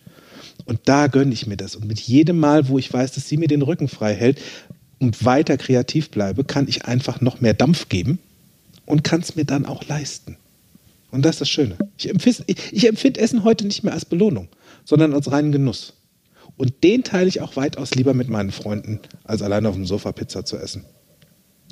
Und 0.64 0.80
da 0.86 1.08
gönne 1.08 1.34
ich 1.34 1.48
mir 1.48 1.58
das. 1.58 1.76
Und 1.76 1.86
mit 1.86 2.00
jedem 2.00 2.40
Mal, 2.40 2.70
wo 2.70 2.80
ich 2.80 2.92
weiß, 2.92 3.12
dass 3.12 3.28
sie 3.28 3.38
mir 3.38 3.50
den 3.50 3.62
Rücken 3.62 3.88
frei 3.88 4.16
hält 4.16 4.42
und 5.00 5.26
weiter 5.26 5.58
kreativ 5.58 6.10
bleibe, 6.10 6.44
kann 6.44 6.68
ich 6.68 6.86
einfach 6.86 7.22
noch 7.22 7.42
mehr 7.42 7.54
Dampf 7.54 7.90
geben 7.90 8.20
und 8.86 9.04
kann 9.04 9.22
es 9.22 9.36
mir 9.36 9.46
dann 9.46 9.66
auch 9.66 9.86
leisten. 9.88 10.38
Und 11.12 11.24
das 11.24 11.36
ist 11.36 11.42
das 11.42 11.50
Schöne. 11.50 11.78
Ich 11.98 12.10
empfinde, 12.10 12.44
ich, 12.48 12.58
ich 12.74 12.88
empfinde 12.88 13.20
Essen 13.20 13.44
heute 13.44 13.66
nicht 13.66 13.84
mehr 13.84 13.94
als 13.94 14.06
Belohnung, 14.06 14.50
sondern 14.84 15.14
als 15.14 15.32
reinen 15.32 15.52
Genuss. 15.52 15.94
Und 16.58 16.84
den 16.84 17.04
teile 17.04 17.28
ich 17.28 17.42
auch 17.42 17.56
weitaus 17.56 17.96
lieber 17.96 18.14
mit 18.14 18.30
meinen 18.30 18.52
Freunden, 18.52 19.00
als 19.24 19.42
allein 19.42 19.66
auf 19.66 19.76
dem 19.76 19.86
Sofa 19.86 20.12
Pizza 20.12 20.46
zu 20.46 20.58
essen. 20.58 20.86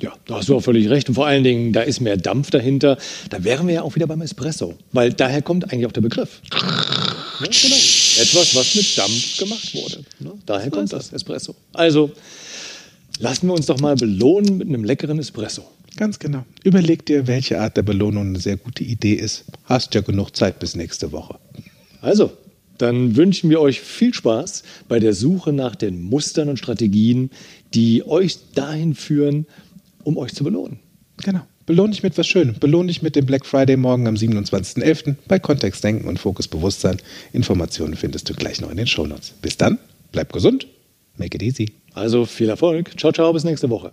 Ja, 0.00 0.12
da 0.26 0.36
hast 0.36 0.48
du 0.48 0.56
auch 0.56 0.60
völlig 0.60 0.90
recht. 0.90 1.08
Und 1.08 1.14
vor 1.14 1.26
allen 1.26 1.44
Dingen, 1.44 1.72
da 1.72 1.82
ist 1.82 2.00
mehr 2.00 2.16
Dampf 2.16 2.50
dahinter. 2.50 2.98
Da 3.30 3.44
wären 3.44 3.66
wir 3.66 3.74
ja 3.74 3.82
auch 3.82 3.94
wieder 3.94 4.06
beim 4.06 4.22
Espresso. 4.22 4.74
Weil 4.92 5.12
daher 5.12 5.40
kommt 5.40 5.72
eigentlich 5.72 5.86
auch 5.86 5.92
der 5.92 6.00
Begriff. 6.00 6.40
Ja, 6.52 7.46
genau. 7.46 7.76
Etwas, 7.76 8.54
was 8.54 8.74
mit 8.74 8.98
Dampf 8.98 9.38
gemacht 9.38 9.74
wurde. 9.74 10.04
Ne? 10.18 10.32
Daher 10.46 10.70
kommt 10.70 10.92
das 10.92 11.12
Espresso. 11.12 11.54
Also, 11.72 12.10
lassen 13.18 13.46
wir 13.46 13.54
uns 13.54 13.66
doch 13.66 13.78
mal 13.80 13.94
belohnen 13.94 14.58
mit 14.58 14.68
einem 14.68 14.84
leckeren 14.84 15.18
Espresso. 15.18 15.64
Ganz 15.96 16.18
genau. 16.18 16.44
Überleg 16.64 17.06
dir, 17.06 17.26
welche 17.26 17.60
Art 17.60 17.76
der 17.76 17.82
Belohnung 17.82 18.28
eine 18.28 18.40
sehr 18.40 18.56
gute 18.56 18.82
Idee 18.82 19.14
ist. 19.14 19.44
Hast 19.64 19.94
ja 19.94 20.00
genug 20.00 20.34
Zeit 20.34 20.58
bis 20.58 20.74
nächste 20.74 21.12
Woche. 21.12 21.38
Also, 22.00 22.32
dann 22.78 23.16
wünschen 23.16 23.50
wir 23.50 23.60
euch 23.60 23.80
viel 23.80 24.12
Spaß 24.12 24.64
bei 24.88 24.98
der 24.98 25.14
Suche 25.14 25.52
nach 25.52 25.76
den 25.76 26.02
Mustern 26.02 26.48
und 26.48 26.58
Strategien, 26.58 27.30
die 27.72 28.06
euch 28.06 28.38
dahin 28.54 28.94
führen, 28.94 29.46
um 30.02 30.16
euch 30.16 30.34
zu 30.34 30.42
belohnen. 30.42 30.80
Genau. 31.22 31.42
Belohn 31.66 31.92
dich 31.92 32.02
mit 32.02 32.18
was 32.18 32.26
Schönem. 32.26 32.56
Belohn 32.58 32.88
dich 32.88 33.00
mit 33.00 33.16
dem 33.16 33.24
Black 33.24 33.46
Friday 33.46 33.76
morgen 33.76 34.06
am 34.06 34.16
27.11. 34.16 35.14
bei 35.28 35.38
Kontext 35.38 35.82
Denken 35.82 36.08
und 36.08 36.18
Fokus 36.18 36.46
Bewusstsein. 36.46 36.98
Informationen 37.32 37.94
findest 37.96 38.28
du 38.28 38.34
gleich 38.34 38.60
noch 38.60 38.70
in 38.70 38.76
den 38.76 38.86
Shownotes. 38.86 39.32
Bis 39.40 39.56
dann, 39.56 39.78
bleib 40.12 40.32
gesund, 40.32 40.66
make 41.16 41.36
it 41.36 41.42
easy. 41.42 41.72
Also 41.94 42.26
viel 42.26 42.50
Erfolg. 42.50 42.98
Ciao, 42.98 43.12
ciao, 43.12 43.32
bis 43.32 43.44
nächste 43.44 43.70
Woche. 43.70 43.92